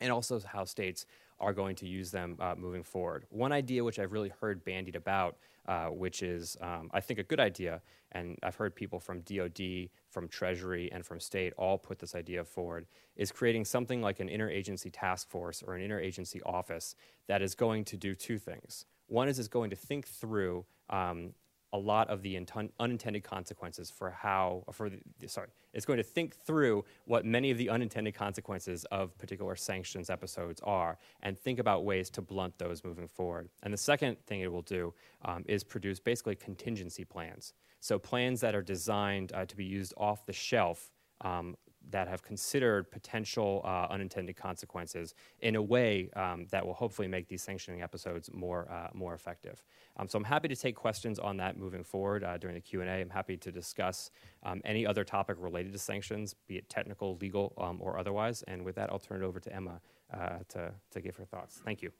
and 0.00 0.12
also 0.12 0.40
how 0.40 0.64
states 0.64 1.06
are 1.38 1.52
going 1.52 1.76
to 1.76 1.86
use 1.86 2.10
them 2.10 2.36
uh, 2.40 2.54
moving 2.56 2.82
forward. 2.82 3.26
One 3.30 3.52
idea 3.52 3.84
which 3.84 3.98
I've 3.98 4.12
really 4.12 4.32
heard 4.40 4.64
bandied 4.64 4.96
about, 4.96 5.36
uh, 5.68 5.86
which 5.86 6.22
is, 6.22 6.56
um, 6.60 6.90
I 6.92 7.00
think, 7.00 7.18
a 7.18 7.22
good 7.22 7.40
idea, 7.40 7.82
and 8.12 8.38
I've 8.42 8.54
heard 8.54 8.74
people 8.74 9.00
from 9.00 9.20
DoD, 9.20 9.90
from 10.10 10.28
Treasury, 10.28 10.90
and 10.92 11.04
from 11.04 11.20
state 11.20 11.52
all 11.56 11.78
put 11.78 11.98
this 11.98 12.14
idea 12.14 12.44
forward, 12.44 12.86
is 13.16 13.32
creating 13.32 13.64
something 13.64 14.00
like 14.00 14.20
an 14.20 14.28
interagency 14.28 14.90
task 14.92 15.28
force 15.28 15.62
or 15.62 15.74
an 15.74 15.88
interagency 15.88 16.40
office 16.46 16.94
that 17.26 17.42
is 17.42 17.54
going 17.54 17.84
to 17.86 17.96
do 17.96 18.14
two 18.14 18.38
things. 18.38 18.86
One 19.08 19.28
is 19.28 19.38
it's 19.38 19.48
going 19.48 19.70
to 19.70 19.76
think 19.76 20.06
through 20.06 20.64
um, 20.90 21.32
a 21.76 21.78
lot 21.78 22.08
of 22.08 22.22
the 22.22 22.40
unintended 22.80 23.22
consequences 23.22 23.90
for 23.90 24.10
how, 24.10 24.64
for 24.72 24.88
the, 24.88 24.98
sorry, 25.26 25.48
it's 25.74 25.84
going 25.84 25.98
to 25.98 26.02
think 26.02 26.34
through 26.34 26.84
what 27.04 27.26
many 27.26 27.50
of 27.50 27.58
the 27.58 27.68
unintended 27.68 28.14
consequences 28.14 28.86
of 28.86 29.16
particular 29.18 29.54
sanctions 29.54 30.08
episodes 30.08 30.58
are 30.64 30.96
and 31.22 31.38
think 31.38 31.58
about 31.58 31.84
ways 31.84 32.08
to 32.08 32.22
blunt 32.22 32.56
those 32.58 32.82
moving 32.82 33.06
forward. 33.06 33.50
And 33.62 33.74
the 33.74 33.78
second 33.78 34.16
thing 34.26 34.40
it 34.40 34.50
will 34.50 34.62
do 34.62 34.94
um, 35.22 35.44
is 35.46 35.62
produce 35.62 36.00
basically 36.00 36.34
contingency 36.34 37.04
plans. 37.04 37.52
So, 37.80 37.98
plans 37.98 38.40
that 38.40 38.54
are 38.54 38.62
designed 38.62 39.32
uh, 39.34 39.44
to 39.44 39.54
be 39.54 39.64
used 39.64 39.92
off 39.98 40.24
the 40.24 40.32
shelf 40.32 40.90
um, 41.20 41.56
that 41.90 42.08
have 42.08 42.22
considered 42.22 42.90
potential 42.90 43.62
uh, 43.64 43.86
unintended 43.90 44.36
consequences 44.36 45.14
in 45.40 45.56
a 45.56 45.62
way 45.62 46.10
um, 46.16 46.46
that 46.50 46.66
will 46.66 46.74
hopefully 46.74 47.08
make 47.08 47.28
these 47.28 47.42
sanctioning 47.42 47.82
episodes 47.82 48.30
more 48.32 48.70
uh, 48.70 48.88
more 48.92 49.14
effective. 49.14 49.62
Um, 49.96 50.08
so 50.08 50.18
I'm 50.18 50.24
happy 50.24 50.48
to 50.48 50.56
take 50.56 50.74
questions 50.74 51.18
on 51.18 51.36
that 51.38 51.56
moving 51.56 51.84
forward 51.84 52.24
uh, 52.24 52.36
during 52.38 52.54
the 52.54 52.60
Q 52.60 52.80
and 52.80 52.90
A. 52.90 52.94
I'm 52.94 53.10
happy 53.10 53.36
to 53.36 53.52
discuss 53.52 54.10
um, 54.42 54.60
any 54.64 54.86
other 54.86 55.04
topic 55.04 55.36
related 55.40 55.72
to 55.72 55.78
sanctions, 55.78 56.34
be 56.46 56.56
it 56.56 56.68
technical, 56.68 57.16
legal, 57.20 57.52
um, 57.58 57.78
or 57.80 57.98
otherwise. 57.98 58.42
And 58.48 58.64
with 58.64 58.74
that, 58.76 58.90
I'll 58.90 58.98
turn 58.98 59.22
it 59.22 59.26
over 59.26 59.40
to 59.40 59.54
Emma 59.54 59.80
uh, 60.12 60.38
to 60.48 60.72
to 60.90 61.00
give 61.00 61.16
her 61.16 61.24
thoughts. 61.24 61.60
Thank 61.64 61.82
you. 61.82 61.92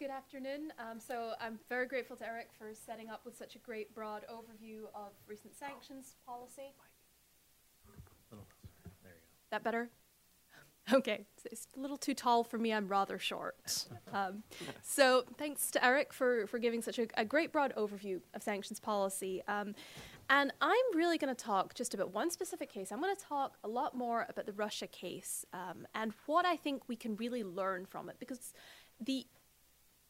good 0.00 0.09
afternoon. 0.20 0.70
Um, 0.78 1.00
so 1.00 1.32
I'm 1.40 1.58
very 1.70 1.86
grateful 1.86 2.14
to 2.16 2.26
Eric 2.26 2.48
for 2.58 2.74
setting 2.74 3.08
up 3.08 3.22
with 3.24 3.34
such 3.34 3.56
a 3.56 3.58
great 3.58 3.94
broad 3.94 4.22
overview 4.30 4.82
of 4.94 5.12
recent 5.26 5.56
sanctions 5.56 6.16
policy. 6.26 6.74
That 9.50 9.64
better? 9.64 9.88
Okay, 10.92 11.24
it's 11.44 11.68
a 11.76 11.78
little 11.78 11.98
too 11.98 12.14
tall 12.14 12.42
for 12.42 12.58
me. 12.58 12.72
I'm 12.72 12.88
rather 12.88 13.16
short. 13.18 13.86
Um, 14.12 14.42
so 14.82 15.22
thanks 15.38 15.70
to 15.70 15.84
Eric 15.84 16.12
for, 16.12 16.48
for 16.48 16.58
giving 16.58 16.82
such 16.82 16.98
a, 16.98 17.06
a 17.16 17.24
great 17.24 17.52
broad 17.52 17.72
overview 17.76 18.20
of 18.34 18.42
sanctions 18.42 18.80
policy. 18.80 19.40
Um, 19.46 19.76
and 20.28 20.52
I'm 20.60 20.96
really 20.96 21.16
going 21.16 21.32
to 21.32 21.44
talk 21.44 21.74
just 21.74 21.94
about 21.94 22.12
one 22.12 22.28
specific 22.28 22.72
case. 22.72 22.90
I'm 22.90 23.00
going 23.00 23.14
to 23.14 23.24
talk 23.24 23.56
a 23.62 23.68
lot 23.68 23.96
more 23.96 24.26
about 24.28 24.46
the 24.46 24.52
Russia 24.52 24.88
case 24.88 25.44
um, 25.52 25.86
and 25.94 26.12
what 26.26 26.44
I 26.44 26.56
think 26.56 26.88
we 26.88 26.96
can 26.96 27.14
really 27.14 27.44
learn 27.44 27.86
from 27.86 28.08
it 28.08 28.16
because 28.18 28.52
the 29.00 29.26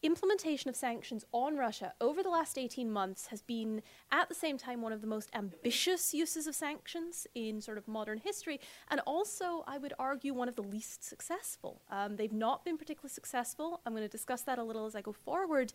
implementation 0.02 0.68
of 0.68 0.76
sanctions 0.76 1.24
on 1.32 1.56
Russia 1.56 1.92
over 2.00 2.22
the 2.22 2.30
last 2.30 2.58
18 2.58 2.90
months 2.90 3.26
has 3.26 3.42
been 3.42 3.82
at 4.10 4.28
the 4.28 4.34
same 4.34 4.56
time 4.56 4.80
one 4.80 4.92
of 4.92 5.00
the 5.00 5.06
most 5.06 5.30
ambitious 5.34 6.14
uses 6.14 6.46
of 6.46 6.54
sanctions 6.54 7.26
in 7.34 7.60
sort 7.60 7.78
of 7.78 7.86
modern 7.86 8.18
history, 8.18 8.60
and 8.90 9.00
also, 9.06 9.64
I 9.66 9.78
would 9.78 9.92
argue, 9.98 10.34
one 10.34 10.48
of 10.48 10.56
the 10.56 10.62
least 10.62 11.04
successful. 11.04 11.82
Um, 11.90 12.16
they've 12.16 12.32
not 12.32 12.64
been 12.64 12.78
particularly 12.78 13.12
successful. 13.12 13.80
I'm 13.84 13.92
going 13.92 14.04
to 14.04 14.08
discuss 14.08 14.42
that 14.42 14.58
a 14.58 14.64
little 14.64 14.86
as 14.86 14.94
I 14.94 15.02
go 15.02 15.12
forward. 15.12 15.72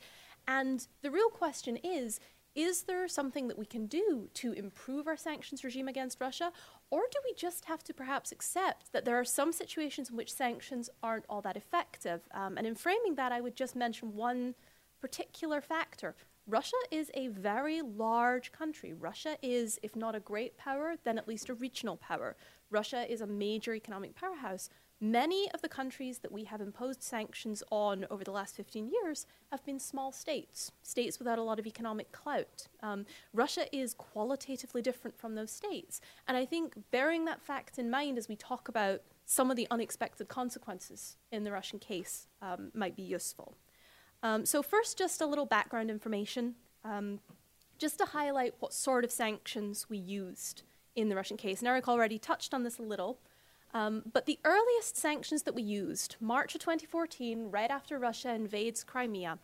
And 0.47 0.87
the 1.01 1.11
real 1.11 1.29
question 1.29 1.77
is 1.77 2.19
is 2.55 2.83
there 2.83 3.07
something 3.07 3.49
that 3.49 3.57
we 3.57 3.65
can 3.65 3.85
do 3.85 4.29
to 4.35 4.53
improve 4.53 5.07
our 5.07 5.17
sanctions 5.17 5.63
regime 5.63 5.89
against 5.89 6.21
Russia? 6.21 6.51
Or 6.89 7.01
do 7.11 7.19
we 7.23 7.33
just 7.33 7.65
have 7.65 7.83
to 7.83 7.93
perhaps 7.93 8.31
accept 8.31 8.93
that 8.93 9.03
there 9.03 9.19
are 9.19 9.25
some 9.25 9.51
situations 9.51 10.09
in 10.09 10.15
which 10.15 10.33
sanctions 10.33 10.89
aren't 11.03 11.25
all 11.29 11.41
that 11.41 11.57
effective? 11.57 12.21
Um, 12.33 12.57
and 12.57 12.65
in 12.65 12.75
framing 12.75 13.15
that, 13.15 13.33
I 13.33 13.41
would 13.41 13.55
just 13.55 13.75
mention 13.75 14.15
one 14.15 14.55
particular 15.01 15.59
factor. 15.61 16.15
Russia 16.47 16.77
is 16.91 17.09
a 17.15 17.27
very 17.27 17.81
large 17.81 18.51
country. 18.51 18.93
Russia 18.93 19.35
is, 19.41 19.79
if 19.81 19.95
not 19.95 20.15
a 20.15 20.19
great 20.19 20.57
power, 20.57 20.95
then 21.03 21.17
at 21.17 21.27
least 21.27 21.49
a 21.49 21.55
regional 21.55 21.97
power. 21.97 22.35
Russia 22.69 23.11
is 23.11 23.21
a 23.21 23.27
major 23.27 23.73
economic 23.73 24.15
powerhouse. 24.15 24.69
Many 25.01 25.51
of 25.53 25.61
the 25.61 25.67
countries 25.67 26.19
that 26.19 26.31
we 26.31 26.45
have 26.45 26.61
imposed 26.61 27.03
sanctions 27.03 27.61
on 27.69 28.05
over 28.09 28.23
the 28.23 28.31
last 28.31 28.55
15 28.55 28.89
years 28.89 29.25
have 29.51 29.65
been 29.65 29.79
small 29.79 30.13
states, 30.13 30.71
states 30.83 31.19
without 31.19 31.37
a 31.37 31.43
lot 31.43 31.59
of 31.59 31.67
economic 31.67 32.13
clout. 32.13 32.67
Um, 32.81 33.05
Russia 33.33 33.65
is 33.75 33.93
qualitatively 33.93 34.81
different 34.81 35.19
from 35.19 35.35
those 35.35 35.51
states. 35.51 35.99
And 36.27 36.37
I 36.37 36.45
think 36.45 36.75
bearing 36.91 37.25
that 37.25 37.41
fact 37.41 37.77
in 37.77 37.89
mind 37.89 38.17
as 38.17 38.29
we 38.29 38.37
talk 38.37 38.69
about 38.69 39.01
some 39.25 39.51
of 39.51 39.57
the 39.57 39.67
unexpected 39.69 40.29
consequences 40.29 41.17
in 41.29 41.43
the 41.43 41.51
Russian 41.51 41.79
case 41.79 42.27
um, 42.41 42.71
might 42.73 42.95
be 42.95 43.03
useful. 43.03 43.57
Um, 44.23 44.45
so, 44.45 44.63
first, 44.63 44.97
just 44.97 45.19
a 45.19 45.25
little 45.25 45.45
background 45.45 45.91
information, 45.91 46.55
um, 46.83 47.19
just 47.77 47.97
to 47.97 48.05
highlight 48.05 48.53
what 48.59 48.73
sort 48.73 49.03
of 49.03 49.11
sanctions 49.11 49.87
we 49.89 49.97
used 49.97 50.63
in 50.95 51.09
the 51.09 51.15
Russian 51.15 51.37
case. 51.37 51.59
And 51.59 51.67
Eric 51.67 51.87
already 51.87 52.17
touched 52.17 52.53
on 52.53 52.63
this 52.63 52.79
a 52.79 52.81
little. 52.81 53.19
Um, 53.75 54.03
but 54.13 54.25
the 54.25 54.39
earliest 54.45 54.95
sanctions 54.95 55.43
that 55.43 55.53
we 55.53 55.61
used, 55.61 56.15
March 56.21 56.55
of 56.55 56.61
2014, 56.61 57.51
right 57.51 57.69
after 57.69 57.99
Russia 57.99 58.33
invades 58.33 58.85
Crimea, 58.85 59.37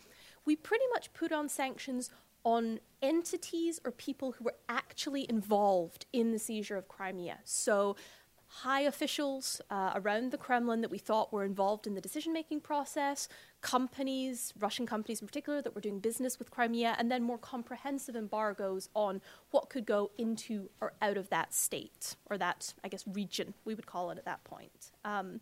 we 0.45 0.55
pretty 0.55 0.85
much 0.93 1.11
put 1.11 1.33
on 1.33 1.49
sanctions 1.49 2.09
on 2.45 2.79
entities 3.01 3.81
or 3.83 3.91
people 3.91 4.31
who 4.31 4.45
were 4.45 4.55
actually 4.69 5.29
involved 5.29 6.05
in 6.13 6.31
the 6.31 6.39
seizure 6.39 6.77
of 6.77 6.87
Crimea. 6.87 7.39
So, 7.43 7.97
high 8.53 8.81
officials 8.81 9.61
uh, 9.69 9.93
around 9.95 10.31
the 10.31 10.37
Kremlin 10.37 10.81
that 10.81 10.91
we 10.91 10.97
thought 10.97 11.31
were 11.31 11.45
involved 11.45 11.87
in 11.87 11.95
the 11.95 12.01
decision 12.01 12.33
making 12.33 12.59
process, 12.59 13.29
companies, 13.61 14.53
Russian 14.59 14.85
companies 14.85 15.21
in 15.21 15.27
particular, 15.27 15.61
that 15.61 15.73
were 15.73 15.79
doing 15.79 15.99
business 15.99 16.37
with 16.37 16.51
Crimea, 16.51 16.95
and 16.99 17.09
then 17.09 17.23
more 17.23 17.37
comprehensive 17.37 18.13
embargoes 18.13 18.89
on 18.93 19.21
what 19.51 19.69
could 19.69 19.85
go 19.85 20.11
into 20.17 20.69
or 20.81 20.91
out 21.01 21.15
of 21.15 21.29
that 21.29 21.53
state, 21.53 22.17
or 22.29 22.37
that, 22.37 22.73
I 22.83 22.89
guess, 22.89 23.05
region, 23.07 23.53
we 23.63 23.73
would 23.73 23.85
call 23.85 24.11
it 24.11 24.17
at 24.17 24.25
that 24.25 24.43
point. 24.43 24.91
Um, 25.05 25.39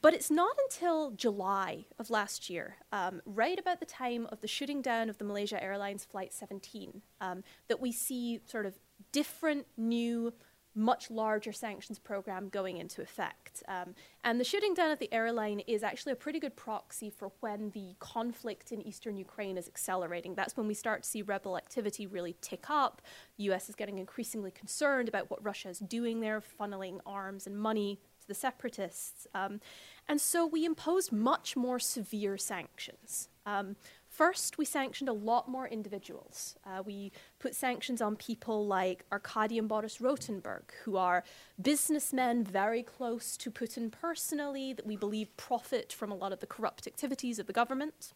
but 0.00 0.14
it's 0.14 0.30
not 0.30 0.56
until 0.64 1.10
July 1.10 1.84
of 1.98 2.08
last 2.08 2.48
year, 2.48 2.76
um, 2.90 3.20
right 3.26 3.58
about 3.58 3.80
the 3.80 3.86
time 3.86 4.26
of 4.32 4.40
the 4.40 4.48
shooting 4.48 4.80
down 4.80 5.10
of 5.10 5.18
the 5.18 5.24
Malaysia 5.24 5.62
Airlines 5.62 6.04
Flight 6.04 6.32
17, 6.32 7.02
um, 7.20 7.44
that 7.68 7.80
we 7.80 7.92
see 7.92 8.40
sort 8.46 8.64
of 8.64 8.78
different 9.12 9.66
new 9.76 10.32
much 10.78 11.10
larger 11.10 11.52
sanctions 11.52 11.98
program 11.98 12.48
going 12.48 12.76
into 12.76 13.02
effect. 13.02 13.62
Um, 13.66 13.94
and 14.22 14.38
the 14.38 14.44
shooting 14.44 14.74
down 14.74 14.90
of 14.90 15.00
the 15.00 15.12
airline 15.12 15.60
is 15.66 15.82
actually 15.82 16.12
a 16.12 16.16
pretty 16.16 16.38
good 16.38 16.54
proxy 16.54 17.10
for 17.10 17.32
when 17.40 17.70
the 17.70 17.96
conflict 17.98 18.70
in 18.70 18.80
eastern 18.86 19.16
Ukraine 19.16 19.58
is 19.58 19.66
accelerating. 19.66 20.34
That's 20.34 20.56
when 20.56 20.68
we 20.68 20.74
start 20.74 21.02
to 21.02 21.08
see 21.08 21.22
rebel 21.22 21.56
activity 21.56 22.06
really 22.06 22.36
tick 22.40 22.70
up. 22.70 23.02
The 23.36 23.44
US 23.50 23.68
is 23.68 23.74
getting 23.74 23.98
increasingly 23.98 24.52
concerned 24.52 25.08
about 25.08 25.30
what 25.30 25.44
Russia 25.44 25.68
is 25.68 25.80
doing 25.80 26.20
there, 26.20 26.40
funneling 26.40 27.00
arms 27.04 27.46
and 27.46 27.58
money 27.58 27.98
to 28.20 28.28
the 28.28 28.34
separatists. 28.34 29.26
Um, 29.34 29.60
and 30.08 30.20
so 30.20 30.46
we 30.46 30.64
imposed 30.64 31.10
much 31.10 31.56
more 31.56 31.80
severe 31.80 32.38
sanctions. 32.38 33.28
Um, 33.44 33.76
First, 34.18 34.58
we 34.58 34.64
sanctioned 34.64 35.08
a 35.08 35.12
lot 35.12 35.48
more 35.48 35.68
individuals. 35.68 36.56
Uh, 36.66 36.82
we 36.84 37.12
put 37.38 37.54
sanctions 37.54 38.02
on 38.02 38.16
people 38.16 38.66
like 38.66 39.04
Arkady 39.12 39.60
and 39.60 39.68
Boris 39.68 39.98
Rotenberg, 39.98 40.72
who 40.82 40.96
are 40.96 41.22
businessmen 41.62 42.42
very 42.42 42.82
close 42.82 43.36
to 43.36 43.48
Putin 43.48 43.92
personally, 43.92 44.72
that 44.72 44.84
we 44.84 44.96
believe 44.96 45.36
profit 45.36 45.92
from 45.92 46.10
a 46.10 46.16
lot 46.16 46.32
of 46.32 46.40
the 46.40 46.48
corrupt 46.48 46.88
activities 46.88 47.38
of 47.38 47.46
the 47.46 47.52
government. 47.52 48.12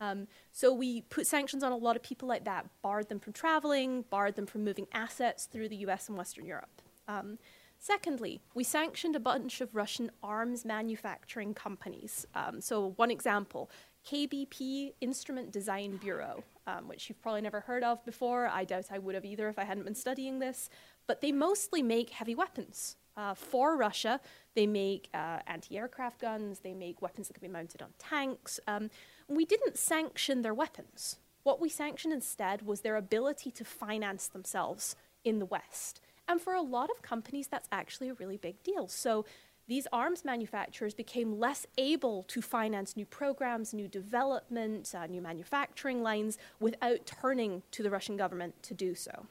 Um, 0.00 0.26
so 0.52 0.72
we 0.72 1.02
put 1.02 1.26
sanctions 1.26 1.62
on 1.62 1.70
a 1.70 1.76
lot 1.76 1.96
of 1.96 2.02
people 2.02 2.26
like 2.26 2.46
that, 2.46 2.70
barred 2.80 3.10
them 3.10 3.20
from 3.20 3.34
traveling, 3.34 4.06
barred 4.08 4.36
them 4.36 4.46
from 4.46 4.64
moving 4.64 4.86
assets 4.94 5.44
through 5.44 5.68
the 5.68 5.76
US 5.84 6.08
and 6.08 6.16
Western 6.16 6.46
Europe. 6.46 6.80
Um, 7.06 7.36
Secondly, 7.84 8.40
we 8.54 8.62
sanctioned 8.62 9.16
a 9.16 9.18
bunch 9.18 9.60
of 9.60 9.74
Russian 9.74 10.12
arms 10.22 10.64
manufacturing 10.64 11.52
companies. 11.52 12.24
Um, 12.32 12.60
so, 12.60 12.92
one 12.94 13.10
example 13.10 13.72
KBP 14.08 14.94
Instrument 15.00 15.52
Design 15.52 15.96
Bureau, 15.96 16.42
um, 16.66 16.88
which 16.88 17.08
you've 17.08 17.22
probably 17.22 17.40
never 17.40 17.60
heard 17.60 17.84
of 17.84 18.04
before. 18.04 18.48
I 18.48 18.64
doubt 18.64 18.86
I 18.90 18.98
would 18.98 19.14
have 19.14 19.24
either 19.24 19.48
if 19.48 19.58
I 19.58 19.64
hadn't 19.64 19.84
been 19.84 19.94
studying 19.94 20.38
this. 20.38 20.68
But 21.06 21.20
they 21.20 21.32
mostly 21.32 21.82
make 21.82 22.10
heavy 22.10 22.34
weapons. 22.34 22.96
Uh, 23.16 23.34
for 23.34 23.76
Russia, 23.76 24.20
they 24.54 24.66
make 24.66 25.08
uh, 25.12 25.40
anti 25.46 25.76
aircraft 25.76 26.20
guns, 26.20 26.60
they 26.60 26.72
make 26.72 27.02
weapons 27.02 27.28
that 27.28 27.34
can 27.34 27.42
be 27.42 27.52
mounted 27.52 27.82
on 27.82 27.90
tanks. 27.98 28.58
Um, 28.66 28.88
we 29.28 29.44
didn't 29.44 29.76
sanction 29.76 30.42
their 30.42 30.54
weapons. 30.54 31.18
What 31.42 31.60
we 31.60 31.68
sanctioned 31.68 32.14
instead 32.14 32.62
was 32.62 32.80
their 32.80 32.96
ability 32.96 33.50
to 33.52 33.64
finance 33.64 34.28
themselves 34.28 34.96
in 35.24 35.40
the 35.40 35.46
West. 35.46 36.00
And 36.28 36.40
for 36.40 36.54
a 36.54 36.62
lot 36.62 36.88
of 36.88 37.02
companies, 37.02 37.48
that's 37.48 37.68
actually 37.72 38.08
a 38.08 38.14
really 38.14 38.36
big 38.36 38.62
deal. 38.62 38.88
So 38.88 39.24
these 39.72 39.86
arms 39.90 40.22
manufacturers 40.22 40.92
became 40.92 41.40
less 41.40 41.66
able 41.78 42.24
to 42.24 42.42
finance 42.42 42.94
new 42.94 43.06
programs, 43.06 43.72
new 43.72 43.88
development, 43.88 44.94
uh, 44.94 45.06
new 45.06 45.22
manufacturing 45.22 46.02
lines 46.02 46.36
without 46.60 47.06
turning 47.06 47.62
to 47.70 47.82
the 47.82 47.88
Russian 47.88 48.18
government 48.18 48.62
to 48.64 48.74
do 48.74 48.94
so. 48.94 49.24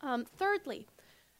Um, 0.00 0.24
thirdly, 0.24 0.86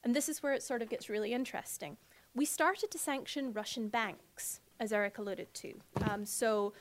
and 0.04 0.14
this 0.14 0.28
is 0.28 0.42
where 0.42 0.52
it 0.52 0.62
sort 0.62 0.82
of 0.82 0.90
gets 0.90 1.08
really 1.08 1.32
interesting, 1.32 1.96
we 2.34 2.44
started 2.44 2.90
to 2.90 2.98
sanction 2.98 3.54
Russian 3.54 3.88
banks, 3.88 4.60
as 4.78 4.92
Eric 4.92 5.16
alluded 5.16 5.54
to. 5.54 5.80
Um, 6.02 6.26
so, 6.26 6.74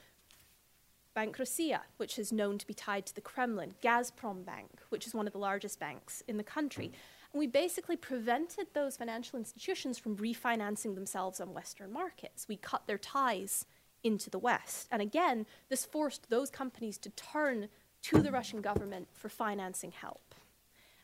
Bank 1.13 1.37
Rossiya, 1.37 1.83
which 1.95 2.19
is 2.19 2.33
known 2.33 2.57
to 2.57 2.67
be 2.67 2.73
tied 2.73 3.05
to 3.05 3.15
the 3.15 3.21
Kremlin, 3.21 3.75
Gazprom 3.81 4.43
Bank, 4.43 4.71
which 4.89 5.07
is 5.07 5.13
one 5.13 5.25
of 5.25 5.31
the 5.31 5.39
largest 5.39 5.79
banks 5.79 6.21
in 6.27 6.35
the 6.35 6.43
country. 6.43 6.91
And 7.33 7.39
we 7.39 7.47
basically 7.47 7.95
prevented 7.95 8.67
those 8.73 8.97
financial 8.97 9.37
institutions 9.37 9.97
from 9.97 10.17
refinancing 10.17 10.95
themselves 10.95 11.39
on 11.39 11.53
Western 11.53 11.93
markets. 11.93 12.47
We 12.47 12.57
cut 12.57 12.87
their 12.87 12.97
ties 12.97 13.65
into 14.03 14.29
the 14.29 14.39
West. 14.39 14.87
And 14.91 15.01
again, 15.01 15.45
this 15.69 15.85
forced 15.85 16.29
those 16.29 16.49
companies 16.49 16.97
to 16.99 17.09
turn 17.11 17.67
to 18.03 18.21
the 18.21 18.31
Russian 18.31 18.61
government 18.61 19.09
for 19.13 19.29
financing 19.29 19.91
help. 19.91 20.33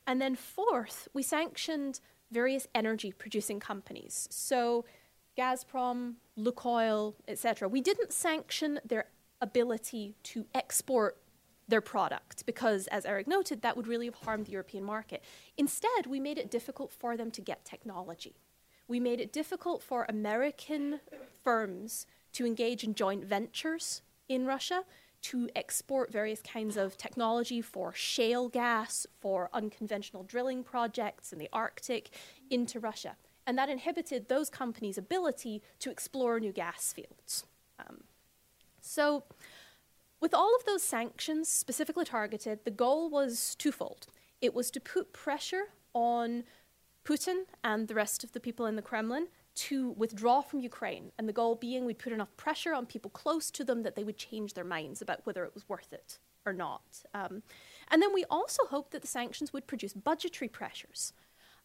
And 0.08 0.22
then, 0.22 0.36
fourth, 0.36 1.08
we 1.14 1.24
sanctioned 1.24 2.00
various 2.32 2.68
energy 2.74 3.12
producing 3.12 3.60
companies. 3.60 4.28
So, 4.32 4.86
Gazprom, 5.38 6.16
Lukoil, 6.38 7.16
etc. 7.28 7.68
We 7.68 7.82
didn't 7.82 8.14
sanction 8.14 8.80
their 8.86 9.08
ability 9.42 10.16
to 10.24 10.46
export 10.54 11.18
their 11.68 11.82
product 11.82 12.46
because, 12.46 12.88
as 12.88 13.06
Eric 13.06 13.28
noted, 13.28 13.62
that 13.62 13.76
would 13.76 13.88
really 13.88 14.06
have 14.06 14.16
harmed 14.16 14.46
the 14.46 14.52
European 14.52 14.84
market. 14.84 15.24
Instead, 15.58 16.06
we 16.08 16.20
made 16.20 16.38
it 16.38 16.52
difficult 16.52 16.92
for 16.92 17.18
them 17.18 17.32
to 17.32 17.42
get 17.42 17.66
technology. 17.66 18.36
We 18.88 19.00
made 19.00 19.20
it 19.20 19.34
difficult 19.34 19.82
for 19.82 20.06
American 20.08 21.00
firms 21.44 22.06
to 22.34 22.46
engage 22.46 22.84
in 22.84 22.94
joint 22.94 23.26
ventures 23.26 24.02
in 24.30 24.46
Russia 24.46 24.84
to 25.24 25.50
export 25.56 26.12
various 26.12 26.42
kinds 26.42 26.78
of 26.78 26.98
technology 26.98 27.60
for 27.60 27.92
shale 27.94 28.48
gas, 28.48 29.08
for 29.20 29.50
unconventional 29.54 30.24
drilling 30.24 30.64
projects 30.64 31.34
in 31.34 31.40
the 31.40 31.50
Arctic 31.52 32.12
into 32.52 32.80
Russia. 32.80 33.16
And 33.48 33.58
that 33.58 33.70
inhibited 33.70 34.28
those 34.28 34.52
companies' 34.52 35.00
ability 35.00 35.64
to 35.80 35.90
explore 35.90 36.40
new 36.40 36.52
gas 36.52 36.94
fields. 36.94 37.46
Um, 37.80 38.04
so, 38.82 39.24
with 40.26 40.34
all 40.34 40.56
of 40.56 40.66
those 40.66 40.82
sanctions 40.82 41.48
specifically 41.48 42.04
targeted, 42.04 42.66
the 42.66 42.72
goal 42.72 43.12
was 43.12 43.54
twofold. 43.60 44.08
It 44.42 44.56
was 44.56 44.72
to 44.72 44.80
put 44.80 45.14
pressure 45.14 45.66
on 45.94 46.46
Putin 47.04 47.44
and 47.64 47.88
the 47.88 47.94
rest 47.94 48.24
of 48.24 48.32
the 48.32 48.40
people 48.40 48.66
in 48.66 48.76
the 48.76 48.82
Kremlin 48.82 49.28
to 49.68 49.92
withdraw 49.92 50.42
from 50.42 50.62
Ukraine, 50.62 51.12
and 51.20 51.30
the 51.30 51.40
goal 51.42 51.54
being 51.54 51.86
we'd 51.86 52.00
put 52.00 52.12
enough 52.12 52.36
pressure 52.38 52.74
on 52.74 52.88
people 52.88 53.12
close 53.12 53.52
to 53.52 53.64
them 53.64 53.84
that 53.84 53.96
they 53.96 54.04
would 54.04 54.18
change 54.18 54.56
their 54.56 54.64
minds 54.64 55.00
about 55.00 55.24
whether 55.26 55.46
it 55.46 55.54
was 55.54 55.70
worth 55.70 55.94
it 55.94 56.18
or 56.44 56.54
not. 56.54 57.04
Um, 57.14 57.44
and 57.92 58.02
then 58.02 58.12
we 58.12 58.26
also 58.28 58.66
hoped 58.66 58.94
that 58.94 59.04
the 59.04 59.08
sanctions 59.08 59.54
would 59.54 59.68
produce 59.68 59.94
budgetary 59.94 60.50
pressures. 60.50 61.14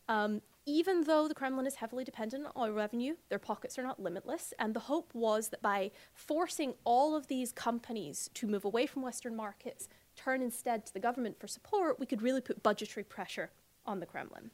Um, 0.07 0.43
even 0.67 1.05
though 1.05 1.27
the 1.27 1.35
Kremlin 1.35 1.67
is 1.67 1.77
heavily 1.77 2.05
dependent 2.05 2.47
on 2.47 2.53
oil 2.57 2.73
revenue, 2.73 3.17
their 3.29 3.39
pockets 3.39 3.79
are 3.79 3.83
not 3.83 4.01
limitless. 4.01 4.53
And 4.59 4.75
the 4.75 4.81
hope 4.81 5.11
was 5.15 5.49
that 5.49 5.63
by 5.63 5.91
forcing 6.13 6.75
all 6.85 7.17
of 7.17 7.29
these 7.29 7.53
companies 7.53 8.31
to 8.35 8.47
move 8.47 8.65
away 8.65 8.87
from 8.87 9.03
Western 9.03 9.35
markets, 9.35 9.89
turn 10.17 10.43
instead 10.43 10.85
to 10.87 10.93
the 10.93 11.01
government 11.01 11.41
for 11.41 11.47
support, 11.47 11.99
we 11.99 12.07
could 12.07 12.23
really 12.23 12.41
put 12.41 12.63
budgetary 12.63 13.05
pressure 13.05 13.51
on 13.87 14.01
the 14.01 14.07
Kremlin. 14.07 14.51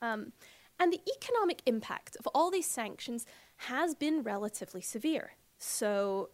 Um, 0.00 0.32
and 0.80 0.92
the 0.92 1.00
economic 1.14 1.62
impact 1.66 2.16
of 2.16 2.26
all 2.28 2.50
these 2.50 2.66
sanctions 2.66 3.26
has 3.58 3.94
been 3.94 4.22
relatively 4.22 4.80
severe. 4.80 5.32
So, 5.58 6.30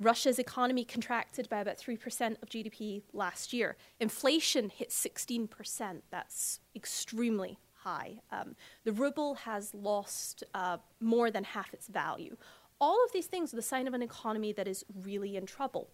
Russia's 0.00 0.40
economy 0.40 0.84
contracted 0.84 1.48
by 1.48 1.60
about 1.60 1.78
3% 1.78 2.42
of 2.42 2.48
GDP 2.48 3.02
last 3.12 3.52
year. 3.52 3.76
Inflation 4.00 4.70
hit 4.70 4.90
16%. 4.90 6.02
That's 6.10 6.58
extremely 6.74 7.58
high. 7.84 8.20
Um, 8.32 8.56
the 8.84 8.92
ruble 8.92 9.34
has 9.34 9.74
lost 9.74 10.42
uh, 10.54 10.78
more 11.00 11.30
than 11.30 11.44
half 11.44 11.72
its 11.72 11.86
value. 11.88 12.36
All 12.80 12.98
of 13.04 13.12
these 13.12 13.26
things 13.26 13.52
are 13.52 13.56
the 13.56 13.62
sign 13.62 13.86
of 13.86 13.94
an 13.94 14.02
economy 14.02 14.52
that 14.52 14.66
is 14.66 14.84
really 15.08 15.36
in 15.36 15.46
trouble. 15.46 15.88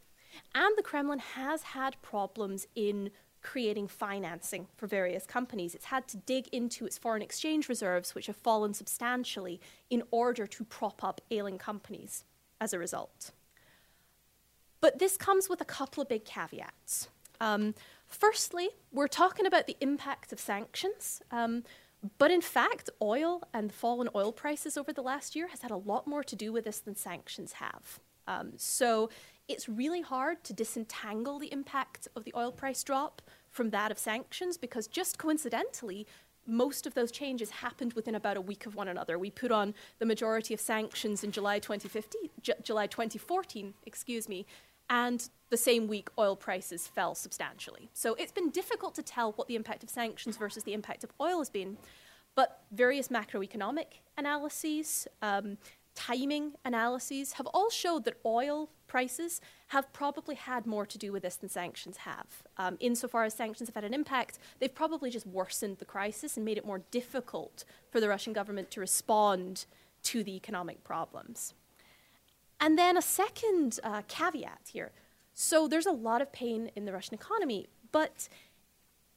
And 0.54 0.72
the 0.76 0.82
Kremlin 0.82 1.18
has 1.18 1.62
had 1.62 2.00
problems 2.02 2.66
in 2.74 3.10
creating 3.42 3.88
financing 3.88 4.66
for 4.76 4.86
various 4.86 5.24
companies. 5.26 5.74
It's 5.74 5.86
had 5.86 6.06
to 6.08 6.16
dig 6.18 6.48
into 6.48 6.84
its 6.86 6.98
foreign 6.98 7.22
exchange 7.22 7.68
reserves, 7.68 8.14
which 8.14 8.26
have 8.26 8.36
fallen 8.36 8.74
substantially, 8.74 9.60
in 9.88 10.02
order 10.10 10.46
to 10.46 10.64
prop 10.64 11.02
up 11.02 11.20
ailing 11.30 11.58
companies 11.58 12.24
as 12.60 12.72
a 12.72 12.78
result. 12.78 13.32
But 14.80 14.98
this 14.98 15.16
comes 15.16 15.48
with 15.48 15.60
a 15.60 15.64
couple 15.64 16.02
of 16.02 16.08
big 16.08 16.24
caveats. 16.24 17.08
Um, 17.40 17.74
firstly, 18.10 18.70
we're 18.92 19.08
talking 19.08 19.46
about 19.46 19.66
the 19.66 19.76
impact 19.80 20.32
of 20.32 20.40
sanctions. 20.40 21.22
Um, 21.30 21.64
but 22.18 22.30
in 22.30 22.40
fact, 22.40 22.90
oil 23.02 23.42
and 23.52 23.70
the 23.70 23.74
fall 23.74 24.00
in 24.00 24.08
oil 24.14 24.32
prices 24.32 24.76
over 24.76 24.92
the 24.92 25.02
last 25.02 25.36
year 25.36 25.48
has 25.48 25.62
had 25.62 25.70
a 25.70 25.76
lot 25.76 26.06
more 26.06 26.24
to 26.24 26.36
do 26.36 26.52
with 26.52 26.64
this 26.64 26.78
than 26.78 26.96
sanctions 26.96 27.54
have. 27.54 28.00
Um, 28.26 28.52
so, 28.56 29.10
it's 29.48 29.68
really 29.68 30.00
hard 30.00 30.44
to 30.44 30.52
disentangle 30.52 31.40
the 31.40 31.52
impact 31.52 32.06
of 32.14 32.22
the 32.24 32.32
oil 32.36 32.52
price 32.52 32.84
drop 32.84 33.20
from 33.50 33.70
that 33.70 33.90
of 33.90 33.98
sanctions 33.98 34.56
because 34.56 34.86
just 34.86 35.18
coincidentally, 35.18 36.06
most 36.46 36.86
of 36.86 36.94
those 36.94 37.10
changes 37.10 37.50
happened 37.50 37.92
within 37.94 38.14
about 38.14 38.36
a 38.36 38.40
week 38.40 38.64
of 38.64 38.74
one 38.74 38.88
another. 38.88 39.18
We 39.18 39.30
put 39.30 39.50
on 39.50 39.74
the 39.98 40.06
majority 40.06 40.54
of 40.54 40.60
sanctions 40.60 41.22
in 41.24 41.32
July 41.32 41.58
2015, 41.58 42.30
J- 42.42 42.54
July 42.62 42.86
2014, 42.86 43.74
excuse 43.84 44.28
me, 44.28 44.46
and 44.90 45.30
the 45.50 45.56
same 45.56 45.86
week 45.86 46.08
oil 46.18 46.36
prices 46.36 46.86
fell 46.86 47.14
substantially. 47.14 47.90
So 47.94 48.14
it's 48.14 48.32
been 48.32 48.50
difficult 48.50 48.94
to 48.96 49.02
tell 49.02 49.32
what 49.32 49.48
the 49.48 49.56
impact 49.56 49.82
of 49.82 49.88
sanctions 49.88 50.36
versus 50.36 50.64
the 50.64 50.74
impact 50.74 51.04
of 51.04 51.12
oil 51.20 51.38
has 51.38 51.48
been. 51.48 51.78
But 52.34 52.62
various 52.72 53.08
macroeconomic 53.08 53.86
analyses, 54.18 55.08
um, 55.22 55.58
timing 55.94 56.52
analyses 56.64 57.34
have 57.34 57.46
all 57.46 57.70
showed 57.70 58.04
that 58.04 58.18
oil 58.24 58.70
prices 58.86 59.40
have 59.68 59.92
probably 59.92 60.34
had 60.34 60.66
more 60.66 60.86
to 60.86 60.98
do 60.98 61.12
with 61.12 61.22
this 61.22 61.36
than 61.36 61.48
sanctions 61.48 61.98
have. 61.98 62.26
Um, 62.56 62.76
insofar 62.80 63.24
as 63.24 63.34
sanctions 63.34 63.68
have 63.68 63.74
had 63.74 63.84
an 63.84 63.94
impact, 63.94 64.38
they've 64.58 64.74
probably 64.74 65.10
just 65.10 65.26
worsened 65.26 65.78
the 65.78 65.84
crisis 65.84 66.36
and 66.36 66.44
made 66.44 66.58
it 66.58 66.66
more 66.66 66.82
difficult 66.90 67.64
for 67.90 68.00
the 68.00 68.08
Russian 68.08 68.32
government 68.32 68.70
to 68.72 68.80
respond 68.80 69.66
to 70.02 70.24
the 70.24 70.34
economic 70.34 70.82
problems. 70.82 71.54
And 72.60 72.78
then 72.78 72.96
a 72.96 73.02
second 73.02 73.80
uh, 73.82 74.02
caveat 74.06 74.70
here. 74.72 74.92
So 75.32 75.66
there's 75.66 75.86
a 75.86 75.92
lot 75.92 76.20
of 76.20 76.32
pain 76.32 76.70
in 76.76 76.84
the 76.84 76.92
Russian 76.92 77.14
economy, 77.14 77.68
but 77.90 78.28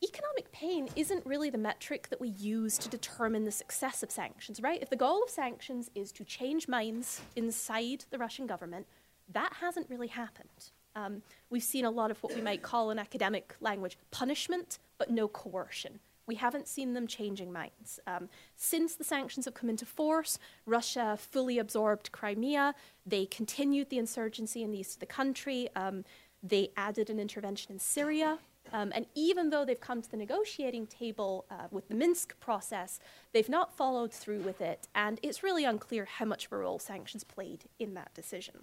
economic 0.01 0.51
pain 0.51 0.89
isn't 0.95 1.25
really 1.25 1.49
the 1.49 1.57
metric 1.57 2.09
that 2.09 2.21
we 2.21 2.29
use 2.29 2.77
to 2.77 2.89
determine 2.89 3.43
the 3.43 3.51
success 3.51 4.03
of 4.03 4.11
sanctions, 4.11 4.61
right? 4.61 4.81
If 4.81 4.89
the 4.89 4.95
goal 4.95 5.23
of 5.23 5.29
sanctions 5.29 5.89
is 5.95 6.11
to 6.13 6.23
change 6.23 6.67
minds 6.67 7.21
inside 7.35 8.05
the 8.09 8.17
Russian 8.17 8.47
government, 8.47 8.87
that 9.31 9.53
hasn't 9.59 9.89
really 9.89 10.07
happened. 10.07 10.71
Um, 10.95 11.23
we've 11.49 11.63
seen 11.63 11.85
a 11.85 11.91
lot 11.91 12.11
of 12.11 12.21
what 12.21 12.35
we 12.35 12.41
might 12.41 12.61
call 12.61 12.91
in 12.91 12.99
academic 12.99 13.55
language 13.59 13.97
punishment, 14.11 14.79
but 14.97 15.09
no 15.09 15.27
coercion. 15.27 15.99
We 16.25 16.35
haven't 16.35 16.67
seen 16.67 16.93
them 16.93 17.07
changing 17.07 17.51
minds. 17.51 17.99
Um, 18.07 18.29
since 18.55 18.95
the 18.95 19.03
sanctions 19.03 19.45
have 19.45 19.53
come 19.53 19.69
into 19.69 19.85
force, 19.85 20.39
Russia 20.65 21.17
fully 21.19 21.59
absorbed 21.59 22.11
Crimea. 22.11 22.75
They 23.05 23.25
continued 23.25 23.89
the 23.89 23.97
insurgency 23.97 24.63
in 24.63 24.71
the 24.71 24.79
east 24.79 24.95
of 24.95 24.99
the 24.99 25.05
country. 25.05 25.69
Um, 25.75 26.05
they 26.41 26.71
added 26.77 27.09
an 27.09 27.19
intervention 27.19 27.73
in 27.73 27.79
Syria. 27.79 28.39
Um, 28.71 28.91
and 28.95 29.05
even 29.13 29.49
though 29.49 29.65
they've 29.65 29.79
come 29.79 30.01
to 30.01 30.09
the 30.09 30.17
negotiating 30.17 30.87
table 30.87 31.45
uh, 31.51 31.67
with 31.71 31.89
the 31.89 31.95
Minsk 31.95 32.39
process, 32.39 32.99
they've 33.33 33.49
not 33.49 33.75
followed 33.75 34.13
through 34.13 34.41
with 34.41 34.61
it. 34.61 34.87
And 34.95 35.19
it's 35.21 35.43
really 35.43 35.65
unclear 35.65 36.05
how 36.05 36.25
much 36.25 36.45
of 36.45 36.53
a 36.53 36.57
role 36.57 36.79
sanctions 36.79 37.23
played 37.23 37.65
in 37.79 37.93
that 37.95 38.13
decision. 38.13 38.55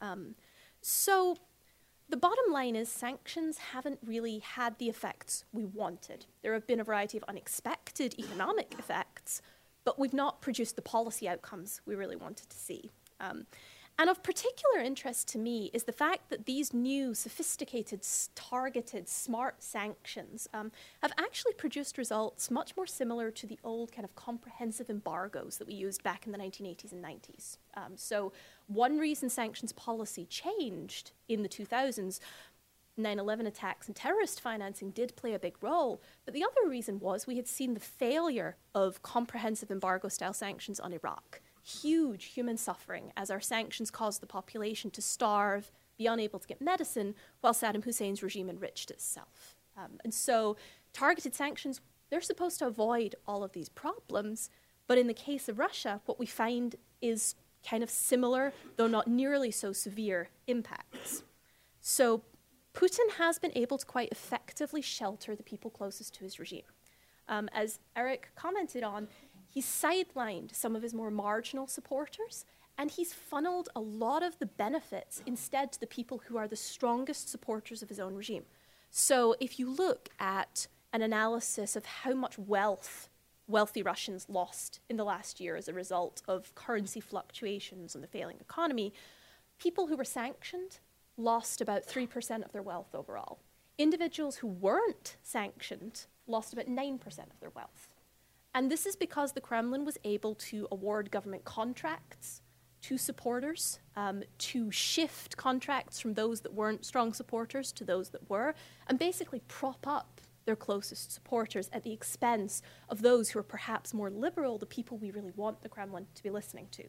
Um, 0.00 0.34
so 0.80 1.36
the 2.12 2.16
bottom 2.18 2.52
line 2.52 2.76
is 2.76 2.90
sanctions 2.90 3.56
haven't 3.56 3.98
really 4.04 4.40
had 4.40 4.78
the 4.78 4.90
effects 4.90 5.46
we 5.50 5.64
wanted. 5.64 6.26
There 6.42 6.52
have 6.52 6.66
been 6.66 6.78
a 6.78 6.84
variety 6.84 7.16
of 7.16 7.24
unexpected 7.26 8.14
economic 8.18 8.74
effects, 8.78 9.40
but 9.82 9.98
we've 9.98 10.12
not 10.12 10.42
produced 10.42 10.76
the 10.76 10.82
policy 10.82 11.26
outcomes 11.26 11.80
we 11.86 11.94
really 11.94 12.16
wanted 12.16 12.50
to 12.50 12.56
see. 12.56 12.90
Um, 13.18 13.46
and 14.02 14.10
of 14.10 14.20
particular 14.24 14.80
interest 14.82 15.28
to 15.28 15.38
me 15.38 15.70
is 15.72 15.84
the 15.84 15.92
fact 15.92 16.28
that 16.30 16.44
these 16.44 16.74
new, 16.74 17.14
sophisticated, 17.14 18.04
targeted, 18.34 19.08
smart 19.08 19.62
sanctions 19.62 20.48
um, 20.52 20.72
have 21.02 21.12
actually 21.16 21.52
produced 21.52 21.96
results 21.96 22.50
much 22.50 22.76
more 22.76 22.84
similar 22.84 23.30
to 23.30 23.46
the 23.46 23.60
old 23.62 23.92
kind 23.92 24.04
of 24.04 24.16
comprehensive 24.16 24.90
embargoes 24.90 25.58
that 25.58 25.68
we 25.68 25.74
used 25.74 26.02
back 26.02 26.26
in 26.26 26.32
the 26.32 26.38
1980s 26.38 26.90
and 26.90 27.04
90s. 27.04 27.58
Um, 27.76 27.92
so, 27.94 28.32
one 28.66 28.98
reason 28.98 29.30
sanctions 29.30 29.70
policy 29.70 30.26
changed 30.26 31.12
in 31.28 31.44
the 31.44 31.48
2000s 31.48 32.18
9 32.96 33.18
11 33.20 33.46
attacks 33.46 33.86
and 33.86 33.94
terrorist 33.94 34.40
financing 34.40 34.90
did 34.90 35.14
play 35.14 35.32
a 35.32 35.38
big 35.38 35.54
role. 35.62 36.02
But 36.24 36.34
the 36.34 36.42
other 36.42 36.68
reason 36.68 36.98
was 36.98 37.28
we 37.28 37.36
had 37.36 37.46
seen 37.46 37.74
the 37.74 37.80
failure 37.80 38.56
of 38.74 39.00
comprehensive 39.02 39.70
embargo 39.70 40.08
style 40.08 40.32
sanctions 40.32 40.80
on 40.80 40.92
Iraq 40.92 41.40
huge 41.62 42.26
human 42.26 42.56
suffering 42.56 43.12
as 43.16 43.30
our 43.30 43.40
sanctions 43.40 43.90
caused 43.90 44.20
the 44.20 44.26
population 44.26 44.90
to 44.90 45.02
starve, 45.02 45.70
be 45.96 46.06
unable 46.06 46.38
to 46.38 46.48
get 46.48 46.60
medicine, 46.60 47.14
while 47.40 47.54
Saddam 47.54 47.84
Hussein's 47.84 48.22
regime 48.22 48.50
enriched 48.50 48.90
itself. 48.90 49.56
Um, 49.76 50.00
and 50.04 50.12
so, 50.12 50.56
targeted 50.92 51.34
sanctions, 51.34 51.80
they're 52.10 52.20
supposed 52.20 52.58
to 52.58 52.66
avoid 52.66 53.14
all 53.26 53.42
of 53.44 53.52
these 53.52 53.68
problems. 53.68 54.50
But 54.86 54.98
in 54.98 55.06
the 55.06 55.14
case 55.14 55.48
of 55.48 55.58
Russia, 55.58 56.00
what 56.06 56.18
we 56.18 56.26
find 56.26 56.76
is 57.00 57.34
kind 57.66 57.82
of 57.82 57.90
similar, 57.90 58.52
though 58.76 58.88
not 58.88 59.06
nearly 59.06 59.50
so 59.50 59.72
severe, 59.72 60.28
impacts. 60.46 61.22
So, 61.80 62.22
Putin 62.74 63.12
has 63.18 63.38
been 63.38 63.52
able 63.54 63.78
to 63.78 63.86
quite 63.86 64.10
effectively 64.10 64.80
shelter 64.80 65.36
the 65.36 65.42
people 65.42 65.70
closest 65.70 66.14
to 66.14 66.24
his 66.24 66.38
regime. 66.38 66.62
Um, 67.28 67.48
as 67.52 67.78
Eric 67.94 68.30
commented 68.34 68.82
on, 68.82 69.08
he's 69.52 69.66
sidelined 69.66 70.54
some 70.54 70.74
of 70.74 70.82
his 70.82 70.94
more 70.94 71.10
marginal 71.10 71.66
supporters 71.66 72.46
and 72.78 72.90
he's 72.90 73.12
funneled 73.12 73.68
a 73.76 73.80
lot 73.80 74.22
of 74.22 74.38
the 74.38 74.46
benefits 74.46 75.22
instead 75.26 75.70
to 75.72 75.78
the 75.78 75.86
people 75.86 76.22
who 76.26 76.38
are 76.38 76.48
the 76.48 76.56
strongest 76.56 77.28
supporters 77.28 77.82
of 77.82 77.90
his 77.90 78.00
own 78.00 78.14
regime. 78.14 78.44
So 78.90 79.36
if 79.40 79.58
you 79.58 79.70
look 79.70 80.08
at 80.18 80.66
an 80.92 81.02
analysis 81.02 81.76
of 81.76 81.84
how 81.84 82.14
much 82.14 82.38
wealth 82.38 83.08
wealthy 83.48 83.82
Russians 83.82 84.26
lost 84.28 84.80
in 84.88 84.96
the 84.96 85.04
last 85.04 85.40
year 85.40 85.56
as 85.56 85.68
a 85.68 85.74
result 85.74 86.22
of 86.26 86.54
currency 86.54 87.00
fluctuations 87.00 87.94
and 87.94 88.02
the 88.02 88.08
failing 88.08 88.38
economy, 88.40 88.94
people 89.58 89.88
who 89.88 89.96
were 89.96 90.04
sanctioned 90.04 90.78
lost 91.18 91.60
about 91.60 91.86
3% 91.86 92.44
of 92.44 92.52
their 92.52 92.62
wealth 92.62 92.94
overall. 92.94 93.40
Individuals 93.76 94.36
who 94.36 94.46
weren't 94.46 95.16
sanctioned 95.22 96.06
lost 96.26 96.52
about 96.52 96.66
9% 96.66 97.04
of 97.04 97.40
their 97.40 97.50
wealth. 97.50 97.91
And 98.54 98.70
this 98.70 98.86
is 98.86 98.96
because 98.96 99.32
the 99.32 99.40
Kremlin 99.40 99.84
was 99.84 99.98
able 100.04 100.34
to 100.34 100.68
award 100.70 101.10
government 101.10 101.44
contracts 101.44 102.42
to 102.82 102.98
supporters, 102.98 103.78
um, 103.96 104.24
to 104.38 104.70
shift 104.70 105.36
contracts 105.36 106.00
from 106.00 106.14
those 106.14 106.40
that 106.40 106.52
weren't 106.52 106.84
strong 106.84 107.12
supporters 107.12 107.72
to 107.72 107.84
those 107.84 108.10
that 108.10 108.28
were, 108.28 108.54
and 108.88 108.98
basically 108.98 109.40
prop 109.48 109.86
up 109.86 110.20
their 110.44 110.56
closest 110.56 111.12
supporters 111.12 111.70
at 111.72 111.84
the 111.84 111.92
expense 111.92 112.62
of 112.88 113.02
those 113.02 113.30
who 113.30 113.38
are 113.38 113.44
perhaps 113.44 113.94
more 113.94 114.10
liberal, 114.10 114.58
the 114.58 114.66
people 114.66 114.98
we 114.98 115.12
really 115.12 115.32
want 115.36 115.62
the 115.62 115.68
Kremlin 115.68 116.06
to 116.14 116.22
be 116.22 116.30
listening 116.30 116.66
to. 116.72 116.84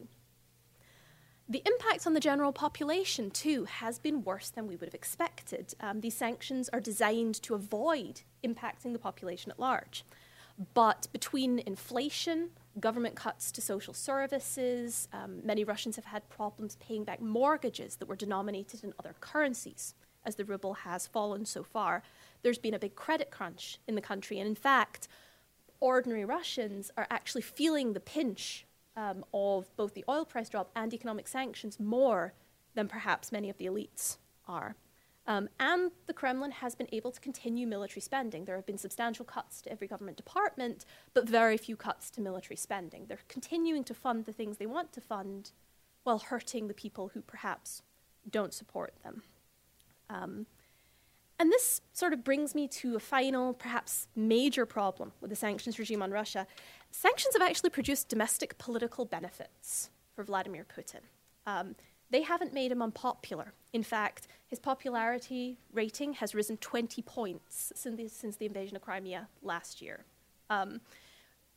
The 1.48 1.62
impact 1.66 2.06
on 2.06 2.14
the 2.14 2.20
general 2.20 2.52
population, 2.52 3.30
too, 3.30 3.64
has 3.64 3.98
been 3.98 4.24
worse 4.24 4.48
than 4.50 4.66
we 4.66 4.76
would 4.76 4.88
have 4.88 4.94
expected. 4.94 5.74
Um, 5.78 6.00
these 6.00 6.16
sanctions 6.16 6.70
are 6.70 6.80
designed 6.80 7.40
to 7.42 7.54
avoid 7.54 8.22
impacting 8.42 8.92
the 8.92 8.98
population 8.98 9.52
at 9.52 9.60
large. 9.60 10.04
But 10.74 11.08
between 11.12 11.58
inflation, 11.60 12.50
government 12.78 13.16
cuts 13.16 13.50
to 13.52 13.60
social 13.60 13.94
services, 13.94 15.08
um, 15.12 15.40
many 15.44 15.64
Russians 15.64 15.96
have 15.96 16.04
had 16.04 16.28
problems 16.28 16.76
paying 16.76 17.04
back 17.04 17.20
mortgages 17.20 17.96
that 17.96 18.08
were 18.08 18.16
denominated 18.16 18.84
in 18.84 18.94
other 18.98 19.14
currencies, 19.20 19.94
as 20.24 20.36
the 20.36 20.44
ruble 20.44 20.74
has 20.74 21.06
fallen 21.06 21.44
so 21.44 21.64
far. 21.64 22.02
There's 22.42 22.58
been 22.58 22.74
a 22.74 22.78
big 22.78 22.94
credit 22.94 23.30
crunch 23.30 23.78
in 23.88 23.94
the 23.94 24.00
country, 24.00 24.38
and 24.38 24.48
in 24.48 24.54
fact, 24.54 25.08
ordinary 25.80 26.24
Russians 26.24 26.90
are 26.96 27.06
actually 27.10 27.42
feeling 27.42 27.92
the 27.92 28.00
pinch 28.00 28.64
um, 28.96 29.24
of 29.34 29.74
both 29.76 29.94
the 29.94 30.04
oil 30.08 30.24
price 30.24 30.48
drop 30.48 30.70
and 30.76 30.94
economic 30.94 31.26
sanctions 31.26 31.80
more 31.80 32.32
than 32.74 32.86
perhaps 32.86 33.32
many 33.32 33.50
of 33.50 33.58
the 33.58 33.66
elites 33.66 34.18
are. 34.46 34.76
Um, 35.26 35.48
and 35.58 35.90
the 36.06 36.12
Kremlin 36.12 36.50
has 36.50 36.74
been 36.74 36.88
able 36.92 37.10
to 37.10 37.20
continue 37.20 37.66
military 37.66 38.02
spending. 38.02 38.44
There 38.44 38.56
have 38.56 38.66
been 38.66 38.78
substantial 38.78 39.24
cuts 39.24 39.62
to 39.62 39.72
every 39.72 39.86
government 39.86 40.18
department, 40.18 40.84
but 41.14 41.28
very 41.28 41.56
few 41.56 41.76
cuts 41.76 42.10
to 42.10 42.20
military 42.20 42.56
spending. 42.56 43.06
They're 43.06 43.18
continuing 43.28 43.84
to 43.84 43.94
fund 43.94 44.26
the 44.26 44.32
things 44.32 44.58
they 44.58 44.66
want 44.66 44.92
to 44.92 45.00
fund 45.00 45.52
while 46.02 46.18
hurting 46.18 46.68
the 46.68 46.74
people 46.74 47.10
who 47.14 47.22
perhaps 47.22 47.82
don't 48.30 48.52
support 48.52 48.92
them. 49.02 49.22
Um, 50.10 50.46
and 51.38 51.50
this 51.50 51.80
sort 51.92 52.12
of 52.12 52.22
brings 52.22 52.54
me 52.54 52.68
to 52.68 52.94
a 52.94 53.00
final, 53.00 53.54
perhaps 53.54 54.06
major 54.14 54.66
problem 54.66 55.12
with 55.20 55.30
the 55.30 55.36
sanctions 55.36 55.78
regime 55.78 56.02
on 56.02 56.10
Russia. 56.10 56.46
Sanctions 56.90 57.34
have 57.34 57.42
actually 57.42 57.70
produced 57.70 58.08
domestic 58.08 58.56
political 58.58 59.04
benefits 59.04 59.90
for 60.14 60.22
Vladimir 60.22 60.64
Putin. 60.64 61.00
Um, 61.46 61.74
they 62.14 62.22
haven't 62.22 62.54
made 62.54 62.70
him 62.70 62.80
unpopular. 62.80 63.54
In 63.72 63.82
fact, 63.82 64.28
his 64.46 64.60
popularity 64.60 65.58
rating 65.72 66.12
has 66.12 66.32
risen 66.32 66.56
20 66.58 67.02
points 67.02 67.72
since 67.74 67.96
the, 67.96 68.06
since 68.06 68.36
the 68.36 68.46
invasion 68.46 68.76
of 68.76 68.82
Crimea 68.82 69.26
last 69.42 69.82
year. 69.82 70.04
Um, 70.48 70.80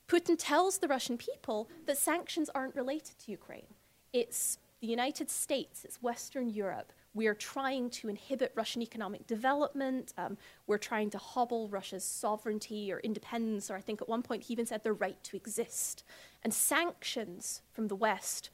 Putin 0.07 0.35
tells 0.35 0.79
the 0.79 0.87
Russian 0.87 1.15
people 1.15 1.69
that 1.85 1.99
sanctions 1.99 2.49
aren't 2.55 2.75
related 2.75 3.19
to 3.19 3.31
Ukraine. 3.31 3.67
It's 4.13 4.57
the 4.81 4.87
United 4.87 5.29
States, 5.29 5.85
it's 5.85 6.01
Western 6.01 6.49
Europe. 6.49 6.91
We 7.13 7.27
are 7.27 7.35
trying 7.35 7.91
to 7.91 8.09
inhibit 8.09 8.51
Russian 8.55 8.81
economic 8.81 9.27
development. 9.27 10.11
Um, 10.17 10.39
we're 10.65 10.79
trying 10.79 11.11
to 11.11 11.19
hobble 11.19 11.69
Russia's 11.69 12.03
sovereignty 12.03 12.91
or 12.91 12.99
independence, 13.01 13.69
or 13.69 13.75
I 13.75 13.81
think 13.81 14.01
at 14.01 14.09
one 14.09 14.23
point 14.23 14.45
he 14.45 14.53
even 14.53 14.65
said 14.65 14.83
their 14.83 14.93
right 14.93 15.23
to 15.25 15.37
exist. 15.37 16.03
And 16.41 16.51
sanctions 16.51 17.61
from 17.71 17.89
the 17.89 17.95
West 17.95 18.49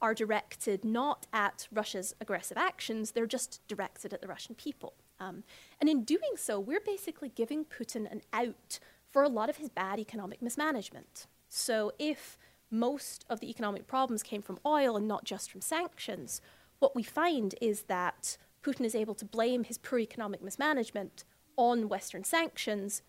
are 0.00 0.14
directed 0.14 0.84
not 0.84 1.26
at 1.32 1.68
Russia's 1.72 2.14
aggressive 2.20 2.56
actions, 2.56 3.12
they're 3.12 3.26
just 3.26 3.66
directed 3.68 4.12
at 4.12 4.20
the 4.20 4.28
Russian 4.28 4.54
people. 4.54 4.94
Um, 5.20 5.42
and 5.80 5.88
in 5.88 6.04
doing 6.04 6.36
so, 6.36 6.60
we're 6.60 6.80
basically 6.80 7.30
giving 7.30 7.64
Putin 7.64 8.10
an 8.10 8.22
out 8.32 8.78
for 9.10 9.22
a 9.22 9.28
lot 9.28 9.50
of 9.50 9.56
his 9.56 9.68
bad 9.68 9.98
economic 9.98 10.40
mismanagement. 10.40 11.26
So 11.48 11.92
if 11.98 12.38
most 12.70 13.24
of 13.28 13.40
the 13.40 13.50
economic 13.50 13.86
problems 13.86 14.22
came 14.22 14.42
from 14.42 14.60
oil 14.64 14.96
and 14.96 15.08
not 15.08 15.24
just 15.24 15.50
from 15.50 15.60
sanctions, 15.60 16.40
what 16.78 16.94
we 16.94 17.02
find 17.02 17.54
is 17.60 17.82
that 17.84 18.36
Putin 18.62 18.84
is 18.84 18.94
able 18.94 19.14
to 19.14 19.24
blame 19.24 19.64
his 19.64 19.78
poor 19.78 19.98
economic 19.98 20.42
mismanagement 20.42 21.24
on 21.56 21.88
Western 21.88 22.24
sanctions. 22.24 23.02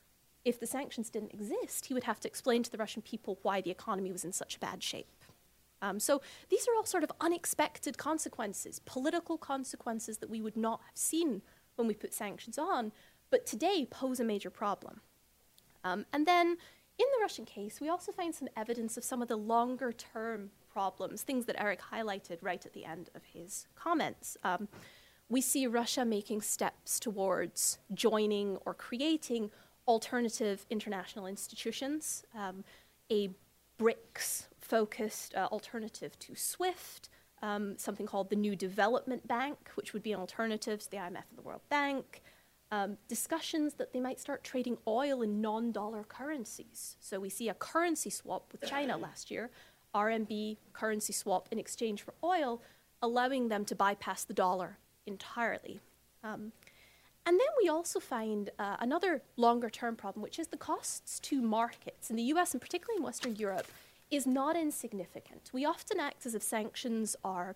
If 0.45 0.59
the 0.59 0.65
sanctions 0.67 1.09
didn't 1.09 1.33
exist, 1.33 1.87
he 1.87 1.93
would 1.93 2.05
have 2.05 2.19
to 2.21 2.27
explain 2.27 2.63
to 2.63 2.71
the 2.71 2.77
Russian 2.77 3.01
people 3.01 3.39
why 3.41 3.61
the 3.61 3.71
economy 3.71 4.11
was 4.11 4.23
in 4.23 4.31
such 4.31 4.59
bad 4.59 4.81
shape. 4.81 5.07
Um, 5.82 5.99
so 5.99 6.21
these 6.49 6.67
are 6.67 6.75
all 6.75 6.86
sort 6.86 7.03
of 7.03 7.11
unexpected 7.21 7.97
consequences, 7.97 8.82
political 8.86 9.38
consequences 9.38 10.17
that 10.17 10.30
we 10.30 10.41
would 10.41 10.57
not 10.57 10.82
have 10.86 10.97
seen 10.97 11.41
when 11.75 11.88
we 11.88 11.93
put 11.93 12.13
sanctions 12.13 12.57
on, 12.57 12.91
but 13.30 13.45
today 13.45 13.88
pose 13.89 14.19
a 14.19 14.23
major 14.23 14.49
problem. 14.49 15.01
Um, 15.84 16.05
and 16.11 16.25
then 16.25 16.57
in 16.99 17.05
the 17.15 17.21
Russian 17.21 17.45
case, 17.45 17.80
we 17.80 17.88
also 17.88 18.11
find 18.11 18.36
some 18.36 18.49
evidence 18.57 18.97
of 18.97 19.03
some 19.05 19.21
of 19.21 19.30
the 19.30 19.38
longer 19.38 19.93
term 19.93 20.51
problems, 20.71 21.21
things 21.23 21.45
that 21.45 21.55
Eric 21.59 21.80
highlighted 21.93 22.39
right 22.41 22.65
at 22.65 22.73
the 22.73 22.84
end 22.84 23.09
of 23.15 23.23
his 23.23 23.67
comments. 23.75 24.38
Um, 24.43 24.67
we 25.30 25.39
see 25.41 25.65
Russia 25.65 26.03
making 26.03 26.41
steps 26.41 26.99
towards 26.99 27.77
joining 27.93 28.57
or 28.65 28.73
creating 28.73 29.51
alternative 29.88 30.65
international 30.69 31.25
institutions, 31.25 32.23
um, 32.36 32.63
a 33.09 33.30
BRICS 33.80 34.49
focused 34.70 35.34
uh, 35.36 35.47
alternative 35.51 36.17
to 36.20 36.36
SWIFT, 36.36 37.09
um, 37.41 37.78
something 37.78 38.05
called 38.05 38.30
the 38.30 38.36
New 38.36 38.55
Development 38.55 39.28
Bank, 39.28 39.57
which 39.76 39.93
would 39.93 40.03
be 40.03 40.13
an 40.13 40.20
alternative 40.20 40.80
to 40.82 40.91
the 40.91 40.97
IMF 40.97 41.26
and 41.30 41.38
the 41.38 41.41
World 41.41 41.61
Bank. 41.70 42.22
Um, 42.72 42.97
discussions 43.07 43.74
that 43.76 43.93
they 43.93 43.99
might 43.99 44.20
start 44.20 44.43
trading 44.43 44.78
oil 44.88 45.24
in 45.24 45.41
non 45.41 45.72
dollar 45.72 46.03
currencies. 46.03 46.97
So 46.99 47.20
we 47.20 47.30
see 47.30 47.49
a 47.49 47.55
currency 47.55 48.11
swap 48.11 48.51
with 48.51 48.70
China 48.70 48.95
last 49.07 49.32
year, 49.32 49.49
RMB 49.95 50.57
currency 50.72 51.13
swap 51.13 51.49
in 51.51 51.57
exchange 51.57 52.03
for 52.03 52.13
oil, 52.24 52.61
allowing 53.01 53.47
them 53.47 53.65
to 53.65 53.76
bypass 53.76 54.24
the 54.24 54.36
dollar 54.36 54.78
entirely. 55.07 55.80
Um, 56.24 56.51
and 57.26 57.39
then 57.39 57.47
we 57.61 57.70
also 57.70 57.99
find 57.99 58.51
uh, 58.59 58.78
another 58.80 59.24
longer 59.36 59.72
term 59.72 59.95
problem, 59.95 60.22
which 60.22 60.38
is 60.38 60.47
the 60.47 60.57
costs 60.57 61.20
to 61.22 61.41
markets 61.41 62.11
in 62.11 62.17
the 62.17 62.24
US 62.34 62.53
and 62.53 62.61
particularly 62.61 62.97
in 62.97 63.03
Western 63.03 63.36
Europe 63.36 63.67
is 64.12 64.26
not 64.26 64.55
insignificant. 64.55 65.49
We 65.53 65.66
often 65.66 65.99
act 65.99 66.26
as 66.26 66.36
if 66.36 66.41
sanctions 66.41 67.16
are 67.24 67.55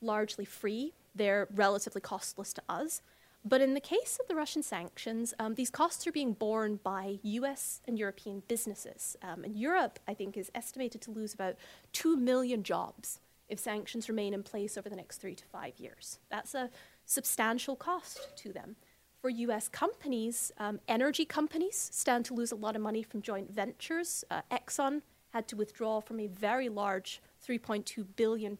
largely 0.00 0.44
free, 0.44 0.94
they're 1.14 1.48
relatively 1.54 2.00
costless 2.00 2.52
to 2.54 2.62
us. 2.68 3.02
But 3.44 3.60
in 3.60 3.74
the 3.74 3.80
case 3.80 4.18
of 4.20 4.28
the 4.28 4.36
Russian 4.36 4.62
sanctions, 4.62 5.34
um, 5.38 5.54
these 5.54 5.70
costs 5.70 6.06
are 6.06 6.12
being 6.12 6.32
borne 6.32 6.78
by 6.82 7.18
US 7.22 7.80
and 7.88 7.98
European 7.98 8.42
businesses. 8.46 9.16
Um, 9.20 9.44
and 9.44 9.56
Europe, 9.56 9.98
I 10.06 10.14
think, 10.14 10.36
is 10.36 10.50
estimated 10.54 11.00
to 11.02 11.10
lose 11.10 11.34
about 11.34 11.56
2 11.92 12.16
million 12.16 12.62
jobs 12.62 13.18
if 13.48 13.58
sanctions 13.58 14.08
remain 14.08 14.32
in 14.32 14.42
place 14.44 14.78
over 14.78 14.88
the 14.88 14.96
next 14.96 15.18
three 15.18 15.34
to 15.34 15.44
five 15.44 15.78
years. 15.78 16.20
That's 16.30 16.54
a 16.54 16.70
substantial 17.04 17.74
cost 17.74 18.28
to 18.36 18.52
them. 18.52 18.76
For 19.20 19.28
US 19.28 19.68
companies, 19.68 20.52
um, 20.58 20.80
energy 20.88 21.24
companies 21.24 21.90
stand 21.92 22.24
to 22.26 22.34
lose 22.34 22.52
a 22.52 22.56
lot 22.56 22.76
of 22.76 22.82
money 22.82 23.02
from 23.02 23.22
joint 23.22 23.52
ventures. 23.52 24.24
Uh, 24.30 24.42
Exxon 24.50 25.02
had 25.32 25.48
to 25.48 25.56
withdraw 25.56 26.00
from 26.00 26.20
a 26.20 26.26
very 26.26 26.68
large 26.68 27.20
$3.2 27.46 28.06
billion 28.16 28.58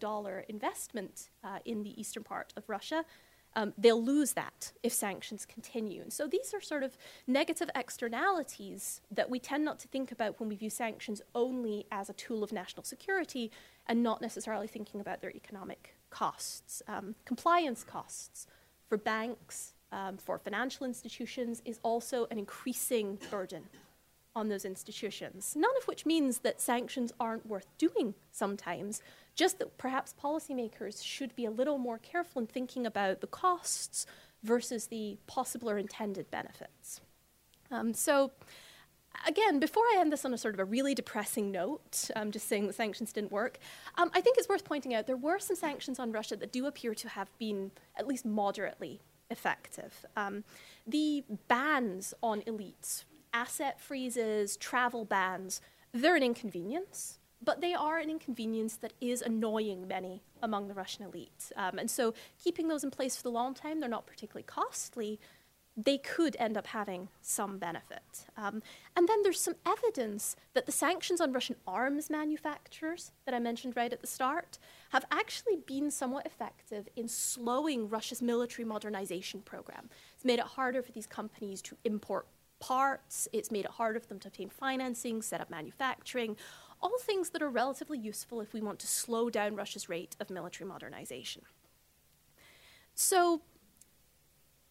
investment 0.48 1.30
uh, 1.44 1.58
in 1.64 1.82
the 1.82 1.98
eastern 2.00 2.22
part 2.22 2.52
of 2.56 2.68
Russia. 2.68 3.04
Um, 3.54 3.74
they'll 3.76 4.02
lose 4.02 4.32
that 4.32 4.72
if 4.82 4.92
sanctions 4.94 5.44
continue. 5.44 6.00
And 6.00 6.10
so 6.10 6.26
these 6.26 6.54
are 6.54 6.60
sort 6.60 6.82
of 6.82 6.96
negative 7.26 7.68
externalities 7.74 9.02
that 9.10 9.28
we 9.28 9.38
tend 9.38 9.64
not 9.64 9.78
to 9.80 9.88
think 9.88 10.10
about 10.10 10.40
when 10.40 10.48
we 10.48 10.56
view 10.56 10.70
sanctions 10.70 11.20
only 11.34 11.86
as 11.92 12.08
a 12.08 12.14
tool 12.14 12.42
of 12.42 12.50
national 12.50 12.84
security 12.84 13.50
and 13.86 14.02
not 14.02 14.22
necessarily 14.22 14.66
thinking 14.66 15.00
about 15.00 15.20
their 15.20 15.32
economic 15.32 15.94
costs. 16.08 16.82
Um, 16.88 17.14
compliance 17.26 17.84
costs 17.84 18.46
for 18.88 18.96
banks, 18.96 19.74
um, 19.92 20.16
for 20.16 20.38
financial 20.38 20.86
institutions, 20.86 21.60
is 21.66 21.78
also 21.82 22.26
an 22.30 22.38
increasing 22.38 23.18
burden 23.30 23.64
on 24.34 24.48
those 24.48 24.64
institutions. 24.64 25.54
None 25.56 25.76
of 25.78 25.86
which 25.86 26.06
means 26.06 26.38
that 26.38 26.60
sanctions 26.60 27.12
aren't 27.20 27.46
worth 27.46 27.66
doing 27.78 28.14
sometimes, 28.30 29.02
just 29.34 29.58
that 29.58 29.76
perhaps 29.78 30.14
policymakers 30.20 31.04
should 31.04 31.34
be 31.36 31.44
a 31.44 31.50
little 31.50 31.78
more 31.78 31.98
careful 31.98 32.40
in 32.40 32.46
thinking 32.46 32.86
about 32.86 33.20
the 33.20 33.26
costs 33.26 34.06
versus 34.42 34.86
the 34.86 35.18
possible 35.26 35.70
or 35.70 35.78
intended 35.78 36.30
benefits. 36.30 37.00
Um, 37.70 37.94
so, 37.94 38.32
again, 39.26 39.58
before 39.58 39.84
I 39.84 39.98
end 39.98 40.12
this 40.12 40.24
on 40.24 40.34
a 40.34 40.38
sort 40.38 40.54
of 40.54 40.60
a 40.60 40.64
really 40.64 40.94
depressing 40.94 41.50
note, 41.50 42.10
um, 42.16 42.30
just 42.30 42.48
saying 42.48 42.66
that 42.66 42.74
sanctions 42.74 43.12
didn't 43.12 43.32
work, 43.32 43.58
um, 43.96 44.10
I 44.14 44.20
think 44.20 44.38
it's 44.38 44.48
worth 44.48 44.64
pointing 44.64 44.94
out 44.94 45.06
there 45.06 45.16
were 45.16 45.38
some 45.38 45.56
sanctions 45.56 45.98
on 45.98 46.12
Russia 46.12 46.36
that 46.36 46.52
do 46.52 46.66
appear 46.66 46.94
to 46.94 47.08
have 47.08 47.28
been 47.38 47.70
at 47.96 48.06
least 48.06 48.24
moderately 48.24 49.00
effective. 49.30 50.04
Um, 50.16 50.44
the 50.86 51.24
bans 51.48 52.12
on 52.22 52.42
elites 52.42 53.04
asset 53.32 53.80
freezes, 53.80 54.56
travel 54.56 55.04
bans, 55.04 55.60
they're 55.92 56.16
an 56.16 56.22
inconvenience, 56.22 57.18
but 57.44 57.60
they 57.60 57.74
are 57.74 57.98
an 57.98 58.08
inconvenience 58.08 58.76
that 58.76 58.92
is 59.00 59.20
annoying 59.20 59.88
many 59.88 60.22
among 60.42 60.68
the 60.68 60.74
Russian 60.74 61.04
elite. 61.04 61.50
Um, 61.56 61.78
and 61.78 61.90
so 61.90 62.14
keeping 62.42 62.68
those 62.68 62.84
in 62.84 62.90
place 62.90 63.16
for 63.16 63.22
the 63.22 63.30
long 63.30 63.54
time, 63.54 63.80
they're 63.80 63.88
not 63.88 64.06
particularly 64.06 64.44
costly. 64.44 65.18
They 65.76 65.98
could 65.98 66.36
end 66.38 66.56
up 66.56 66.68
having 66.68 67.08
some 67.20 67.58
benefit. 67.58 68.26
Um, 68.36 68.62
and 68.94 69.08
then 69.08 69.22
there's 69.22 69.40
some 69.40 69.54
evidence 69.66 70.36
that 70.54 70.66
the 70.66 70.72
sanctions 70.72 71.20
on 71.20 71.32
Russian 71.32 71.56
arms 71.66 72.10
manufacturers 72.10 73.10
that 73.24 73.34
I 73.34 73.38
mentioned 73.38 73.74
right 73.74 73.92
at 73.92 74.02
the 74.02 74.06
start 74.06 74.58
have 74.90 75.06
actually 75.10 75.56
been 75.66 75.90
somewhat 75.90 76.26
effective 76.26 76.88
in 76.94 77.08
slowing 77.08 77.88
Russia's 77.88 78.20
military 78.20 78.66
modernization 78.66 79.40
program. 79.40 79.88
It's 80.14 80.24
made 80.24 80.38
it 80.38 80.44
harder 80.44 80.82
for 80.82 80.92
these 80.92 81.06
companies 81.06 81.62
to 81.62 81.76
import 81.84 82.26
parts, 82.62 83.26
it's 83.32 83.50
made 83.50 83.64
it 83.64 83.72
harder 83.72 83.98
for 83.98 84.06
them 84.06 84.20
to 84.20 84.28
obtain 84.28 84.48
financing, 84.48 85.20
set 85.20 85.40
up 85.40 85.50
manufacturing, 85.50 86.36
all 86.80 86.96
things 87.00 87.30
that 87.30 87.42
are 87.42 87.50
relatively 87.50 87.98
useful 87.98 88.40
if 88.40 88.52
we 88.52 88.60
want 88.62 88.78
to 88.78 88.86
slow 88.86 89.28
down 89.28 89.56
Russia's 89.56 89.88
rate 89.88 90.14
of 90.20 90.30
military 90.30 90.68
modernization. 90.68 91.42
So, 92.94 93.42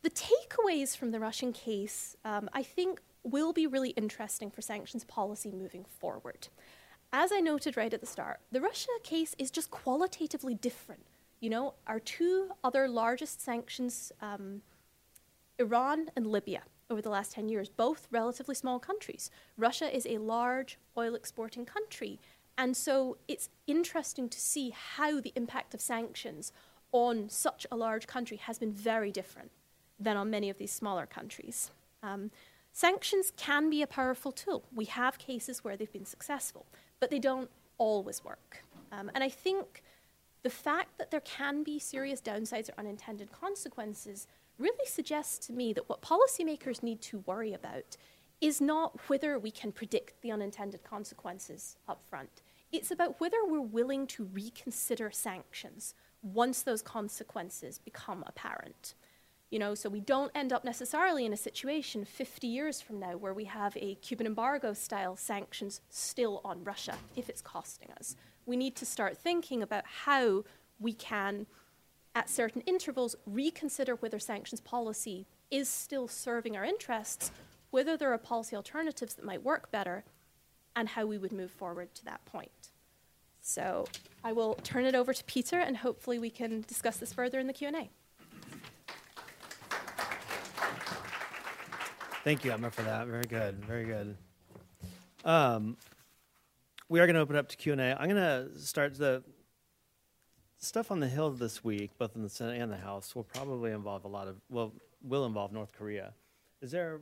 the 0.03 0.09
takeaways 0.09 0.95
from 0.95 1.11
the 1.11 1.19
Russian 1.19 1.51
case, 1.51 2.15
um, 2.23 2.49
I 2.53 2.63
think, 2.63 3.01
will 3.23 3.53
be 3.53 3.67
really 3.67 3.89
interesting 3.91 4.49
for 4.49 4.61
sanctions 4.61 5.03
policy 5.03 5.51
moving 5.51 5.85
forward. 5.99 6.47
As 7.13 7.31
I 7.33 7.41
noted 7.41 7.75
right 7.75 7.93
at 7.93 7.99
the 7.99 8.07
start, 8.07 8.39
the 8.51 8.61
Russia 8.61 8.87
case 9.03 9.35
is 9.37 9.51
just 9.51 9.69
qualitatively 9.69 10.55
different. 10.55 11.03
You 11.41 11.49
know, 11.49 11.73
our 11.87 11.99
two 11.99 12.51
other 12.63 12.87
largest 12.87 13.41
sanctions, 13.41 14.11
um, 14.21 14.61
Iran 15.59 16.09
and 16.15 16.25
Libya, 16.25 16.61
over 16.91 17.01
the 17.01 17.09
last 17.09 17.31
10 17.31 17.49
years, 17.49 17.69
both 17.69 18.07
relatively 18.11 18.53
small 18.53 18.79
countries. 18.79 19.31
Russia 19.57 19.95
is 19.95 20.05
a 20.05 20.17
large 20.17 20.77
oil 20.97 21.15
exporting 21.15 21.65
country. 21.65 22.19
And 22.57 22.75
so 22.75 23.17
it's 23.27 23.49
interesting 23.65 24.29
to 24.29 24.39
see 24.39 24.71
how 24.71 25.21
the 25.21 25.31
impact 25.35 25.73
of 25.73 25.81
sanctions 25.81 26.51
on 26.91 27.29
such 27.29 27.65
a 27.71 27.77
large 27.77 28.05
country 28.05 28.37
has 28.37 28.59
been 28.59 28.73
very 28.73 29.11
different 29.11 29.51
than 29.99 30.17
on 30.17 30.29
many 30.29 30.49
of 30.49 30.57
these 30.57 30.71
smaller 30.71 31.05
countries. 31.05 31.71
Um, 32.03 32.31
sanctions 32.73 33.31
can 33.37 33.69
be 33.69 33.81
a 33.81 33.87
powerful 33.87 34.31
tool. 34.31 34.65
We 34.75 34.85
have 34.85 35.17
cases 35.17 35.63
where 35.63 35.77
they've 35.77 35.91
been 35.91 36.05
successful, 36.05 36.65
but 36.99 37.09
they 37.09 37.19
don't 37.19 37.49
always 37.77 38.23
work. 38.23 38.63
Um, 38.91 39.09
and 39.15 39.23
I 39.23 39.29
think 39.29 39.81
the 40.43 40.49
fact 40.49 40.97
that 40.97 41.11
there 41.11 41.21
can 41.21 41.63
be 41.63 41.79
serious 41.79 42.21
downsides 42.21 42.69
or 42.69 42.73
unintended 42.77 43.31
consequences 43.31 44.27
really 44.61 44.85
suggests 44.85 45.45
to 45.47 45.53
me 45.53 45.73
that 45.73 45.89
what 45.89 46.01
policymakers 46.01 46.83
need 46.83 47.01
to 47.01 47.23
worry 47.25 47.53
about 47.53 47.97
is 48.39 48.61
not 48.61 48.99
whether 49.07 49.37
we 49.37 49.51
can 49.51 49.71
predict 49.71 50.21
the 50.21 50.31
unintended 50.31 50.83
consequences 50.83 51.77
up 51.87 52.03
front. 52.09 52.41
It's 52.71 52.91
about 52.91 53.19
whether 53.19 53.37
we're 53.45 53.61
willing 53.61 54.07
to 54.07 54.23
reconsider 54.25 55.11
sanctions 55.11 55.93
once 56.23 56.61
those 56.61 56.81
consequences 56.81 57.79
become 57.79 58.23
apparent. 58.27 58.95
You 59.49 59.59
know, 59.59 59.75
so 59.75 59.89
we 59.89 59.99
don't 59.99 60.31
end 60.33 60.53
up 60.53 60.63
necessarily 60.63 61.25
in 61.25 61.33
a 61.33 61.37
situation 61.37 62.05
50 62.05 62.47
years 62.47 62.79
from 62.79 62.99
now 62.99 63.17
where 63.17 63.33
we 63.33 63.43
have 63.45 63.75
a 63.75 63.95
Cuban 63.95 64.25
embargo 64.25 64.73
style 64.73 65.17
sanctions 65.17 65.81
still 65.89 66.39
on 66.45 66.63
Russia 66.63 66.95
if 67.17 67.29
it's 67.29 67.41
costing 67.41 67.89
us. 67.99 68.15
We 68.45 68.55
need 68.55 68.75
to 68.77 68.85
start 68.85 69.17
thinking 69.17 69.61
about 69.61 69.83
how 69.85 70.45
we 70.79 70.93
can 70.93 71.47
at 72.13 72.29
certain 72.29 72.61
intervals, 72.61 73.15
reconsider 73.25 73.95
whether 73.95 74.19
sanctions 74.19 74.61
policy 74.61 75.27
is 75.49 75.69
still 75.69 76.07
serving 76.07 76.57
our 76.57 76.65
interests, 76.65 77.31
whether 77.69 77.95
there 77.95 78.11
are 78.13 78.17
policy 78.17 78.55
alternatives 78.55 79.13
that 79.15 79.25
might 79.25 79.43
work 79.43 79.71
better, 79.71 80.03
and 80.75 80.89
how 80.89 81.05
we 81.05 81.17
would 81.17 81.31
move 81.31 81.51
forward 81.51 81.93
to 81.95 82.05
that 82.05 82.23
point. 82.25 82.71
So 83.41 83.85
I 84.23 84.33
will 84.33 84.55
turn 84.55 84.85
it 84.85 84.95
over 84.95 85.13
to 85.13 85.23
Peter, 85.25 85.59
and 85.59 85.77
hopefully 85.77 86.19
we 86.19 86.29
can 86.29 86.63
discuss 86.67 86.97
this 86.97 87.11
further 87.11 87.39
in 87.39 87.47
the 87.47 87.53
Q&A. 87.53 87.89
Thank 92.23 92.45
you, 92.45 92.51
Emma, 92.51 92.69
for 92.69 92.83
that. 92.83 93.07
Very 93.07 93.23
good. 93.23 93.65
Very 93.65 93.85
good. 93.85 94.15
Um, 95.25 95.75
we 96.87 96.99
are 96.99 97.07
going 97.07 97.15
to 97.15 97.21
open 97.21 97.35
up 97.35 97.49
to 97.49 97.57
Q 97.57 97.71
and 97.71 97.81
A. 97.81 97.97
I'm 97.99 98.09
going 98.09 98.15
to 98.15 98.59
start 98.59 98.95
the 98.95 99.23
stuff 100.61 100.91
on 100.91 100.99
the 100.99 101.07
Hill 101.07 101.31
this 101.31 101.63
week, 101.63 101.91
both 101.97 102.15
in 102.15 102.21
the 102.21 102.29
Senate 102.29 102.61
and 102.61 102.71
the 102.71 102.77
House. 102.77 103.15
Will 103.15 103.23
probably 103.23 103.71
involve 103.71 104.05
a 104.05 104.07
lot 104.07 104.27
of 104.27 104.37
well, 104.49 104.73
will 105.03 105.25
involve 105.25 105.51
North 105.51 105.73
Korea. 105.73 106.13
Is 106.61 106.71
there? 106.71 107.01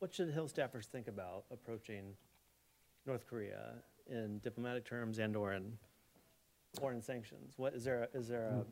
What 0.00 0.12
should 0.12 0.30
Hill 0.30 0.48
staffers 0.48 0.86
think 0.86 1.06
about 1.08 1.44
approaching 1.50 2.16
North 3.06 3.26
Korea 3.26 3.74
in 4.10 4.38
diplomatic 4.40 4.84
terms 4.84 5.18
and/or 5.18 5.52
in 5.52 5.78
foreign 6.78 7.00
sanctions? 7.00 7.54
What 7.56 7.74
is 7.74 7.84
there? 7.84 8.08
A, 8.12 8.18
is 8.18 8.28
there 8.28 8.46
a 8.46 8.64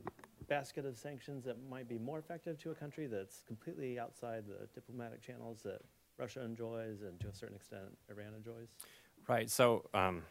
basket 0.49 0.84
of 0.84 0.99
sanctions 0.99 1.45
that 1.45 1.57
might 1.70 1.88
be 1.88 1.99
more 1.99 2.18
effective 2.18 2.59
to 2.59 2.70
a 2.70 2.74
country 2.74 3.07
that's 3.07 3.43
completely 3.47 3.99
outside 3.99 4.45
the 4.47 4.66
diplomatic 4.74 5.22
channels 5.22 5.62
that 5.62 5.80
Russia 6.18 6.43
enjoys 6.43 7.03
and 7.03 7.18
to 7.20 7.28
a 7.28 7.34
certain 7.34 7.57
extent 7.57 7.97
Iran 8.11 8.34
enjoys? 8.36 8.68
Right. 9.28 9.49
So, 9.49 9.88
um, 9.95 10.22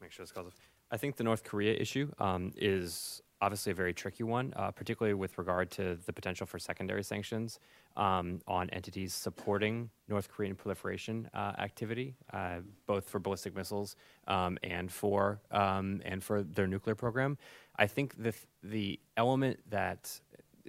make 0.00 0.10
sure 0.10 0.24
this 0.24 0.32
calls. 0.32 0.52
I 0.92 0.98
think 0.98 1.16
the 1.16 1.24
North 1.24 1.42
Korea 1.42 1.72
issue 1.72 2.12
um, 2.18 2.52
is 2.54 3.22
obviously 3.40 3.72
a 3.72 3.74
very 3.74 3.94
tricky 3.94 4.22
one, 4.22 4.52
uh, 4.54 4.70
particularly 4.70 5.14
with 5.14 5.38
regard 5.38 5.70
to 5.72 5.98
the 6.04 6.12
potential 6.12 6.46
for 6.46 6.58
secondary 6.58 7.02
sanctions 7.02 7.58
um, 7.96 8.40
on 8.46 8.68
entities 8.70 9.14
supporting 9.14 9.88
North 10.06 10.28
Korean 10.30 10.54
proliferation 10.54 11.30
uh, 11.32 11.54
activity, 11.58 12.14
uh, 12.34 12.58
both 12.86 13.08
for 13.08 13.18
ballistic 13.18 13.56
missiles 13.56 13.96
um, 14.28 14.58
and 14.62 14.92
for 14.92 15.40
um, 15.50 16.02
and 16.04 16.22
for 16.22 16.42
their 16.42 16.66
nuclear 16.66 16.94
program. 16.94 17.38
I 17.76 17.86
think 17.86 18.22
the 18.22 18.34
the 18.62 19.00
element 19.16 19.60
that 19.70 20.20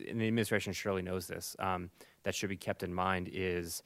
and 0.08 0.22
the 0.22 0.28
administration 0.28 0.72
surely 0.72 1.02
knows 1.02 1.28
this 1.28 1.56
um, 1.60 1.90
that 2.24 2.34
should 2.34 2.50
be 2.50 2.58
kept 2.58 2.82
in 2.82 2.94
mind 2.94 3.30
is 3.32 3.84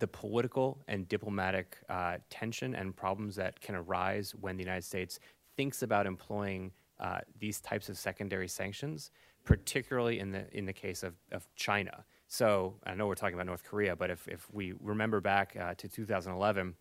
the 0.00 0.08
political 0.08 0.78
and 0.88 1.08
diplomatic 1.08 1.76
uh, 1.88 2.16
tension 2.28 2.74
and 2.74 2.96
problems 2.96 3.36
that 3.36 3.60
can 3.60 3.74
arise 3.76 4.34
when 4.40 4.56
the 4.56 4.62
United 4.62 4.84
States 4.84 5.20
thinks 5.60 5.82
about 5.82 6.06
employing 6.06 6.72
uh, 6.98 7.18
these 7.38 7.60
types 7.60 7.90
of 7.90 7.98
secondary 7.98 8.48
sanctions, 8.48 9.10
particularly 9.44 10.18
in 10.18 10.32
the 10.32 10.46
in 10.56 10.64
the 10.64 10.72
case 10.72 11.02
of, 11.02 11.12
of 11.32 11.46
China. 11.54 12.02
So 12.28 12.76
I 12.86 12.94
know 12.94 13.06
we're 13.06 13.14
talking 13.14 13.34
about 13.34 13.44
North 13.44 13.62
Korea, 13.62 13.94
but 13.94 14.08
if, 14.08 14.26
if 14.26 14.50
we 14.50 14.72
remember 14.80 15.20
back 15.20 15.54
uh, 15.60 15.74
to 15.74 15.86
2011, 15.86 16.74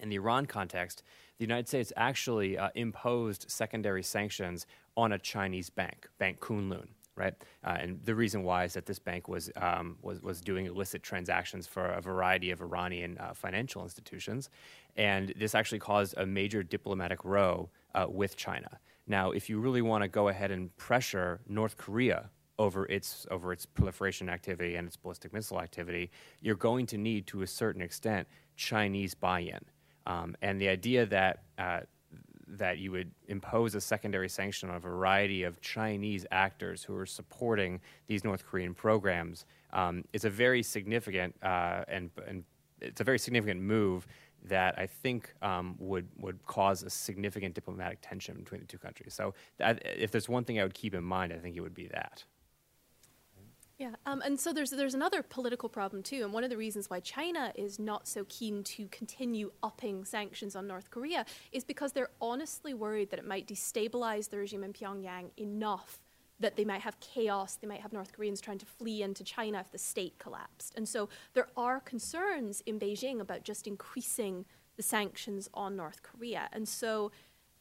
in 0.00 0.08
the 0.10 0.16
Iran 0.16 0.44
context, 0.44 1.02
the 1.38 1.44
United 1.44 1.66
States 1.66 1.94
actually 1.96 2.58
uh, 2.58 2.68
imposed 2.74 3.50
secondary 3.50 4.02
sanctions 4.02 4.66
on 4.98 5.12
a 5.12 5.18
Chinese 5.18 5.70
bank, 5.70 6.06
Bank 6.18 6.40
Kunlun, 6.40 6.88
right? 7.16 7.34
Uh, 7.64 7.76
and 7.80 8.04
the 8.04 8.14
reason 8.14 8.42
why 8.42 8.64
is 8.64 8.74
that 8.74 8.84
this 8.84 8.98
bank 8.98 9.28
was, 9.28 9.50
um, 9.56 9.96
was, 10.02 10.20
was 10.20 10.42
doing 10.42 10.66
illicit 10.66 11.02
transactions 11.02 11.66
for 11.66 11.86
a 11.86 12.02
variety 12.02 12.50
of 12.50 12.60
Iranian 12.60 13.16
uh, 13.16 13.32
financial 13.32 13.82
institutions. 13.82 14.50
And 14.96 15.32
this 15.38 15.54
actually 15.54 15.78
caused 15.78 16.14
a 16.18 16.26
major 16.26 16.62
diplomatic 16.62 17.24
row 17.24 17.70
uh, 17.94 18.06
with 18.08 18.36
China. 18.36 18.78
Now, 19.06 19.32
if 19.32 19.48
you 19.48 19.58
really 19.58 19.82
want 19.82 20.02
to 20.02 20.08
go 20.08 20.28
ahead 20.28 20.50
and 20.50 20.74
pressure 20.76 21.40
North 21.48 21.76
Korea 21.76 22.30
over 22.58 22.86
its 22.86 23.26
over 23.30 23.52
its 23.52 23.66
proliferation 23.66 24.28
activity 24.28 24.76
and 24.76 24.86
its 24.86 24.96
ballistic 24.96 25.32
missile 25.32 25.60
activity, 25.60 26.10
you're 26.40 26.54
going 26.54 26.86
to 26.86 26.98
need, 26.98 27.26
to 27.28 27.42
a 27.42 27.46
certain 27.46 27.82
extent, 27.82 28.28
Chinese 28.56 29.14
buy-in. 29.14 29.60
Um, 30.06 30.36
and 30.42 30.60
the 30.60 30.68
idea 30.68 31.06
that 31.06 31.42
uh, 31.58 31.80
that 32.46 32.78
you 32.78 32.90
would 32.90 33.10
impose 33.28 33.74
a 33.74 33.80
secondary 33.80 34.28
sanction 34.28 34.70
on 34.70 34.76
a 34.76 34.80
variety 34.80 35.44
of 35.44 35.60
Chinese 35.60 36.26
actors 36.30 36.82
who 36.82 36.96
are 36.96 37.06
supporting 37.06 37.80
these 38.06 38.24
North 38.24 38.44
Korean 38.44 38.74
programs 38.74 39.46
um, 39.72 40.04
is 40.12 40.24
a 40.24 40.30
very 40.30 40.62
significant 40.62 41.34
uh, 41.42 41.84
and, 41.88 42.10
and 42.26 42.44
it's 42.80 43.00
a 43.00 43.04
very 43.04 43.18
significant 43.18 43.60
move 43.60 44.06
that 44.44 44.78
I 44.78 44.86
think 44.86 45.32
um, 45.42 45.76
would 45.78 46.08
would 46.18 46.44
cause 46.46 46.82
a 46.82 46.90
significant 46.90 47.54
diplomatic 47.54 47.98
tension 48.02 48.36
between 48.36 48.60
the 48.60 48.66
two 48.66 48.78
countries. 48.78 49.14
So, 49.14 49.34
that, 49.58 49.82
if 49.84 50.10
there's 50.10 50.28
one 50.28 50.44
thing 50.44 50.58
I 50.58 50.62
would 50.62 50.74
keep 50.74 50.94
in 50.94 51.04
mind, 51.04 51.32
I 51.32 51.38
think 51.38 51.56
it 51.56 51.60
would 51.60 51.74
be 51.74 51.88
that. 51.88 52.24
Yeah, 53.80 53.92
um, 54.04 54.20
and 54.22 54.38
so 54.38 54.52
there's 54.52 54.68
there's 54.68 54.92
another 54.92 55.22
political 55.22 55.70
problem 55.70 56.02
too, 56.02 56.22
and 56.22 56.34
one 56.34 56.44
of 56.44 56.50
the 56.50 56.56
reasons 56.58 56.90
why 56.90 57.00
China 57.00 57.50
is 57.54 57.78
not 57.78 58.06
so 58.06 58.26
keen 58.28 58.62
to 58.64 58.86
continue 58.88 59.52
upping 59.62 60.04
sanctions 60.04 60.54
on 60.54 60.66
North 60.66 60.90
Korea 60.90 61.24
is 61.50 61.64
because 61.64 61.92
they're 61.92 62.10
honestly 62.20 62.74
worried 62.74 63.08
that 63.08 63.18
it 63.18 63.26
might 63.26 63.46
destabilize 63.46 64.28
the 64.28 64.36
regime 64.36 64.64
in 64.64 64.74
Pyongyang 64.74 65.30
enough 65.38 65.98
that 66.40 66.56
they 66.56 66.64
might 66.64 66.80
have 66.80 66.98
chaos, 67.00 67.56
they 67.56 67.68
might 67.68 67.80
have 67.80 67.92
North 67.92 68.12
Koreans 68.12 68.40
trying 68.40 68.58
to 68.58 68.66
flee 68.66 69.02
into 69.02 69.22
China 69.22 69.60
if 69.60 69.70
the 69.70 69.78
state 69.78 70.18
collapsed. 70.18 70.74
And 70.76 70.88
so 70.88 71.08
there 71.34 71.48
are 71.56 71.80
concerns 71.80 72.62
in 72.66 72.80
Beijing 72.80 73.20
about 73.20 73.44
just 73.44 73.66
increasing 73.66 74.46
the 74.76 74.82
sanctions 74.82 75.48
on 75.52 75.76
North 75.76 76.02
Korea. 76.02 76.48
And 76.52 76.66
so 76.66 77.12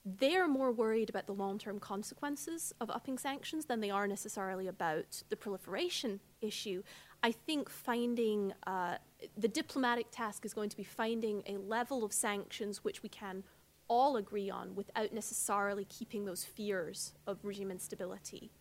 they're 0.06 0.48
more 0.48 0.72
worried 0.72 1.10
about 1.10 1.28
the 1.28 1.34
long 1.34 1.60
term 1.60 1.80
consequences 1.80 2.74
of 2.80 2.90
upping 2.90 3.18
sanctions 3.18 3.66
than 3.66 3.82
they 3.82 3.90
are 3.90 4.08
necessarily 4.08 4.68
about 4.68 5.22
the 5.30 5.36
proliferation 5.36 6.22
issue. 6.42 6.82
I 7.22 7.34
think 7.34 7.70
finding 7.70 8.54
uh, 8.66 8.96
the 9.38 9.50
diplomatic 9.50 10.08
task 10.10 10.46
is 10.46 10.54
going 10.54 10.70
to 10.70 10.78
be 10.78 10.86
finding 10.86 11.44
a 11.46 11.58
level 11.58 12.06
of 12.06 12.14
sanctions 12.14 12.84
which 12.84 13.04
we 13.04 13.10
can 13.10 13.44
all 13.90 14.16
agree 14.16 14.50
on 14.50 14.76
without 14.76 15.12
necessarily 15.12 15.84
keeping 15.86 16.24
those 16.24 16.46
fears 16.46 17.14
of 17.28 17.40
regime 17.44 17.72
instability 17.72 18.52